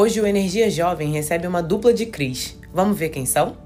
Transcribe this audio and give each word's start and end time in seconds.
Hoje 0.00 0.20
o 0.20 0.26
Energia 0.28 0.70
Jovem 0.70 1.10
recebe 1.10 1.44
uma 1.48 1.60
dupla 1.60 1.92
de 1.92 2.06
Cris. 2.06 2.56
Vamos 2.72 2.96
ver 2.96 3.08
quem 3.08 3.26
são? 3.26 3.56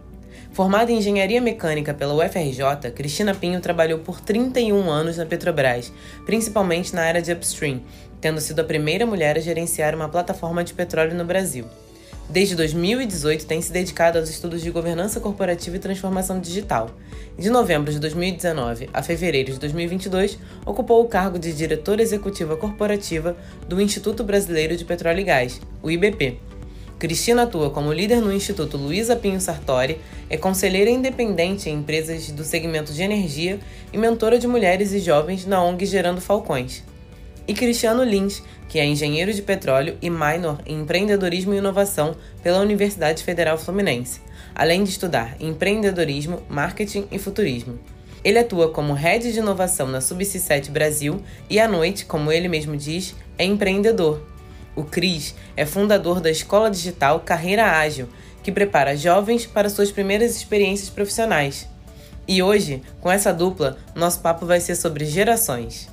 Formada 0.50 0.90
em 0.90 0.96
Engenharia 0.96 1.42
Mecânica 1.42 1.92
pela 1.92 2.14
UFRJ, 2.14 2.90
Cristina 2.94 3.34
Pinho 3.34 3.60
trabalhou 3.60 3.98
por 3.98 4.18
31 4.18 4.90
anos 4.90 5.18
na 5.18 5.26
Petrobras, 5.26 5.92
principalmente 6.24 6.94
na 6.94 7.02
área 7.02 7.20
de 7.20 7.30
upstream, 7.30 7.82
tendo 8.18 8.40
sido 8.40 8.60
a 8.60 8.64
primeira 8.64 9.04
mulher 9.04 9.36
a 9.36 9.40
gerenciar 9.42 9.94
uma 9.94 10.08
plataforma 10.08 10.64
de 10.64 10.72
petróleo 10.72 11.14
no 11.14 11.26
Brasil. 11.26 11.66
Desde 12.32 12.56
2018, 12.56 13.44
tem 13.44 13.60
se 13.60 13.70
dedicado 13.70 14.18
aos 14.18 14.30
estudos 14.30 14.62
de 14.62 14.70
governança 14.70 15.20
corporativa 15.20 15.76
e 15.76 15.78
transformação 15.78 16.40
digital. 16.40 16.90
De 17.38 17.50
novembro 17.50 17.92
de 17.92 17.98
2019 17.98 18.88
a 18.90 19.02
fevereiro 19.02 19.52
de 19.52 19.58
2022, 19.58 20.38
ocupou 20.64 21.02
o 21.02 21.08
cargo 21.08 21.38
de 21.38 21.52
diretora 21.52 22.00
executiva 22.00 22.56
corporativa 22.56 23.36
do 23.68 23.78
Instituto 23.82 24.24
Brasileiro 24.24 24.74
de 24.78 24.84
Petróleo 24.86 25.20
e 25.20 25.24
Gás, 25.24 25.60
o 25.82 25.90
IBP. 25.90 26.38
Cristina 26.98 27.42
atua 27.42 27.68
como 27.68 27.92
líder 27.92 28.22
no 28.22 28.32
Instituto 28.32 28.78
Luiza 28.78 29.14
Pinho 29.14 29.38
Sartori, 29.38 29.98
é 30.30 30.38
conselheira 30.38 30.88
independente 30.88 31.68
em 31.68 31.74
empresas 31.74 32.30
do 32.30 32.44
segmento 32.44 32.94
de 32.94 33.02
energia 33.02 33.60
e 33.92 33.98
mentora 33.98 34.38
de 34.38 34.46
mulheres 34.46 34.94
e 34.94 35.00
jovens 35.00 35.44
na 35.44 35.62
ONG 35.62 35.84
Gerando 35.84 36.22
Falcões. 36.22 36.82
E 37.46 37.54
Cristiano 37.54 38.04
Lins, 38.04 38.42
que 38.68 38.78
é 38.78 38.84
engenheiro 38.84 39.32
de 39.32 39.42
petróleo 39.42 39.98
e 40.00 40.08
minor 40.08 40.60
em 40.64 40.80
empreendedorismo 40.80 41.52
e 41.52 41.58
inovação 41.58 42.16
pela 42.42 42.60
Universidade 42.60 43.24
Federal 43.24 43.58
Fluminense, 43.58 44.20
além 44.54 44.84
de 44.84 44.90
estudar 44.90 45.36
empreendedorismo, 45.40 46.42
marketing 46.48 47.06
e 47.10 47.18
futurismo. 47.18 47.78
Ele 48.24 48.38
atua 48.38 48.70
como 48.70 48.92
head 48.92 49.32
de 49.32 49.38
inovação 49.40 49.88
na 49.88 49.98
Subc7 49.98 50.70
Brasil 50.70 51.20
e 51.50 51.58
à 51.58 51.66
noite, 51.66 52.04
como 52.04 52.30
ele 52.30 52.48
mesmo 52.48 52.76
diz, 52.76 53.16
é 53.36 53.44
empreendedor. 53.44 54.22
O 54.76 54.84
Cris 54.84 55.34
é 55.56 55.66
fundador 55.66 56.20
da 56.20 56.30
escola 56.30 56.70
digital 56.70 57.20
Carreira 57.20 57.78
Ágil, 57.78 58.08
que 58.42 58.52
prepara 58.52 58.96
jovens 58.96 59.44
para 59.44 59.68
suas 59.68 59.90
primeiras 59.90 60.36
experiências 60.36 60.88
profissionais. 60.88 61.68
E 62.26 62.42
hoje, 62.42 62.82
com 63.00 63.10
essa 63.10 63.34
dupla, 63.34 63.76
nosso 63.94 64.20
papo 64.20 64.46
vai 64.46 64.60
ser 64.60 64.76
sobre 64.76 65.04
gerações. 65.04 65.91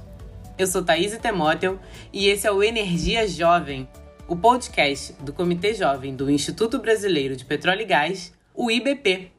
Eu 0.60 0.68
sou 0.68 0.84
Thaís 0.84 1.18
Temóteo 1.20 1.80
e 2.12 2.28
esse 2.28 2.46
é 2.46 2.52
o 2.52 2.62
Energia 2.62 3.26
Jovem, 3.26 3.88
o 4.28 4.36
podcast 4.36 5.14
do 5.22 5.32
Comitê 5.32 5.74
Jovem 5.74 6.14
do 6.14 6.30
Instituto 6.30 6.80
Brasileiro 6.80 7.34
de 7.34 7.46
Petróleo 7.46 7.84
e 7.84 7.86
Gás, 7.86 8.34
o 8.54 8.70
IBP. 8.70 9.32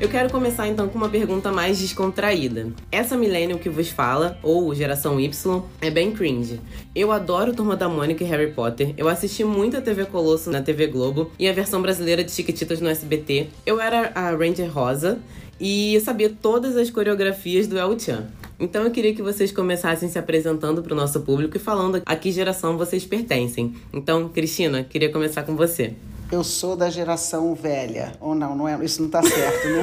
Eu 0.00 0.08
quero 0.08 0.30
começar 0.30 0.66
então 0.66 0.88
com 0.88 0.96
uma 0.96 1.10
pergunta 1.10 1.52
mais 1.52 1.78
descontraída. 1.78 2.68
Essa 2.90 3.18
millennial 3.18 3.58
que 3.58 3.68
vos 3.68 3.90
fala, 3.90 4.38
ou 4.42 4.74
geração 4.74 5.20
Y, 5.20 5.62
é 5.78 5.90
bem 5.90 6.10
cringe. 6.10 6.58
Eu 6.94 7.12
adoro 7.12 7.54
Turma 7.54 7.76
da 7.76 7.86
Mônica 7.86 8.24
e 8.24 8.26
Harry 8.26 8.50
Potter. 8.50 8.94
Eu 8.96 9.10
assisti 9.10 9.44
muito 9.44 9.76
a 9.76 9.80
TV 9.82 10.06
Colosso 10.06 10.50
na 10.50 10.62
TV 10.62 10.86
Globo 10.86 11.30
e 11.38 11.46
a 11.46 11.52
versão 11.52 11.82
brasileira 11.82 12.24
de 12.24 12.30
Chiquititas 12.30 12.80
no 12.80 12.88
SBT. 12.88 13.48
Eu 13.66 13.78
era 13.78 14.10
a 14.14 14.30
Ranger 14.30 14.72
Rosa 14.72 15.18
e 15.60 16.00
sabia 16.00 16.30
todas 16.30 16.78
as 16.78 16.90
coreografias 16.90 17.66
do 17.66 17.78
El 17.78 18.00
Chan. 18.00 18.26
Então 18.58 18.84
eu 18.84 18.90
queria 18.90 19.14
que 19.14 19.20
vocês 19.20 19.52
começassem 19.52 20.08
se 20.08 20.18
apresentando 20.18 20.82
para 20.82 20.94
o 20.94 20.96
nosso 20.96 21.20
público 21.20 21.58
e 21.58 21.60
falando 21.60 22.00
a 22.06 22.16
que 22.16 22.32
geração 22.32 22.78
vocês 22.78 23.04
pertencem. 23.04 23.74
Então, 23.92 24.30
Cristina, 24.30 24.82
queria 24.82 25.12
começar 25.12 25.42
com 25.42 25.54
você. 25.54 25.92
Eu 26.30 26.44
sou 26.44 26.76
da 26.76 26.88
geração 26.88 27.54
velha. 27.56 28.12
Ou 28.20 28.36
não, 28.36 28.54
não 28.54 28.68
é, 28.68 28.84
isso 28.84 29.00
não 29.00 29.08
está 29.08 29.20
certo, 29.20 29.68
né? 29.68 29.82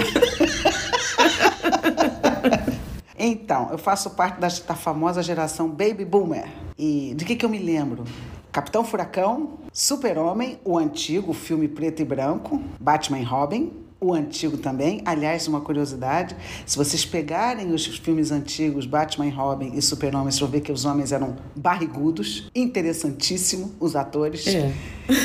então, 3.19 3.67
eu 3.69 3.77
faço 3.77 4.11
parte 4.11 4.39
da, 4.39 4.47
da, 4.47 4.75
famosa 4.75 5.21
geração 5.21 5.67
Baby 5.67 6.05
Boomer. 6.05 6.47
E 6.77 7.13
de 7.17 7.25
que, 7.25 7.35
que 7.35 7.43
eu 7.43 7.49
me 7.49 7.59
lembro? 7.59 8.05
Capitão 8.49 8.85
Furacão, 8.85 9.59
Super-Homem, 9.73 10.57
o 10.63 10.77
antigo 10.77 11.33
filme 11.33 11.67
preto 11.67 12.01
e 12.01 12.05
branco, 12.05 12.61
Batman 12.79 13.19
e 13.19 13.23
Robin, 13.23 13.73
o 13.99 14.13
antigo 14.13 14.57
também. 14.57 15.01
Aliás, 15.05 15.47
uma 15.47 15.61
curiosidade: 15.61 16.35
se 16.65 16.77
vocês 16.77 17.05
pegarem 17.05 17.73
os 17.73 17.85
filmes 17.85 18.31
antigos, 18.31 18.85
Batman, 18.85 19.29
Robin 19.29 19.71
e 19.73 19.81
Super-Homem, 19.81 20.31
vocês 20.31 20.39
vão 20.39 20.49
ver 20.49 20.61
que 20.61 20.71
os 20.71 20.85
homens 20.85 21.11
eram 21.11 21.35
barrigudos, 21.55 22.49
interessantíssimo, 22.55 23.73
os 23.79 23.95
atores. 23.95 24.47
É. 24.47 24.71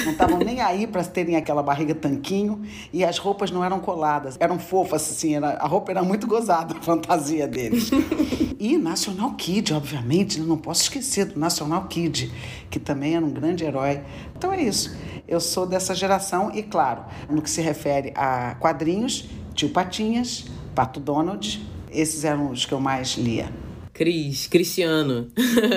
Não 0.05 0.13
estavam 0.13 0.39
nem 0.39 0.61
aí 0.61 0.87
para 0.87 1.03
terem 1.03 1.35
aquela 1.37 1.63
barriga 1.63 1.95
tanquinho 1.95 2.63
e 2.93 3.05
as 3.05 3.19
roupas 3.19 3.51
não 3.51 3.65
eram 3.65 3.81
coladas, 3.81 4.37
eram 4.39 4.59
fofas, 4.59 5.03
assim, 5.11 5.35
era, 5.35 5.51
a 5.55 5.67
roupa 5.67 5.91
era 5.91 6.03
muito 6.03 6.27
gozada, 6.27 6.75
a 6.79 6.81
fantasia 6.81 7.49
deles. 7.49 7.91
e 8.61 8.79
National 8.79 9.35
Kid, 9.35 9.75
obviamente, 9.75 10.41
não 10.41 10.57
posso 10.57 10.83
esquecer 10.83 11.27
do 11.27 11.39
National 11.39 11.87
Kid, 11.89 12.33
que 12.71 12.79
também 12.79 13.17
era 13.17 13.25
um 13.25 13.31
grande 13.31 13.65
herói. 13.65 14.01
Então 14.37 14.53
é 14.53 14.63
isso. 14.63 14.95
Eu 15.33 15.41
sou 15.41 15.67
dessa 15.67 15.95
geração 15.95 16.51
e, 16.55 16.63
claro, 16.63 17.05
no 17.31 17.41
que 17.41 17.49
se 17.49 17.63
refere 17.63 18.13
a 18.15 18.55
quadrinhos, 18.57 19.25
Tio 19.55 19.71
Patinhas, 19.71 20.45
Pato 20.75 21.01
Donald, 21.01 21.67
esses 21.91 22.23
eram 22.23 22.51
os 22.51 22.67
que 22.67 22.75
eu 22.75 22.79
mais 22.79 23.15
lia. 23.17 23.49
Cris, 23.95 24.47
Cristiano. 24.47 25.29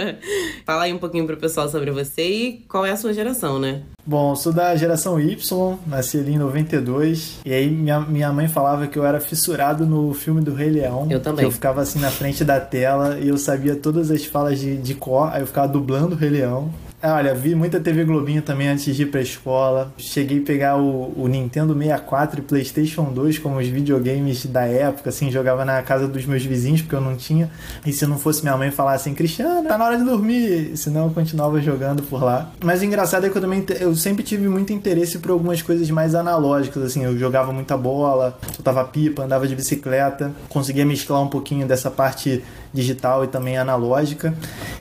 Fala 0.66 0.84
aí 0.84 0.92
um 0.92 0.98
pouquinho 0.98 1.26
pro 1.26 1.38
pessoal 1.38 1.70
sobre 1.70 1.90
você 1.90 2.22
e 2.22 2.66
qual 2.68 2.86
é 2.86 2.92
a 2.92 2.98
sua 2.98 3.14
geração, 3.14 3.58
né? 3.58 3.84
Bom, 4.06 4.32
eu 4.32 4.36
sou 4.36 4.52
da 4.52 4.76
geração 4.76 5.18
Y, 5.22 5.78
nasci 5.88 6.18
ali 6.18 6.34
em 6.34 6.38
92. 6.38 7.40
E 7.46 7.54
aí 7.54 7.70
minha, 7.70 8.02
minha 8.02 8.34
mãe 8.34 8.50
falava 8.50 8.88
que 8.88 9.00
eu 9.00 9.06
era 9.06 9.22
fissurado 9.22 9.86
no 9.86 10.14
filme 10.14 10.42
do 10.42 10.54
Rei 10.54 10.70
Leão. 10.70 11.08
Eu 11.10 11.22
também. 11.22 11.46
Que 11.46 11.46
eu 11.46 11.52
ficava 11.52 11.80
assim 11.80 12.00
na 12.00 12.12
frente 12.12 12.44
da 12.44 12.60
tela 12.60 13.18
e 13.20 13.30
eu 13.30 13.38
sabia 13.38 13.74
todas 13.74 14.12
as 14.12 14.26
falas 14.26 14.60
de, 14.60 14.76
de 14.76 14.96
cor, 14.96 15.30
aí 15.32 15.42
eu 15.42 15.48
ficava 15.48 15.70
dublando 15.70 16.14
o 16.14 16.18
Rei 16.18 16.30
Leão. 16.30 16.74
É, 17.06 17.12
olha, 17.12 17.36
vi 17.36 17.54
muita 17.54 17.80
TV 17.80 18.04
Globinho 18.04 18.42
também 18.42 18.68
antes 18.68 18.96
de 18.96 19.04
ir 19.04 19.06
pra 19.06 19.22
escola. 19.22 19.94
Cheguei 19.96 20.40
a 20.40 20.42
pegar 20.42 20.78
o, 20.78 21.14
o, 21.16 21.28
Nintendo 21.28 21.72
64 21.78 22.40
e 22.40 22.42
PlayStation 22.42 23.04
2 23.14 23.38
como 23.38 23.60
os 23.60 23.68
videogames 23.68 24.48
da 24.48 24.64
época, 24.66 25.12
assim, 25.12 25.30
jogava 25.30 25.64
na 25.64 25.84
casa 25.84 26.08
dos 26.08 26.26
meus 26.26 26.44
vizinhos 26.44 26.82
porque 26.82 26.96
eu 26.96 27.02
não 27.02 27.16
tinha. 27.16 27.52
E 27.86 27.94
se 27.94 28.08
não 28.08 28.18
fosse 28.18 28.42
minha 28.42 28.58
mãe 28.58 28.72
falar 28.72 28.94
assim, 28.94 29.14
Cristiano, 29.14 29.68
tá 29.68 29.78
na 29.78 29.86
hora 29.86 29.98
de 30.00 30.04
dormir, 30.04 30.76
senão 30.76 31.06
eu 31.06 31.12
continuava 31.12 31.62
jogando 31.62 32.02
por 32.02 32.24
lá. 32.24 32.50
Mas 32.64 32.82
o 32.82 32.86
engraçado 32.86 33.28
é 33.28 33.30
que 33.30 33.38
eu 33.38 33.42
também 33.42 33.64
eu 33.80 33.96
sempre 33.96 34.24
tive 34.24 34.48
muito 34.48 34.74
interesse 34.74 35.20
por 35.20 35.30
algumas 35.30 35.62
coisas 35.62 35.88
mais 35.92 36.16
analógicas, 36.16 36.82
assim, 36.82 37.04
eu 37.04 37.16
jogava 37.20 37.54
muita 37.54 37.78
bola, 37.78 38.36
soltava 38.56 38.84
pipa, 38.84 39.26
andava 39.26 39.48
de 39.48 39.56
bicicleta, 39.56 40.32
conseguia 40.50 40.84
mesclar 40.84 41.22
um 41.22 41.28
pouquinho 41.28 41.68
dessa 41.68 41.92
parte 41.92 42.44
digital 42.74 43.24
e 43.24 43.28
também 43.28 43.60
analógica. 43.60 44.34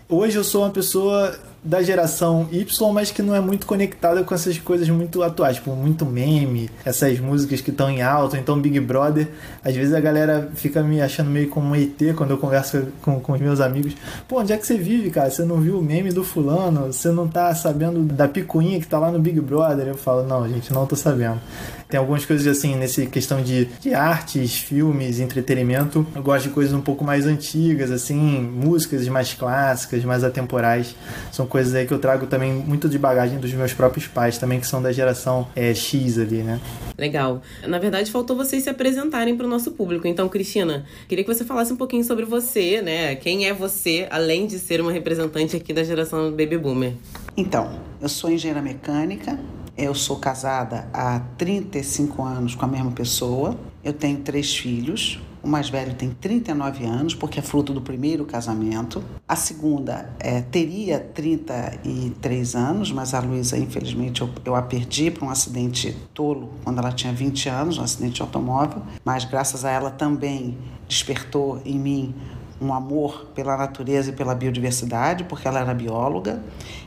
Hoje 0.09 0.39
eu 0.39 0.45
sou 0.45 0.63
uma 0.63 0.71
pessoa 0.71 1.39
da 1.65 1.83
geração 1.83 2.47
Y, 2.53 2.93
mas 2.93 3.11
que 3.11 3.23
não 3.23 3.35
é 3.35 3.41
muito 3.41 3.67
conectada 3.67 4.23
com 4.23 4.35
essas 4.35 4.59
coisas 4.59 4.89
muito 4.91 5.23
atuais, 5.23 5.57
tipo, 5.57 5.75
muito 5.75 6.05
meme, 6.05 6.71
essas 6.85 7.19
músicas 7.19 7.63
que 7.63 7.71
estão 7.71 7.89
em 7.89 8.03
alta, 8.03 8.37
então 8.37 8.61
Big 8.61 8.79
Brother. 8.81 9.29
Às 9.65 9.75
vezes 9.75 9.95
a 9.95 10.01
galera 10.01 10.51
fica 10.55 10.83
me 10.83 11.01
achando 11.01 11.31
meio 11.31 11.49
como 11.49 11.69
um 11.69 11.75
ET 11.75 12.15
quando 12.17 12.33
eu 12.33 12.39
converso 12.39 12.89
com, 13.01 13.19
com 13.19 13.33
os 13.33 13.41
meus 13.41 13.61
amigos. 13.61 13.95
Pô, 14.29 14.41
onde 14.41 14.53
é 14.53 14.59
que 14.59 14.67
você 14.67 14.77
vive, 14.77 15.11
cara? 15.11 15.31
Você 15.31 15.45
não 15.45 15.59
viu 15.59 15.79
o 15.79 15.83
meme 15.83 16.13
do 16.13 16.23
fulano? 16.23 16.93
Você 16.93 17.09
não 17.11 17.27
tá 17.27 17.55
sabendo 17.55 18.03
da 18.03 18.29
picuinha 18.29 18.79
que 18.79 18.87
tá 18.87 18.99
lá 18.99 19.11
no 19.11 19.19
Big 19.19 19.41
Brother? 19.41 19.89
Eu 19.89 19.97
falo, 19.97 20.23
não, 20.23 20.47
gente, 20.47 20.73
não 20.73 20.87
tô 20.87 20.97
sabendo. 20.97 21.41
Tem 21.89 21.99
algumas 22.01 22.27
coisas 22.27 22.47
assim, 22.47 22.75
nessa 22.75 23.07
questão 23.07 23.41
de, 23.43 23.67
de 23.81 23.95
artes, 23.95 24.57
filmes, 24.57 25.21
entretenimento. 25.21 26.07
Eu 26.15 26.23
gosto 26.23 26.49
de 26.49 26.51
coisas 26.51 26.75
um 26.75 26.81
pouco 26.81 27.05
mais 27.05 27.25
antigas, 27.25 27.91
assim, 27.91 28.17
músicas 28.17 29.07
mais 29.07 29.33
clássicas, 29.33 30.05
mais 30.05 30.25
atemporais. 30.25 30.97
São 31.31 31.47
coisas 31.55 31.73
aí 31.73 31.87
que 31.87 31.95
eu 31.95 32.01
trago 32.01 32.27
também 32.27 32.53
muito 32.53 32.89
de 32.89 32.99
bagagem 32.99 33.39
dos 33.39 33.53
meus 33.53 33.73
próprios 33.73 34.09
pais, 34.09 34.39
também 34.39 34.59
que 34.59 34.67
são 34.67 34.83
da 34.83 34.91
geração 34.91 35.47
é, 35.55 35.73
X 35.73 36.19
ali, 36.19 36.43
né? 36.43 36.61
Legal. 36.99 37.43
Na 37.65 37.79
verdade, 37.79 38.11
faltou 38.11 38.37
vocês 38.37 38.65
se 38.65 38.69
apresentarem 38.69 39.37
para 39.37 39.47
o 39.47 39.49
nosso 39.49 39.71
público. 39.71 40.09
Então, 40.09 40.29
Cristina, 40.29 40.85
queria 41.07 41.23
que 41.23 41.33
você 41.33 41.45
falasse 41.45 41.73
um 41.73 41.77
pouquinho 41.77 42.03
sobre 42.03 42.25
você, 42.25 42.83
né? 42.83 43.15
Quem 43.15 43.47
é 43.47 43.55
você, 43.55 44.09
além 44.11 44.49
de 44.49 44.59
ser 44.59 44.81
uma 44.81 44.91
representante 44.91 45.55
aqui 45.55 45.73
da 45.73 45.85
geração 45.85 46.29
Baby 46.33 46.59
Boomer? 46.59 46.95
Então, 47.37 47.79
eu 48.03 48.09
sou 48.09 48.33
engenheira 48.33 48.61
mecânica, 48.61 49.39
eu 49.79 49.95
sou 49.95 50.17
casada 50.17 50.89
há 50.93 51.21
35 51.39 52.21
anos 52.21 52.57
com 52.57 52.65
a 52.65 52.69
mesma 52.69 52.91
pessoa. 52.91 53.57
Eu 53.85 53.93
tenho 53.93 54.19
três 54.19 54.57
filhos. 54.57 55.21
O 55.45 55.49
mais 55.49 55.69
velho 55.69 55.95
tem 55.95 56.11
39 56.11 56.85
anos, 56.85 57.15
porque 57.15 57.39
é 57.39 57.43
fruto 57.43 57.73
do 57.75 57.83
primeiro 57.83 58.25
casamento. 58.25 59.05
A 59.29 59.37
segunda 59.37 60.11
é, 60.19 60.41
teria 60.41 60.99
33 60.99 62.55
anos, 62.55 62.91
mas 62.91 63.13
a 63.13 63.21
Luísa, 63.21 63.59
infelizmente, 63.59 64.23
eu, 64.23 64.31
eu 64.45 64.55
a 64.55 64.63
perdi 64.63 65.11
para 65.11 65.27
um 65.27 65.31
acidente 65.31 65.95
tolo 66.15 66.51
quando 66.65 66.79
ela 66.79 66.91
tinha 66.91 67.13
20 67.13 67.49
anos, 67.49 67.79
um 67.79 67.83
acidente 67.83 68.15
de 68.15 68.23
automóvel. 68.23 68.83
Mas 69.05 69.25
graças 69.25 69.65
a 69.65 69.71
ela 69.71 69.91
também 69.91 70.57
despertou 70.89 71.61
em 71.65 71.79
mim 71.79 72.15
um 72.65 72.73
amor 72.73 73.27
pela 73.35 73.57
natureza 73.57 74.11
e 74.11 74.13
pela 74.13 74.35
biodiversidade, 74.35 75.25
porque 75.25 75.47
ela 75.47 75.61
era 75.61 75.75
bióloga 75.75 76.43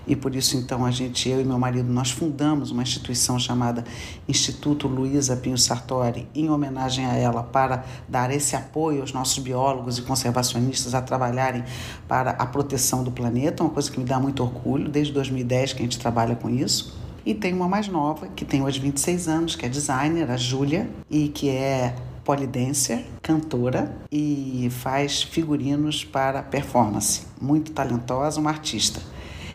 e 0.07 0.15
por 0.15 0.33
isso 0.35 0.55
então 0.55 0.85
a 0.85 0.91
gente, 0.91 1.29
eu 1.29 1.41
e 1.41 1.43
meu 1.43 1.59
marido, 1.59 1.91
nós 1.91 2.11
fundamos 2.11 2.71
uma 2.71 2.81
instituição 2.81 3.37
chamada 3.37 3.83
Instituto 4.27 4.87
Luísa 4.87 5.35
Pinho 5.35 5.57
Sartori, 5.57 6.27
em 6.33 6.49
homenagem 6.49 7.05
a 7.05 7.13
ela, 7.13 7.43
para 7.43 7.83
dar 8.07 8.31
esse 8.31 8.55
apoio 8.55 9.01
aos 9.01 9.11
nossos 9.11 9.39
biólogos 9.39 9.97
e 9.97 10.01
conservacionistas 10.03 10.95
a 10.95 11.01
trabalharem 11.01 11.63
para 12.07 12.31
a 12.31 12.45
proteção 12.45 13.03
do 13.03 13.11
planeta, 13.11 13.63
uma 13.63 13.69
coisa 13.69 13.91
que 13.91 13.99
me 13.99 14.05
dá 14.05 14.19
muito 14.19 14.41
orgulho, 14.41 14.89
desde 14.89 15.11
2010 15.11 15.73
que 15.73 15.79
a 15.79 15.83
gente 15.83 15.99
trabalha 15.99 16.35
com 16.35 16.49
isso. 16.49 16.97
E 17.25 17.35
tem 17.35 17.53
uma 17.53 17.67
mais 17.67 17.89
nova, 17.89 18.27
que 18.29 18.45
tem 18.45 18.63
hoje 18.63 18.79
26 18.79 19.27
anos, 19.27 19.55
que 19.57 19.65
é 19.65 19.69
designer, 19.69 20.31
a 20.31 20.37
Júlia, 20.37 20.89
e 21.09 21.27
que 21.27 21.49
é 21.49 21.93
polidancer, 22.27 23.05
cantora 23.23 23.89
e 24.11 24.69
faz 24.69 25.23
figurinos 25.23 26.03
para 26.03 26.43
performance. 26.43 27.25
Muito 27.41 27.71
talentosa, 27.71 28.37
uma 28.37 28.49
artista. 28.49 28.99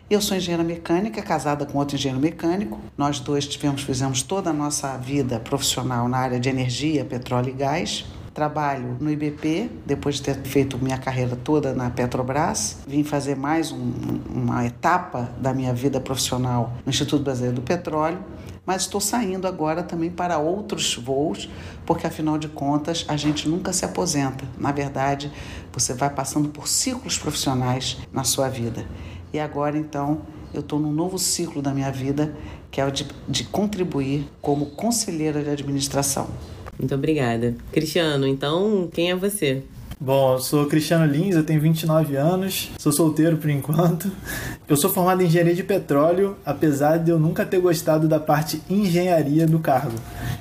Eu 0.09 0.19
sou 0.19 0.35
engenheira 0.35 0.63
mecânica, 0.63 1.21
casada 1.21 1.67
com 1.67 1.77
outro 1.77 1.95
engenheiro 1.95 2.19
mecânico. 2.19 2.79
Nós 2.97 3.19
dois 3.19 3.45
tivemos, 3.45 3.83
fizemos 3.83 4.23
toda 4.23 4.49
a 4.49 4.53
nossa 4.53 4.97
vida 4.97 5.39
profissional 5.39 6.09
na 6.09 6.17
área 6.17 6.39
de 6.39 6.49
energia, 6.49 7.05
petróleo 7.05 7.49
e 7.49 7.53
gás. 7.53 8.05
Trabalho 8.33 8.97
no 8.99 9.11
IBP, 9.11 9.69
depois 9.85 10.15
de 10.15 10.23
ter 10.23 10.41
feito 10.41 10.79
minha 10.79 10.97
carreira 10.97 11.35
toda 11.35 11.75
na 11.75 11.91
Petrobras. 11.91 12.79
Vim 12.87 13.03
fazer 13.03 13.35
mais 13.35 13.71
um, 13.71 13.93
uma 14.33 14.65
etapa 14.65 15.29
da 15.37 15.53
minha 15.53 15.75
vida 15.75 15.99
profissional 15.99 16.73
no 16.83 16.89
Instituto 16.89 17.23
Brasileiro 17.23 17.57
do 17.57 17.61
Petróleo 17.61 18.17
mas 18.65 18.83
estou 18.83 19.01
saindo 19.01 19.47
agora 19.47 19.83
também 19.83 20.09
para 20.09 20.37
outros 20.37 20.95
voos, 20.95 21.49
porque 21.85 22.07
afinal 22.07 22.37
de 22.37 22.47
contas 22.47 23.05
a 23.07 23.17
gente 23.17 23.47
nunca 23.47 23.73
se 23.73 23.83
aposenta. 23.83 24.45
Na 24.57 24.71
verdade, 24.71 25.31
você 25.71 25.93
vai 25.93 26.09
passando 26.09 26.49
por 26.49 26.67
ciclos 26.67 27.17
profissionais 27.17 27.97
na 28.11 28.23
sua 28.23 28.47
vida. 28.47 28.85
E 29.33 29.39
agora 29.39 29.77
então 29.77 30.21
eu 30.53 30.61
estou 30.61 30.79
num 30.79 30.93
novo 30.93 31.17
ciclo 31.17 31.61
da 31.61 31.73
minha 31.73 31.91
vida, 31.91 32.33
que 32.71 32.79
é 32.79 32.85
o 32.85 32.91
de, 32.91 33.07
de 33.27 33.43
contribuir 33.45 34.29
como 34.41 34.67
conselheira 34.67 35.43
de 35.43 35.49
administração. 35.49 36.29
Muito 36.77 36.93
obrigada. 36.95 37.55
Cristiano, 37.71 38.27
então 38.27 38.89
quem 38.91 39.11
é 39.11 39.15
você? 39.15 39.63
Bom, 40.05 40.33
eu 40.33 40.39
sou 40.39 40.65
Cristiano 40.65 41.05
Lins, 41.05 41.33
eu 41.33 41.45
tenho 41.45 41.61
29 41.61 42.17
anos, 42.17 42.69
sou 42.77 42.91
solteiro 42.91 43.37
por 43.37 43.49
enquanto. 43.49 44.11
Eu 44.67 44.75
sou 44.75 44.89
formado 44.89 45.21
em 45.21 45.27
engenharia 45.27 45.55
de 45.55 45.63
petróleo, 45.63 46.35
apesar 46.45 46.97
de 46.97 47.09
eu 47.09 47.17
nunca 47.17 47.45
ter 47.45 47.59
gostado 47.59 48.05
da 48.05 48.19
parte 48.19 48.61
engenharia 48.69 49.47
do 49.47 49.59
cargo. 49.59 49.95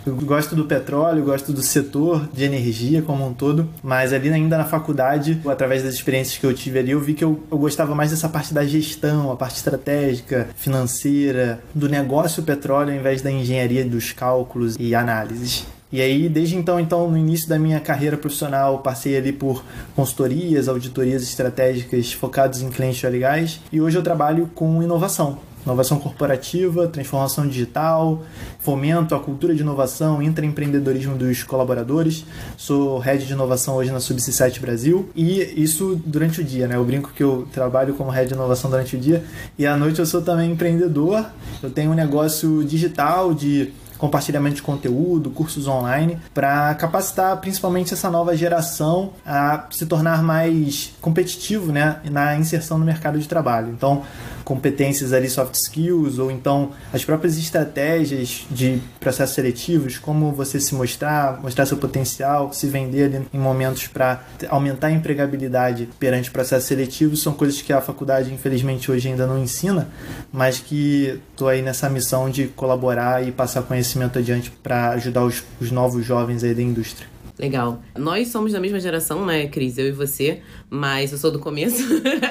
Eu 0.04 0.16
gosto 0.16 0.56
do 0.56 0.64
petróleo, 0.64 1.22
gosto 1.22 1.52
do 1.52 1.62
setor 1.62 2.28
de 2.32 2.42
energia 2.42 3.02
como 3.02 3.24
um 3.24 3.32
todo, 3.32 3.68
mas 3.84 4.12
ali 4.12 4.30
ainda 4.30 4.58
na 4.58 4.64
faculdade, 4.64 5.40
através 5.46 5.84
das 5.84 5.94
experiências 5.94 6.38
que 6.38 6.46
eu 6.46 6.52
tive 6.52 6.80
ali, 6.80 6.90
eu 6.90 7.00
vi 7.00 7.14
que 7.14 7.22
eu, 7.22 7.40
eu 7.48 7.56
gostava 7.56 7.94
mais 7.94 8.10
dessa 8.10 8.28
parte 8.28 8.52
da 8.52 8.64
gestão, 8.64 9.30
a 9.30 9.36
parte 9.36 9.58
estratégica, 9.58 10.48
financeira, 10.56 11.62
do 11.72 11.88
negócio 11.88 12.42
petróleo, 12.42 12.90
ao 12.90 12.98
invés 12.98 13.22
da 13.22 13.30
engenharia 13.30 13.84
dos 13.84 14.10
cálculos 14.10 14.74
e 14.76 14.92
análises. 14.92 15.64
E 15.92 16.00
aí, 16.00 16.26
desde 16.26 16.56
então, 16.56 16.80
então, 16.80 17.10
no 17.10 17.18
início 17.18 17.46
da 17.46 17.58
minha 17.58 17.78
carreira 17.78 18.16
profissional, 18.16 18.78
passei 18.78 19.14
ali 19.14 19.30
por 19.30 19.62
consultorias, 19.94 20.66
auditorias 20.66 21.22
estratégicas 21.22 22.14
focadas 22.14 22.62
em 22.62 22.70
clientes 22.70 23.02
legais. 23.02 23.60
E 23.70 23.78
hoje 23.78 23.98
eu 23.98 24.02
trabalho 24.02 24.48
com 24.54 24.82
inovação. 24.82 25.38
Inovação 25.66 26.00
corporativa, 26.00 26.88
transformação 26.88 27.46
digital, 27.46 28.24
fomento 28.58 29.14
a 29.14 29.20
cultura 29.20 29.54
de 29.54 29.60
inovação, 29.60 30.20
intraempreendedorismo 30.20 31.14
dos 31.14 31.44
colaboradores. 31.44 32.24
Sou 32.56 32.98
head 32.98 33.24
de 33.24 33.32
inovação 33.32 33.76
hoje 33.76 33.92
na 33.92 34.00
Subsys 34.00 34.58
Brasil 34.58 35.08
e 35.14 35.40
isso 35.62 36.00
durante 36.04 36.40
o 36.40 36.44
dia, 36.44 36.66
né? 36.66 36.74
Eu 36.74 36.84
brinco 36.84 37.12
que 37.14 37.22
eu 37.22 37.46
trabalho 37.52 37.94
como 37.94 38.10
head 38.10 38.26
de 38.26 38.34
inovação 38.34 38.70
durante 38.70 38.96
o 38.96 38.98
dia 38.98 39.22
e 39.56 39.64
à 39.64 39.76
noite 39.76 40.00
eu 40.00 40.06
sou 40.06 40.22
também 40.22 40.50
empreendedor. 40.50 41.26
Eu 41.62 41.70
tenho 41.70 41.92
um 41.92 41.94
negócio 41.94 42.64
digital 42.64 43.32
de 43.32 43.72
compartilhamento 44.02 44.56
de 44.56 44.62
conteúdo, 44.62 45.30
cursos 45.30 45.68
online, 45.68 46.18
para 46.34 46.74
capacitar 46.74 47.36
principalmente 47.36 47.94
essa 47.94 48.10
nova 48.10 48.36
geração 48.36 49.12
a 49.24 49.68
se 49.70 49.86
tornar 49.86 50.24
mais 50.24 50.92
competitivo 51.00 51.70
né, 51.70 52.00
na 52.10 52.34
inserção 52.34 52.78
no 52.78 52.84
mercado 52.84 53.16
de 53.16 53.28
trabalho. 53.28 53.68
Então, 53.68 54.02
competências 54.44 55.12
ali, 55.12 55.28
soft 55.28 55.54
skills, 55.54 56.18
ou 56.18 56.30
então 56.30 56.70
as 56.92 57.04
próprias 57.04 57.38
estratégias 57.38 58.46
de 58.50 58.78
processos 59.00 59.34
seletivos, 59.34 59.98
como 59.98 60.32
você 60.32 60.60
se 60.60 60.74
mostrar, 60.74 61.40
mostrar 61.42 61.66
seu 61.66 61.76
potencial, 61.76 62.52
se 62.52 62.66
vender 62.66 63.04
ali 63.04 63.26
em 63.32 63.38
momentos 63.38 63.86
para 63.86 64.24
aumentar 64.48 64.88
a 64.88 64.92
empregabilidade 64.92 65.88
perante 65.98 66.30
processos 66.30 66.66
seletivos, 66.66 67.22
são 67.22 67.32
coisas 67.32 67.60
que 67.62 67.72
a 67.72 67.80
faculdade, 67.80 68.32
infelizmente, 68.32 68.90
hoje 68.90 69.08
ainda 69.08 69.26
não 69.26 69.38
ensina, 69.38 69.88
mas 70.32 70.58
que 70.58 71.20
estou 71.30 71.48
aí 71.48 71.62
nessa 71.62 71.88
missão 71.88 72.30
de 72.30 72.48
colaborar 72.48 73.26
e 73.26 73.32
passar 73.32 73.62
conhecimento 73.62 74.18
adiante 74.18 74.50
para 74.62 74.90
ajudar 74.90 75.24
os, 75.24 75.42
os 75.60 75.70
novos 75.70 76.04
jovens 76.04 76.44
aí 76.44 76.54
da 76.54 76.62
indústria. 76.62 77.12
Legal. 77.38 77.82
Nós 77.96 78.28
somos 78.28 78.52
da 78.52 78.60
mesma 78.60 78.78
geração, 78.78 79.24
né, 79.24 79.46
Cris? 79.48 79.78
Eu 79.78 79.88
e 79.88 79.92
você. 79.92 80.42
Mas 80.74 81.12
eu 81.12 81.18
sou 81.18 81.30
do 81.30 81.38
começo 81.38 81.82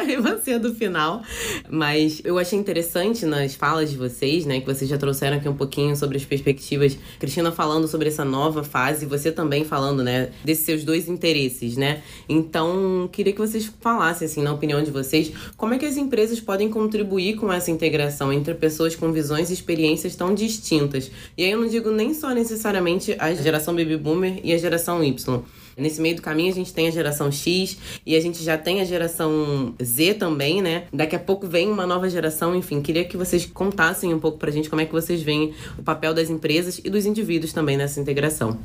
e 0.09 0.17
você 0.17 0.53
é 0.53 0.59
do 0.59 0.73
final. 0.73 1.21
Mas 1.69 2.23
eu 2.25 2.39
achei 2.39 2.57
interessante 2.57 3.23
nas 3.23 3.53
falas 3.53 3.91
de 3.91 3.97
vocês, 3.97 4.47
né, 4.47 4.59
que 4.59 4.65
vocês 4.65 4.89
já 4.89 4.97
trouxeram 4.97 5.37
aqui 5.37 5.47
um 5.47 5.55
pouquinho 5.55 5.95
sobre 5.95 6.17
as 6.17 6.25
perspectivas. 6.25 6.97
Cristina 7.19 7.51
falando 7.51 7.87
sobre 7.87 8.07
essa 8.07 8.25
nova 8.25 8.63
fase, 8.63 9.05
você 9.05 9.31
também 9.31 9.63
falando, 9.63 10.01
né, 10.03 10.31
desses 10.43 10.65
seus 10.65 10.83
dois 10.83 11.07
interesses, 11.07 11.77
né? 11.77 12.01
Então, 12.27 13.07
queria 13.11 13.31
que 13.31 13.39
vocês 13.39 13.71
falassem, 13.79 14.25
assim, 14.25 14.41
na 14.41 14.51
opinião 14.51 14.81
de 14.81 14.89
vocês, 14.89 15.31
como 15.55 15.75
é 15.75 15.77
que 15.77 15.85
as 15.85 15.95
empresas 15.95 16.39
podem 16.39 16.67
contribuir 16.67 17.35
com 17.35 17.53
essa 17.53 17.69
integração 17.69 18.33
entre 18.33 18.55
pessoas 18.55 18.95
com 18.95 19.11
visões 19.11 19.51
e 19.51 19.53
experiências 19.53 20.15
tão 20.15 20.33
distintas. 20.33 21.11
E 21.37 21.43
aí 21.43 21.51
eu 21.51 21.61
não 21.61 21.67
digo 21.67 21.91
nem 21.91 22.11
só 22.15 22.33
necessariamente 22.33 23.15
a 23.19 23.35
geração 23.35 23.75
baby 23.75 23.97
boomer 23.97 24.39
e 24.43 24.51
a 24.51 24.57
geração 24.57 25.03
Y. 25.03 25.43
Nesse 25.77 26.01
meio 26.01 26.15
do 26.15 26.21
caminho 26.21 26.51
a 26.51 26.55
gente 26.55 26.73
tem 26.73 26.87
a 26.87 26.91
geração 26.91 27.31
X 27.31 27.77
e 28.05 28.15
a 28.15 28.19
gente 28.19 28.43
já 28.43 28.57
tem 28.57 28.81
a 28.81 28.85
geração 28.85 29.73
Z 29.81 30.15
também, 30.15 30.61
né? 30.61 30.85
Daqui 30.93 31.15
a 31.15 31.19
pouco 31.19 31.47
vem 31.47 31.69
uma 31.69 31.85
nova 31.85 32.09
geração, 32.09 32.55
enfim, 32.55 32.81
queria 32.81 33.05
que 33.05 33.17
vocês 33.17 33.45
contassem 33.45 34.13
um 34.13 34.19
pouco 34.19 34.37
pra 34.37 34.51
gente 34.51 34.69
como 34.69 34.81
é 34.81 34.85
que 34.85 34.91
vocês 34.91 35.21
veem 35.21 35.53
o 35.77 35.83
papel 35.83 36.13
das 36.13 36.29
empresas 36.29 36.79
e 36.83 36.89
dos 36.89 37.05
indivíduos 37.05 37.53
também 37.53 37.77
nessa 37.77 37.99
integração. 37.99 38.57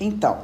Então, 0.00 0.38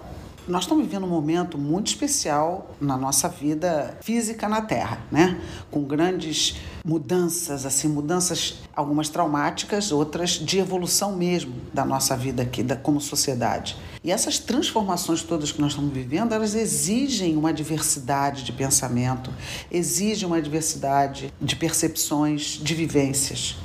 nós 0.50 0.64
estamos 0.64 0.84
vivendo 0.84 1.04
um 1.04 1.08
momento 1.08 1.56
muito 1.56 1.86
especial 1.86 2.74
na 2.80 2.96
nossa 2.96 3.28
vida 3.28 3.96
física 4.02 4.48
na 4.48 4.60
Terra, 4.60 4.98
né? 5.10 5.40
Com 5.70 5.82
grandes 5.84 6.56
mudanças, 6.84 7.64
assim, 7.64 7.88
mudanças 7.88 8.58
algumas 8.74 9.08
traumáticas, 9.08 9.92
outras 9.92 10.30
de 10.30 10.58
evolução 10.58 11.14
mesmo 11.14 11.54
da 11.72 11.84
nossa 11.84 12.16
vida 12.16 12.42
aqui, 12.42 12.62
da, 12.62 12.74
como 12.74 13.00
sociedade. 13.00 13.76
E 14.02 14.10
essas 14.10 14.38
transformações 14.38 15.22
todas 15.22 15.52
que 15.52 15.60
nós 15.60 15.72
estamos 15.72 15.92
vivendo, 15.92 16.34
elas 16.34 16.54
exigem 16.54 17.36
uma 17.36 17.52
diversidade 17.52 18.42
de 18.42 18.52
pensamento, 18.52 19.32
exigem 19.70 20.26
uma 20.26 20.42
diversidade 20.42 21.32
de 21.40 21.54
percepções, 21.54 22.58
de 22.60 22.74
vivências. 22.74 23.56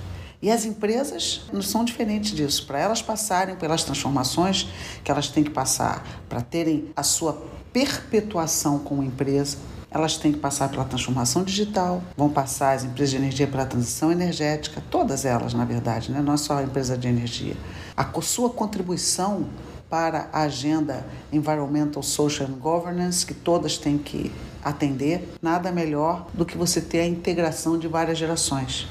E 0.46 0.52
as 0.52 0.64
empresas 0.64 1.42
não 1.52 1.64
são 1.64 1.84
diferentes 1.84 2.30
disso. 2.30 2.68
Para 2.68 2.78
elas 2.78 3.02
passarem 3.02 3.56
pelas 3.56 3.84
transformações 3.84 4.70
que 5.04 5.10
elas 5.10 5.28
têm 5.28 5.44
que 5.44 5.50
passar, 5.50 6.06
para 6.30 6.40
terem 6.40 6.92
a 6.96 7.02
sua 7.02 7.34
perpetuação 7.74 8.78
como 8.78 9.02
empresa, 9.02 9.58
elas 9.90 10.18
têm 10.18 10.32
que 10.32 10.38
passar 10.38 10.70
pela 10.70 10.86
transformação 10.86 11.44
digital, 11.44 12.00
vão 12.16 12.30
passar 12.30 12.74
as 12.74 12.84
empresas 12.84 13.10
de 13.10 13.16
energia 13.16 13.48
pela 13.48 13.66
transição 13.66 14.12
energética, 14.12 14.84
todas 14.92 15.26
elas, 15.26 15.56
na 15.56 15.66
verdade, 15.66 16.12
né? 16.12 16.22
não 16.22 16.34
é 16.34 16.38
só 16.38 16.60
a 16.60 16.64
empresa 16.64 16.96
de 16.96 17.08
energia. 17.08 17.58
A 17.98 18.06
sua 18.22 18.52
contribuição 18.52 19.48
para 19.90 20.30
a 20.32 20.44
agenda 20.44 21.08
Environmental, 21.34 22.04
Social 22.04 22.48
and 22.48 22.60
Governance, 22.60 23.26
que 23.26 23.34
todas 23.34 23.80
têm 23.80 23.98
que 23.98 24.32
atender, 24.64 25.28
nada 25.42 25.72
melhor 25.72 26.28
do 26.36 26.46
que 26.46 26.56
você 26.56 26.80
ter 26.82 27.00
a 27.00 27.08
integração 27.08 27.80
de 27.80 27.88
várias 27.88 28.20
gerações. 28.20 28.88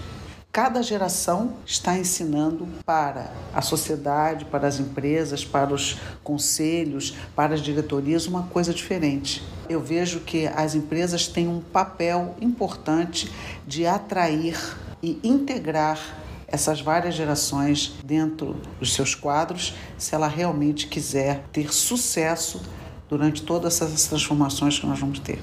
Cada 0.55 0.85
geração 0.85 1.55
está 1.67 1.99
ensinando 1.99 2.69
para 2.87 3.33
a 3.53 3.61
sociedade, 3.61 4.45
para 4.45 4.69
as 4.69 4.79
empresas, 4.79 5.45
para 5.45 5.75
os 5.75 5.99
conselhos, 6.23 7.17
para 7.35 7.57
as 7.57 7.61
diretorias 7.61 8.29
uma 8.29 8.45
coisa 8.45 8.73
diferente. 8.73 9.43
Eu 9.69 9.81
vejo 9.81 10.21
que 10.21 10.47
as 10.47 10.77
empresas 10.77 11.27
têm 11.27 11.49
um 11.49 11.61
papel 11.61 12.37
importante 12.41 13.33
de 13.67 13.85
atrair 13.85 14.57
e 15.03 15.19
integrar 15.25 15.99
essas 16.47 16.81
várias 16.81 17.17
gerações 17.17 17.97
dentro 18.05 18.57
dos 18.79 18.95
seus 18.95 19.13
quadros, 19.13 19.75
se 19.99 20.15
ela 20.15 20.29
realmente 20.29 20.87
quiser 20.87 21.43
ter 21.53 21.75
sucesso 21.75 22.63
durante 23.09 23.43
todas 23.43 23.83
essas 23.83 24.07
transformações 24.07 24.79
que 24.79 24.87
nós 24.87 25.01
vamos 25.01 25.19
ter. 25.19 25.43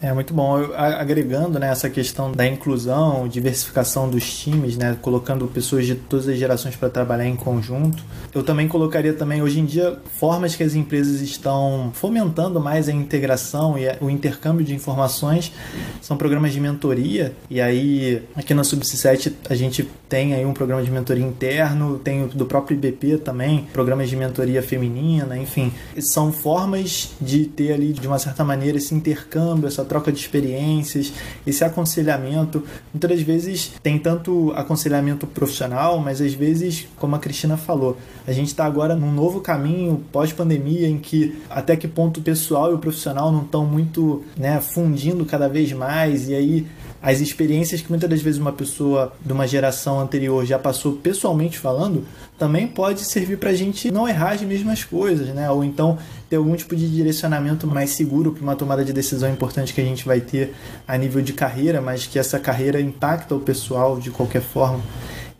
É 0.00 0.12
muito 0.12 0.32
bom. 0.32 0.56
Agregando 0.76 1.58
né, 1.58 1.70
essa 1.70 1.90
questão 1.90 2.30
da 2.30 2.46
inclusão, 2.46 3.26
diversificação 3.26 4.08
dos 4.08 4.38
times, 4.38 4.76
né, 4.76 4.96
colocando 5.02 5.46
pessoas 5.48 5.86
de 5.86 5.96
todas 5.96 6.28
as 6.28 6.38
gerações 6.38 6.76
para 6.76 6.88
trabalhar 6.88 7.26
em 7.26 7.34
conjunto. 7.34 8.04
Eu 8.32 8.44
também 8.44 8.68
colocaria 8.68 9.12
também 9.12 9.42
hoje 9.42 9.58
em 9.58 9.64
dia 9.64 9.98
formas 10.20 10.54
que 10.54 10.62
as 10.62 10.76
empresas 10.76 11.20
estão 11.20 11.90
fomentando 11.94 12.60
mais 12.60 12.88
a 12.88 12.92
integração 12.92 13.76
e 13.76 13.88
o 14.00 14.08
intercâmbio 14.08 14.64
de 14.64 14.72
informações 14.72 15.52
são 16.00 16.16
programas 16.16 16.52
de 16.52 16.60
mentoria. 16.60 17.34
E 17.50 17.60
aí 17.60 18.22
aqui 18.36 18.54
na 18.54 18.62
Subsite 18.62 19.36
a 19.50 19.54
gente 19.56 19.88
tem 20.08 20.32
aí 20.32 20.46
um 20.46 20.52
programa 20.52 20.82
de 20.82 20.90
mentoria 20.92 21.24
interno, 21.24 21.98
tem 21.98 22.28
do 22.28 22.46
próprio 22.46 22.76
IBP 22.76 23.18
também, 23.18 23.66
programas 23.72 24.08
de 24.08 24.14
mentoria 24.16 24.62
feminina, 24.62 25.36
enfim, 25.36 25.72
são 25.98 26.32
formas 26.32 27.10
de 27.20 27.46
ter 27.46 27.72
ali 27.72 27.92
de 27.92 28.06
uma 28.06 28.18
certa 28.18 28.44
maneira 28.44 28.78
esse 28.78 28.94
intercâmbio, 28.94 29.66
essa 29.66 29.87
troca 29.88 30.12
de 30.12 30.18
experiências, 30.20 31.12
esse 31.46 31.64
aconselhamento. 31.64 32.62
Muitas 32.92 33.10
das 33.10 33.22
vezes 33.22 33.72
tem 33.82 33.98
tanto 33.98 34.52
aconselhamento 34.54 35.26
profissional, 35.26 35.98
mas 35.98 36.20
às 36.20 36.34
vezes, 36.34 36.86
como 36.96 37.16
a 37.16 37.18
Cristina 37.18 37.56
falou, 37.56 37.96
a 38.26 38.32
gente 38.32 38.48
está 38.48 38.64
agora 38.64 38.94
num 38.94 39.12
novo 39.12 39.40
caminho 39.40 40.04
pós-pandemia 40.12 40.88
em 40.88 40.98
que 40.98 41.40
até 41.50 41.76
que 41.76 41.88
ponto 41.88 42.20
o 42.20 42.22
pessoal 42.22 42.70
e 42.70 42.74
o 42.74 42.78
profissional 42.78 43.32
não 43.32 43.42
estão 43.42 43.64
muito 43.64 44.22
né, 44.36 44.60
fundindo 44.60 45.24
cada 45.24 45.48
vez 45.48 45.72
mais 45.72 46.28
e 46.28 46.34
aí 46.34 46.66
as 47.00 47.20
experiências 47.20 47.80
que 47.80 47.88
muitas 47.88 48.10
das 48.10 48.20
vezes 48.20 48.40
uma 48.40 48.52
pessoa 48.52 49.12
de 49.24 49.32
uma 49.32 49.46
geração 49.46 50.00
anterior 50.00 50.44
já 50.44 50.58
passou 50.58 50.94
pessoalmente 50.94 51.58
falando, 51.58 52.04
também 52.36 52.66
pode 52.66 53.04
servir 53.04 53.38
para 53.38 53.50
a 53.50 53.54
gente 53.54 53.90
não 53.90 54.08
errar 54.08 54.32
as 54.32 54.42
mesmas 54.42 54.82
coisas, 54.84 55.28
né? 55.28 55.50
Ou 55.50 55.62
então 55.62 55.98
ter 56.28 56.36
algum 56.36 56.54
tipo 56.54 56.76
de 56.76 56.88
direcionamento 56.88 57.66
mais 57.66 57.90
seguro 57.90 58.32
para 58.32 58.42
uma 58.42 58.56
tomada 58.56 58.84
de 58.84 58.92
decisão 58.92 59.30
importante 59.30 59.72
que 59.72 59.80
a 59.80 59.84
gente 59.84 60.04
vai 60.04 60.20
ter 60.20 60.54
a 60.86 60.96
nível 60.96 61.22
de 61.22 61.32
carreira, 61.32 61.80
mas 61.80 62.06
que 62.06 62.18
essa 62.18 62.38
carreira 62.38 62.80
impacta 62.80 63.34
o 63.34 63.40
pessoal 63.40 63.98
de 63.98 64.10
qualquer 64.10 64.42
forma. 64.42 64.82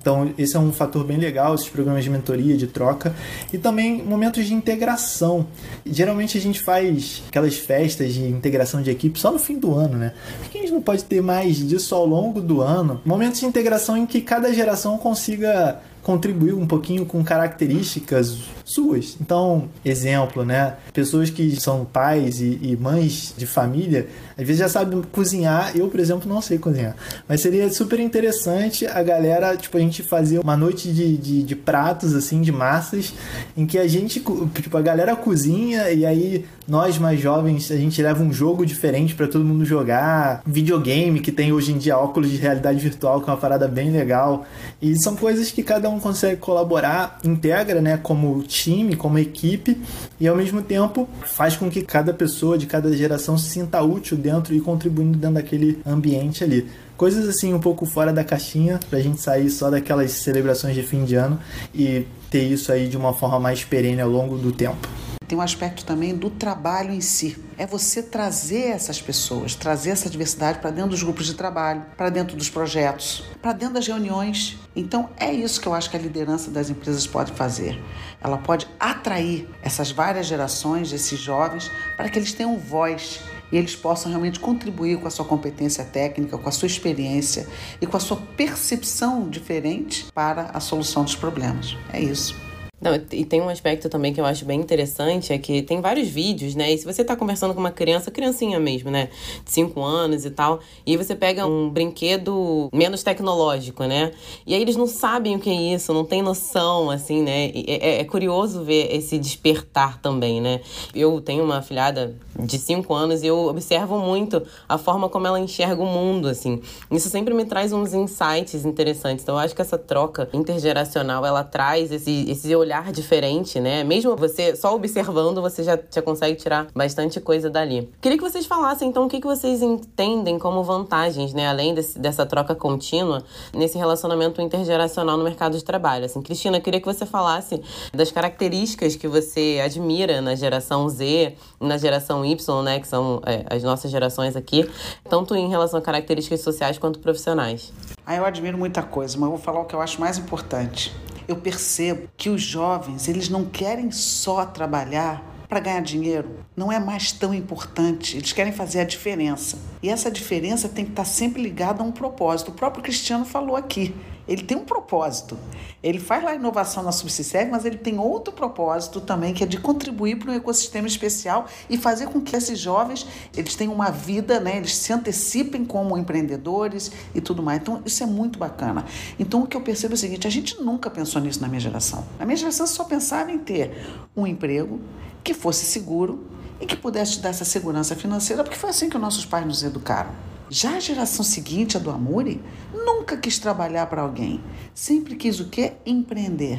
Então, 0.00 0.32
esse 0.38 0.56
é 0.56 0.58
um 0.58 0.72
fator 0.72 1.04
bem 1.04 1.18
legal, 1.18 1.54
esses 1.54 1.68
programas 1.68 2.04
de 2.04 2.08
mentoria, 2.08 2.56
de 2.56 2.66
troca. 2.66 3.14
E 3.52 3.58
também 3.58 4.02
momentos 4.02 4.46
de 4.46 4.54
integração. 4.54 5.46
Geralmente 5.84 6.38
a 6.38 6.40
gente 6.40 6.60
faz 6.60 7.22
aquelas 7.28 7.56
festas 7.56 8.14
de 8.14 8.24
integração 8.24 8.80
de 8.80 8.90
equipe 8.90 9.18
só 9.18 9.32
no 9.32 9.38
fim 9.38 9.58
do 9.58 9.74
ano, 9.74 9.98
né? 9.98 10.14
Por 10.38 10.50
que 10.50 10.58
a 10.58 10.60
gente 10.62 10.72
não 10.72 10.80
pode 10.80 11.04
ter 11.04 11.20
mais 11.20 11.56
disso 11.56 11.94
ao 11.94 12.06
longo 12.06 12.40
do 12.40 12.62
ano? 12.62 13.00
Momentos 13.04 13.40
de 13.40 13.46
integração 13.46 13.96
em 13.96 14.06
que 14.06 14.20
cada 14.20 14.52
geração 14.52 14.96
consiga 14.96 15.80
contribuir 16.02 16.54
um 16.54 16.66
pouquinho 16.66 17.04
com 17.04 17.22
características 17.22 18.38
suas. 18.64 19.16
Então, 19.20 19.68
exemplo, 19.84 20.44
né? 20.44 20.76
Pessoas 20.92 21.30
que 21.30 21.58
são 21.60 21.84
pais 21.84 22.40
e, 22.40 22.58
e, 22.62 22.76
mães 22.76 23.34
de 23.36 23.46
família, 23.46 24.08
às 24.36 24.46
vezes 24.46 24.58
já 24.58 24.68
sabem 24.68 25.02
cozinhar. 25.12 25.76
Eu, 25.76 25.88
por 25.88 26.00
exemplo, 26.00 26.28
não 26.28 26.40
sei 26.40 26.58
cozinhar. 26.58 26.94
Mas 27.26 27.40
seria 27.40 27.70
super 27.70 27.98
interessante 28.00 28.86
a 28.86 29.02
galera, 29.02 29.56
tipo, 29.56 29.76
a 29.76 29.80
gente 29.80 30.02
fazer 30.02 30.38
uma 30.38 30.56
noite 30.56 30.92
de, 30.92 31.16
de, 31.16 31.42
de 31.42 31.56
pratos, 31.56 32.14
assim, 32.14 32.40
de 32.42 32.52
massas, 32.52 33.14
em 33.56 33.66
que 33.66 33.78
a 33.78 33.86
gente, 33.88 34.22
tipo, 34.54 34.76
a 34.76 34.82
galera 34.82 35.16
cozinha 35.16 35.90
e 35.90 36.04
aí 36.04 36.44
nós 36.68 36.98
mais 36.98 37.18
jovens, 37.18 37.70
a 37.70 37.76
gente 37.76 38.02
leva 38.02 38.22
um 38.22 38.30
jogo 38.30 38.66
diferente 38.66 39.14
para 39.14 39.26
todo 39.26 39.42
mundo 39.42 39.64
jogar. 39.64 40.42
Videogame, 40.46 41.18
que 41.18 41.32
tem 41.32 41.50
hoje 41.50 41.72
em 41.72 41.78
dia 41.78 41.96
óculos 41.96 42.30
de 42.30 42.36
realidade 42.36 42.78
virtual, 42.78 43.22
que 43.22 43.30
é 43.30 43.32
uma 43.32 43.38
parada 43.38 43.66
bem 43.66 43.90
legal. 43.90 44.44
E 44.80 44.94
são 45.02 45.16
coisas 45.16 45.50
que 45.50 45.62
cada 45.62 45.88
um 45.88 45.98
consegue 45.98 46.36
colaborar, 46.36 47.20
integra, 47.24 47.80
né, 47.80 47.96
como 47.96 48.42
time, 48.42 48.94
como 48.94 49.18
equipe, 49.18 49.80
e 50.20 50.28
ao 50.28 50.36
mesmo 50.36 50.60
tempo 50.60 51.08
faz 51.22 51.56
com 51.56 51.70
que 51.70 51.80
cada 51.80 52.12
pessoa 52.12 52.58
de 52.58 52.66
cada 52.66 52.94
geração 52.94 53.38
se 53.38 53.48
sinta 53.48 53.80
útil 53.80 54.18
dentro 54.18 54.54
e 54.54 54.60
contribuindo 54.60 55.16
dentro 55.16 55.36
daquele 55.36 55.80
ambiente 55.86 56.44
ali. 56.44 56.68
Coisas 56.98 57.26
assim 57.28 57.54
um 57.54 57.60
pouco 57.60 57.86
fora 57.86 58.12
da 58.12 58.24
caixinha, 58.24 58.78
pra 58.90 59.00
gente 59.00 59.22
sair 59.22 59.48
só 59.48 59.70
daquelas 59.70 60.10
celebrações 60.10 60.74
de 60.74 60.82
fim 60.82 61.04
de 61.06 61.14
ano 61.14 61.38
e 61.74 62.04
ter 62.30 62.42
isso 62.42 62.70
aí 62.70 62.88
de 62.88 62.96
uma 62.96 63.14
forma 63.14 63.40
mais 63.40 63.64
perene 63.64 64.02
ao 64.02 64.10
longo 64.10 64.36
do 64.36 64.52
tempo 64.52 64.86
tem 65.28 65.36
um 65.36 65.42
aspecto 65.42 65.84
também 65.84 66.16
do 66.16 66.30
trabalho 66.30 66.90
em 66.90 67.02
si. 67.02 67.36
É 67.58 67.66
você 67.66 68.02
trazer 68.02 68.68
essas 68.70 69.00
pessoas, 69.00 69.54
trazer 69.54 69.90
essa 69.90 70.08
diversidade 70.08 70.58
para 70.58 70.70
dentro 70.70 70.90
dos 70.90 71.02
grupos 71.02 71.26
de 71.26 71.34
trabalho, 71.34 71.84
para 71.96 72.08
dentro 72.08 72.34
dos 72.34 72.48
projetos, 72.48 73.22
para 73.42 73.52
dentro 73.52 73.74
das 73.74 73.86
reuniões. 73.86 74.56
Então 74.74 75.10
é 75.18 75.30
isso 75.30 75.60
que 75.60 75.68
eu 75.68 75.74
acho 75.74 75.90
que 75.90 75.96
a 75.96 76.00
liderança 76.00 76.50
das 76.50 76.70
empresas 76.70 77.06
pode 77.06 77.32
fazer. 77.32 77.78
Ela 78.22 78.38
pode 78.38 78.66
atrair 78.80 79.46
essas 79.62 79.90
várias 79.90 80.26
gerações, 80.26 80.92
esses 80.92 81.20
jovens, 81.20 81.70
para 81.94 82.08
que 82.08 82.18
eles 82.18 82.32
tenham 82.32 82.56
voz 82.56 83.20
e 83.52 83.56
eles 83.56 83.76
possam 83.76 84.10
realmente 84.10 84.40
contribuir 84.40 84.98
com 84.98 85.06
a 85.06 85.10
sua 85.10 85.24
competência 85.26 85.84
técnica, 85.84 86.38
com 86.38 86.48
a 86.48 86.52
sua 86.52 86.66
experiência 86.66 87.46
e 87.80 87.86
com 87.86 87.96
a 87.96 88.00
sua 88.00 88.16
percepção 88.16 89.28
diferente 89.28 90.06
para 90.14 90.50
a 90.54 90.60
solução 90.60 91.04
dos 91.04 91.14
problemas. 91.14 91.76
É 91.92 92.00
isso. 92.00 92.47
Não, 92.80 92.94
e 92.94 93.24
tem 93.24 93.40
um 93.40 93.48
aspecto 93.48 93.88
também 93.88 94.14
que 94.14 94.20
eu 94.20 94.24
acho 94.24 94.44
bem 94.44 94.60
interessante, 94.60 95.32
é 95.32 95.38
que 95.38 95.62
tem 95.62 95.80
vários 95.80 96.08
vídeos, 96.08 96.54
né? 96.54 96.72
E 96.72 96.78
se 96.78 96.84
você 96.84 97.02
tá 97.02 97.16
conversando 97.16 97.52
com 97.52 97.58
uma 97.58 97.72
criança, 97.72 98.08
criancinha 98.08 98.60
mesmo, 98.60 98.88
né? 98.88 99.08
De 99.44 99.50
5 99.50 99.82
anos 99.82 100.24
e 100.24 100.30
tal, 100.30 100.60
e 100.86 100.96
você 100.96 101.16
pega 101.16 101.44
um 101.44 101.68
brinquedo 101.68 102.68
menos 102.72 103.02
tecnológico, 103.02 103.82
né? 103.82 104.12
E 104.46 104.54
aí 104.54 104.62
eles 104.62 104.76
não 104.76 104.86
sabem 104.86 105.34
o 105.34 105.40
que 105.40 105.50
é 105.50 105.74
isso, 105.74 105.92
não 105.92 106.04
tem 106.04 106.22
noção, 106.22 106.88
assim, 106.88 107.20
né? 107.20 107.46
É, 107.46 107.96
é, 107.96 108.00
é 108.00 108.04
curioso 108.04 108.62
ver 108.62 108.94
esse 108.94 109.18
despertar 109.18 110.00
também, 110.00 110.40
né? 110.40 110.60
Eu 110.94 111.20
tenho 111.20 111.42
uma 111.42 111.60
filhada 111.62 112.14
de 112.38 112.58
5 112.58 112.94
anos 112.94 113.24
e 113.24 113.26
eu 113.26 113.46
observo 113.46 113.98
muito 113.98 114.40
a 114.68 114.78
forma 114.78 115.08
como 115.08 115.26
ela 115.26 115.40
enxerga 115.40 115.82
o 115.82 115.86
mundo, 115.86 116.28
assim. 116.28 116.62
Isso 116.92 117.10
sempre 117.10 117.34
me 117.34 117.44
traz 117.44 117.72
uns 117.72 117.92
insights 117.92 118.64
interessantes. 118.64 119.24
Então 119.24 119.34
eu 119.34 119.40
acho 119.40 119.52
que 119.52 119.62
essa 119.62 119.76
troca 119.76 120.28
intergeracional, 120.32 121.26
ela 121.26 121.42
traz 121.42 121.90
esse, 121.90 122.30
esse 122.30 122.54
olhar 122.54 122.67
olhar 122.68 122.92
diferente, 122.92 123.58
né? 123.58 123.82
Mesmo 123.82 124.14
você 124.14 124.54
só 124.54 124.74
observando, 124.74 125.40
você 125.40 125.64
já, 125.64 125.78
já 125.90 126.02
consegue 126.02 126.36
tirar 126.36 126.66
bastante 126.74 127.18
coisa 127.18 127.48
dali. 127.48 127.90
Queria 128.00 128.18
que 128.18 128.22
vocês 128.22 128.44
falassem, 128.44 128.88
então, 128.90 129.06
o 129.06 129.08
que, 129.08 129.20
que 129.20 129.26
vocês 129.26 129.62
entendem 129.62 130.38
como 130.38 130.62
vantagens, 130.62 131.32
né? 131.32 131.48
Além 131.48 131.74
desse, 131.74 131.98
dessa 131.98 132.26
troca 132.26 132.54
contínua, 132.54 133.24
nesse 133.54 133.78
relacionamento 133.78 134.42
intergeracional 134.42 135.16
no 135.16 135.24
mercado 135.24 135.56
de 135.56 135.64
trabalho. 135.64 136.04
Assim, 136.04 136.20
Cristina, 136.20 136.60
queria 136.60 136.80
que 136.80 136.86
você 136.86 137.06
falasse 137.06 137.62
das 137.92 138.12
características 138.12 138.94
que 138.94 139.08
você 139.08 139.60
admira 139.64 140.20
na 140.20 140.34
geração 140.34 140.88
Z 140.88 141.34
na 141.58 141.78
geração 141.78 142.24
Y, 142.24 142.62
né? 142.62 142.80
Que 142.80 142.86
são 142.86 143.22
é, 143.24 143.44
as 143.48 143.62
nossas 143.62 143.90
gerações 143.90 144.36
aqui, 144.36 144.68
tanto 145.08 145.34
em 145.34 145.48
relação 145.48 145.78
a 145.78 145.82
características 145.82 146.40
sociais 146.40 146.76
quanto 146.76 146.98
profissionais. 146.98 147.72
Ah, 148.10 148.16
eu 148.16 148.24
admiro 148.24 148.56
muita 148.56 148.82
coisa, 148.82 149.18
mas 149.18 149.28
vou 149.28 149.38
falar 149.38 149.60
o 149.60 149.66
que 149.66 149.74
eu 149.74 149.82
acho 149.82 150.00
mais 150.00 150.16
importante 150.16 150.96
eu 151.28 151.36
percebo 151.36 152.08
que 152.16 152.30
os 152.30 152.40
jovens, 152.40 153.06
eles 153.06 153.28
não 153.28 153.44
querem 153.44 153.90
só 153.90 154.46
trabalhar 154.46 155.22
para 155.46 155.60
ganhar 155.60 155.82
dinheiro. 155.82 156.44
Não 156.56 156.72
é 156.72 156.80
mais 156.80 157.12
tão 157.12 157.34
importante. 157.34 158.16
Eles 158.16 158.32
querem 158.32 158.52
fazer 158.52 158.80
a 158.80 158.84
diferença. 158.84 159.58
E 159.82 159.90
essa 159.90 160.10
diferença 160.10 160.68
tem 160.68 160.84
que 160.86 160.90
estar 160.90 161.04
sempre 161.04 161.42
ligada 161.42 161.82
a 161.82 161.86
um 161.86 161.92
propósito. 161.92 162.50
O 162.50 162.54
próprio 162.54 162.82
Cristiano 162.82 163.24
falou 163.24 163.56
aqui 163.56 163.94
ele 164.28 164.42
tem 164.42 164.56
um 164.56 164.64
propósito. 164.64 165.38
Ele 165.82 165.98
faz 165.98 166.22
lá 166.22 166.32
a 166.32 166.34
inovação 166.34 166.82
na 166.82 166.92
Subsisterve, 166.92 167.50
mas 167.50 167.64
ele 167.64 167.78
tem 167.78 167.98
outro 167.98 168.32
propósito 168.32 169.00
também, 169.00 169.32
que 169.32 169.42
é 169.42 169.46
de 169.46 169.58
contribuir 169.58 170.18
para 170.18 170.32
um 170.32 170.34
ecossistema 170.34 170.86
especial 170.86 171.46
e 171.70 171.78
fazer 171.78 172.08
com 172.08 172.20
que 172.20 172.36
esses 172.36 172.58
jovens 172.58 173.06
eles 173.36 173.54
tenham 173.54 173.72
uma 173.72 173.90
vida, 173.90 174.38
né? 174.38 174.58
eles 174.58 174.74
se 174.74 174.92
antecipem 174.92 175.64
como 175.64 175.96
empreendedores 175.96 176.92
e 177.14 177.20
tudo 177.20 177.42
mais. 177.42 177.60
Então, 177.60 177.80
isso 177.86 178.02
é 178.02 178.06
muito 178.06 178.38
bacana. 178.38 178.84
Então, 179.18 179.42
o 179.42 179.46
que 179.46 179.56
eu 179.56 179.60
percebo 179.60 179.94
é 179.94 179.96
o 179.96 179.98
seguinte, 179.98 180.26
a 180.26 180.30
gente 180.30 180.60
nunca 180.60 180.90
pensou 180.90 181.22
nisso 181.22 181.40
na 181.40 181.48
minha 181.48 181.60
geração. 181.60 182.04
Na 182.18 182.26
minha 182.26 182.36
geração, 182.36 182.66
só 182.66 182.84
pensava 182.84 183.32
em 183.32 183.38
ter 183.38 183.72
um 184.16 184.26
emprego 184.26 184.80
que 185.24 185.32
fosse 185.32 185.64
seguro 185.64 186.26
e 186.60 186.66
que 186.66 186.76
pudesse 186.76 187.12
te 187.12 187.20
dar 187.20 187.30
essa 187.30 187.44
segurança 187.44 187.94
financeira, 187.94 188.42
porque 188.42 188.58
foi 188.58 188.70
assim 188.70 188.90
que 188.90 188.98
nossos 188.98 189.24
pais 189.24 189.46
nos 189.46 189.62
educaram. 189.62 190.10
Já 190.50 190.76
a 190.76 190.80
geração 190.80 191.22
seguinte, 191.22 191.76
a 191.76 191.80
do 191.80 191.90
Amuri, 191.90 192.42
nunca 192.72 193.18
quis 193.18 193.38
trabalhar 193.38 193.86
para 193.86 194.00
alguém. 194.00 194.42
Sempre 194.74 195.14
quis 195.14 195.40
o 195.40 195.48
quê? 195.50 195.74
Empreender. 195.84 196.58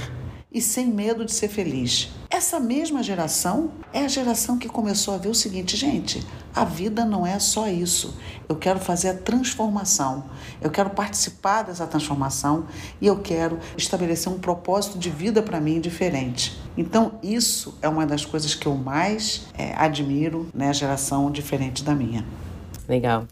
E 0.52 0.62
sem 0.62 0.88
medo 0.88 1.26
de 1.26 1.32
ser 1.32 1.48
feliz. 1.48 2.10
Essa 2.30 2.60
mesma 2.60 3.02
geração 3.02 3.72
é 3.92 4.06
a 4.06 4.08
geração 4.08 4.60
que 4.60 4.68
começou 4.68 5.14
a 5.16 5.18
ver 5.18 5.30
o 5.30 5.34
seguinte, 5.34 5.76
gente, 5.76 6.26
a 6.56 6.64
vida 6.64 7.04
não 7.04 7.26
é 7.26 7.38
só 7.40 7.68
isso. 7.68 8.16
Eu 8.48 8.56
quero 8.56 8.80
fazer 8.80 9.10
a 9.10 9.14
transformação. 9.14 10.26
Eu 10.62 10.70
quero 10.70 10.92
participar 10.92 11.64
dessa 11.64 11.88
transformação 11.88 12.68
e 13.02 13.08
eu 13.08 13.20
quero 13.20 13.60
estabelecer 13.76 14.32
um 14.32 14.40
propósito 14.40 15.00
de 15.00 15.10
vida 15.10 15.42
para 15.42 15.60
mim 15.60 15.80
diferente. 15.80 16.60
Então, 16.78 17.20
isso 17.24 17.78
é 17.82 17.90
uma 17.90 18.06
das 18.06 18.24
coisas 18.24 18.54
que 18.54 18.68
eu 18.68 18.76
mais 18.76 19.48
é, 19.58 19.74
admiro, 19.76 20.48
né, 20.54 20.70
a 20.70 20.74
geração 20.74 21.32
diferente 21.32 21.84
da 21.84 21.96
minha. 21.96 22.24
Legal. 22.88 23.28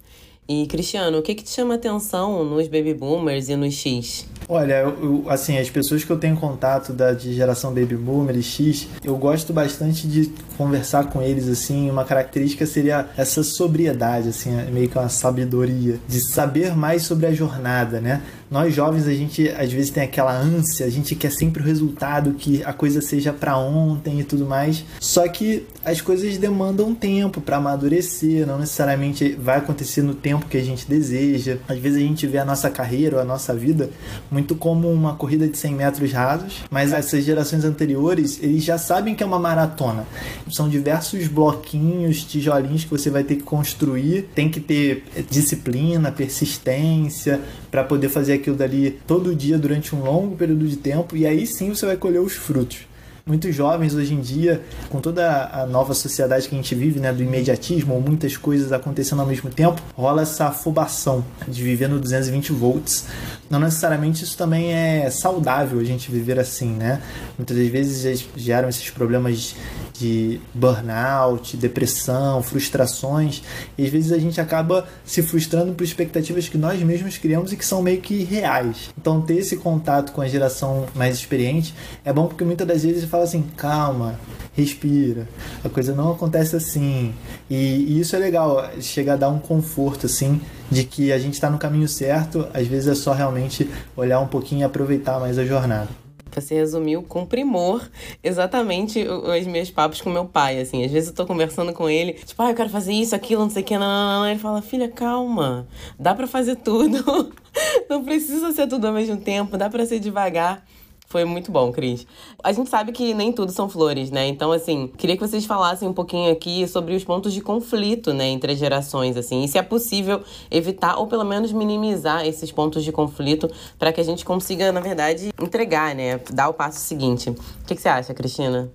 E, 0.50 0.66
Cristiano, 0.68 1.18
o 1.18 1.22
que, 1.22 1.36
que 1.36 1.44
te 1.44 1.50
chama 1.50 1.76
atenção 1.76 2.44
nos 2.46 2.68
baby 2.68 2.94
boomers 2.94 3.50
e 3.50 3.56
nos 3.56 3.74
X? 3.74 4.26
Olha, 4.50 4.76
eu, 4.76 5.26
assim, 5.28 5.58
as 5.58 5.70
pessoas 5.70 6.06
que 6.06 6.10
eu 6.10 6.18
tenho 6.18 6.38
contato 6.38 6.94
da 6.94 7.12
de 7.12 7.34
geração 7.34 7.74
Baby 7.74 7.98
Boomer 7.98 8.38
e 8.38 8.42
X, 8.42 8.88
eu 9.04 9.18
gosto 9.18 9.52
bastante 9.52 10.08
de 10.08 10.32
conversar 10.58 11.10
com 11.10 11.22
eles, 11.22 11.50
assim, 11.50 11.90
uma 11.90 12.06
característica 12.06 12.66
seria 12.66 13.10
essa 13.18 13.44
sobriedade, 13.44 14.30
assim, 14.30 14.52
meio 14.72 14.88
que 14.88 14.98
uma 14.98 15.10
sabedoria, 15.10 16.00
de 16.08 16.22
saber 16.34 16.74
mais 16.78 17.04
sobre 17.04 17.26
a 17.26 17.34
jornada, 17.34 18.00
né? 18.00 18.22
Nós 18.50 18.74
jovens, 18.74 19.08
a 19.08 19.14
gente 19.14 19.50
às 19.50 19.72
vezes 19.72 19.90
tem 19.90 20.04
aquela 20.04 20.34
ânsia, 20.34 20.86
a 20.86 20.90
gente 20.90 21.16
quer 21.16 21.32
sempre 21.32 21.62
o 21.62 21.66
resultado, 21.66 22.34
que 22.34 22.64
a 22.64 22.72
coisa 22.72 23.02
seja 23.02 23.34
para 23.34 23.58
ontem 23.58 24.22
e 24.22 24.24
tudo 24.24 24.46
mais. 24.46 24.86
Só 25.00 25.28
que 25.28 25.66
as 25.84 26.00
coisas 26.00 26.38
demandam 26.38 26.96
tempo 26.96 27.42
para 27.42 27.58
amadurecer, 27.58 28.48
não 28.48 28.58
necessariamente 28.58 29.38
vai 29.40 29.58
acontecer 29.58 30.02
no 30.02 30.14
tempo 30.14 30.46
que 30.46 30.58
a 30.58 30.64
gente 30.64 30.88
deseja. 30.88 31.58
Às 31.68 31.78
vezes 31.78 31.98
a 31.98 32.06
gente 32.06 32.26
vê 32.26 32.38
a 32.38 32.46
nossa 32.46 32.70
carreira 32.70 33.18
ou 33.18 33.22
a 33.22 33.26
nossa 33.26 33.54
vida 33.54 33.90
muito 34.32 34.56
como 34.56 34.90
uma 34.92 35.16
corrida 35.16 35.48
de 35.48 35.58
100 35.58 35.76
metros 35.76 36.12
rasos, 36.14 36.64
mas 36.72 36.94
essas 36.94 37.26
gerações 37.26 37.66
anteriores, 37.66 38.40
eles 38.42 38.64
já 38.64 38.78
sabem 38.78 39.14
que 39.14 39.24
é 39.24 39.26
uma 39.26 39.40
maratona. 39.40 40.06
São 40.50 40.70
diversos 40.70 41.28
bloquinhos, 41.28 42.24
tijolinhos 42.24 42.86
que 42.86 42.90
você 42.90 43.10
vai 43.10 43.24
ter 43.24 43.36
que 43.36 43.44
construir, 43.44 44.30
tem 44.34 44.50
que 44.50 44.62
ter 44.62 45.04
disciplina, 45.30 46.12
persistência 46.12 47.42
para 47.70 47.84
poder 47.84 48.10
fazer 48.10 48.37
aquilo 48.38 48.56
dali 48.56 49.00
todo 49.06 49.36
dia 49.36 49.58
durante 49.58 49.96
um 49.96 50.04
longo 50.04 50.36
período 50.36 50.68
de 50.68 50.78
tempo 50.78 51.16
e 51.16 51.26
aí 51.26 51.46
sim 51.46 51.70
você 51.70 51.86
vai 51.86 51.98
colher 51.98 52.22
os 52.22 52.34
frutos 52.34 52.87
muitos 53.28 53.54
jovens 53.54 53.94
hoje 53.94 54.14
em 54.14 54.22
dia, 54.22 54.62
com 54.90 55.00
toda 55.00 55.50
a 55.52 55.66
nova 55.66 55.94
sociedade 55.94 56.48
que 56.48 56.56
a 56.56 56.58
gente 56.58 56.74
vive, 56.74 57.00
né, 57.00 57.12
do 57.12 57.22
imediatismo, 57.22 58.00
muitas 58.00 58.38
coisas 58.38 58.72
acontecendo 58.72 59.22
ao 59.22 59.28
mesmo 59.28 59.50
tempo, 59.50 59.82
rola 59.96 60.22
essa 60.22 60.46
afobação 60.46 61.24
de 61.48 61.62
viver 61.62 61.90
no 61.90 62.00
220 62.00 62.54
volts. 62.54 63.06
Não 63.50 63.60
necessariamente 63.60 64.24
isso 64.24 64.38
também 64.38 64.74
é 64.74 65.10
saudável 65.10 65.80
a 65.80 65.84
gente 65.84 66.12
viver 66.12 66.40
assim, 66.40 66.72
né? 66.72 67.02
Muitas 67.38 67.58
vezes 67.68 68.26
geram 68.36 68.68
esses 68.68 68.90
problemas 68.90 69.56
de 69.98 70.40
burnout, 70.54 71.58
depressão, 71.58 72.44
frustrações, 72.44 73.42
e 73.78 73.86
às 73.86 73.90
vezes 73.90 74.12
a 74.12 74.20
gente 74.20 74.40
acaba 74.40 74.88
se 75.06 75.22
frustrando 75.24 75.74
por 75.74 75.84
expectativas 75.84 76.48
que 76.48 76.58
nós 76.58 76.80
mesmos 76.82 77.18
criamos 77.18 77.52
e 77.52 77.58
que 77.58 77.66
são 77.66 77.82
meio 77.82 78.02
que 78.02 78.24
reais. 78.24 78.90
Então 78.98 79.22
ter 79.22 79.38
esse 79.38 79.58
contato 79.58 80.12
com 80.12 80.22
a 80.22 80.28
geração 80.28 80.86
mais 80.94 81.16
experiente 81.16 81.74
é 82.06 82.14
bom 82.14 82.28
porque 82.28 82.44
muitas 82.44 82.68
das 82.68 82.84
vezes 82.84 83.06
fala 83.18 83.24
assim, 83.24 83.44
calma, 83.56 84.20
respira, 84.54 85.28
a 85.64 85.70
coisa 85.70 85.94
não 85.96 86.12
acontece 86.12 86.56
assim. 86.56 87.14
E, 87.50 87.56
e 87.56 88.00
isso 88.00 88.16
é 88.16 88.20
legal, 88.20 88.70
chega 88.80 89.14
a 89.14 89.16
dar 89.16 89.30
um 89.30 89.40
conforto 89.40 90.06
assim 90.06 90.40
de 90.70 90.84
que 90.84 91.12
a 91.12 91.18
gente 91.18 91.34
está 91.34 91.50
no 91.50 91.58
caminho 91.58 91.88
certo, 91.88 92.48
às 92.54 92.68
vezes 92.68 92.88
é 92.88 92.96
só 92.96 93.14
realmente 93.14 93.70
olhar 93.96 94.20
um 94.20 94.28
pouquinho 94.28 94.62
e 94.62 94.64
aproveitar 94.64 95.20
mais 95.20 95.40
a 95.40 95.46
jornada. 95.46 95.90
Você 96.36 96.54
resumiu 96.54 97.02
com 97.02 97.26
primor 97.26 97.90
exatamente 98.24 99.04
os 99.08 99.48
meus 99.48 99.72
papos 99.72 100.02
com 100.02 100.12
meu 100.12 100.26
pai, 100.26 100.60
assim. 100.60 100.86
Às 100.86 100.92
vezes 100.92 101.10
eu 101.10 101.16
tô 101.16 101.26
conversando 101.26 101.74
com 101.74 101.90
ele, 101.90 102.14
tipo, 102.14 102.40
ah, 102.44 102.52
eu 102.52 102.56
quero 102.56 102.70
fazer 102.70 102.94
isso, 102.94 103.16
aquilo, 103.16 103.42
não 103.42 103.50
sei 103.50 103.64
o 103.64 103.66
que, 103.66 103.76
não, 103.76 103.88
não, 103.88 104.20
não. 104.20 104.30
Ele 104.30 104.38
fala, 104.38 104.62
filha, 104.62 104.88
calma, 104.88 105.68
dá 105.98 106.14
para 106.14 106.28
fazer 106.28 106.58
tudo. 106.58 107.34
não 107.90 108.04
precisa 108.04 108.52
ser 108.52 108.68
tudo 108.68 108.86
ao 108.86 108.94
mesmo 108.94 109.18
tempo, 109.18 109.58
dá 109.58 109.68
para 109.68 109.84
ser 109.88 110.00
devagar. 110.00 110.64
Foi 111.08 111.24
muito 111.24 111.54
bom, 111.54 111.72
Cris. 111.72 112.06
A 112.44 112.52
gente 112.52 112.70
sabe 112.70 112.92
que 112.92 113.14
nem 113.14 113.32
tudo 113.32 113.50
são 113.54 113.70
flores, 113.70 114.12
né? 114.12 114.28
Então, 114.28 114.52
assim, 114.52 114.92
queria 114.98 115.16
que 115.16 115.26
vocês 115.26 115.46
falassem 115.46 115.88
um 115.88 115.94
pouquinho 115.94 116.30
aqui 116.30 116.68
sobre 116.68 116.94
os 116.96 117.04
pontos 117.06 117.34
de 117.34 117.40
conflito, 117.40 118.14
né, 118.14 118.28
entre 118.28 118.52
as 118.52 118.60
gerações, 118.60 119.16
assim, 119.16 119.44
e 119.44 119.48
se 119.48 119.58
é 119.58 119.62
possível 119.62 120.22
evitar 120.52 120.98
ou 120.98 121.08
pelo 121.08 121.24
menos 121.24 121.54
minimizar 121.54 122.26
esses 122.26 122.52
pontos 122.52 122.84
de 122.84 122.92
conflito 122.92 123.50
para 123.80 123.94
que 123.94 124.02
a 124.02 124.04
gente 124.04 124.26
consiga, 124.26 124.70
na 124.74 124.82
verdade, 124.82 125.32
entregar, 125.42 125.96
né, 125.96 126.20
dar 126.30 126.50
o 126.50 126.54
passo 126.54 126.82
seguinte. 126.82 127.30
O 127.30 127.36
que, 127.66 127.76
que 127.76 127.82
você 127.82 127.88
acha, 127.88 128.14
Cristina? 128.14 128.70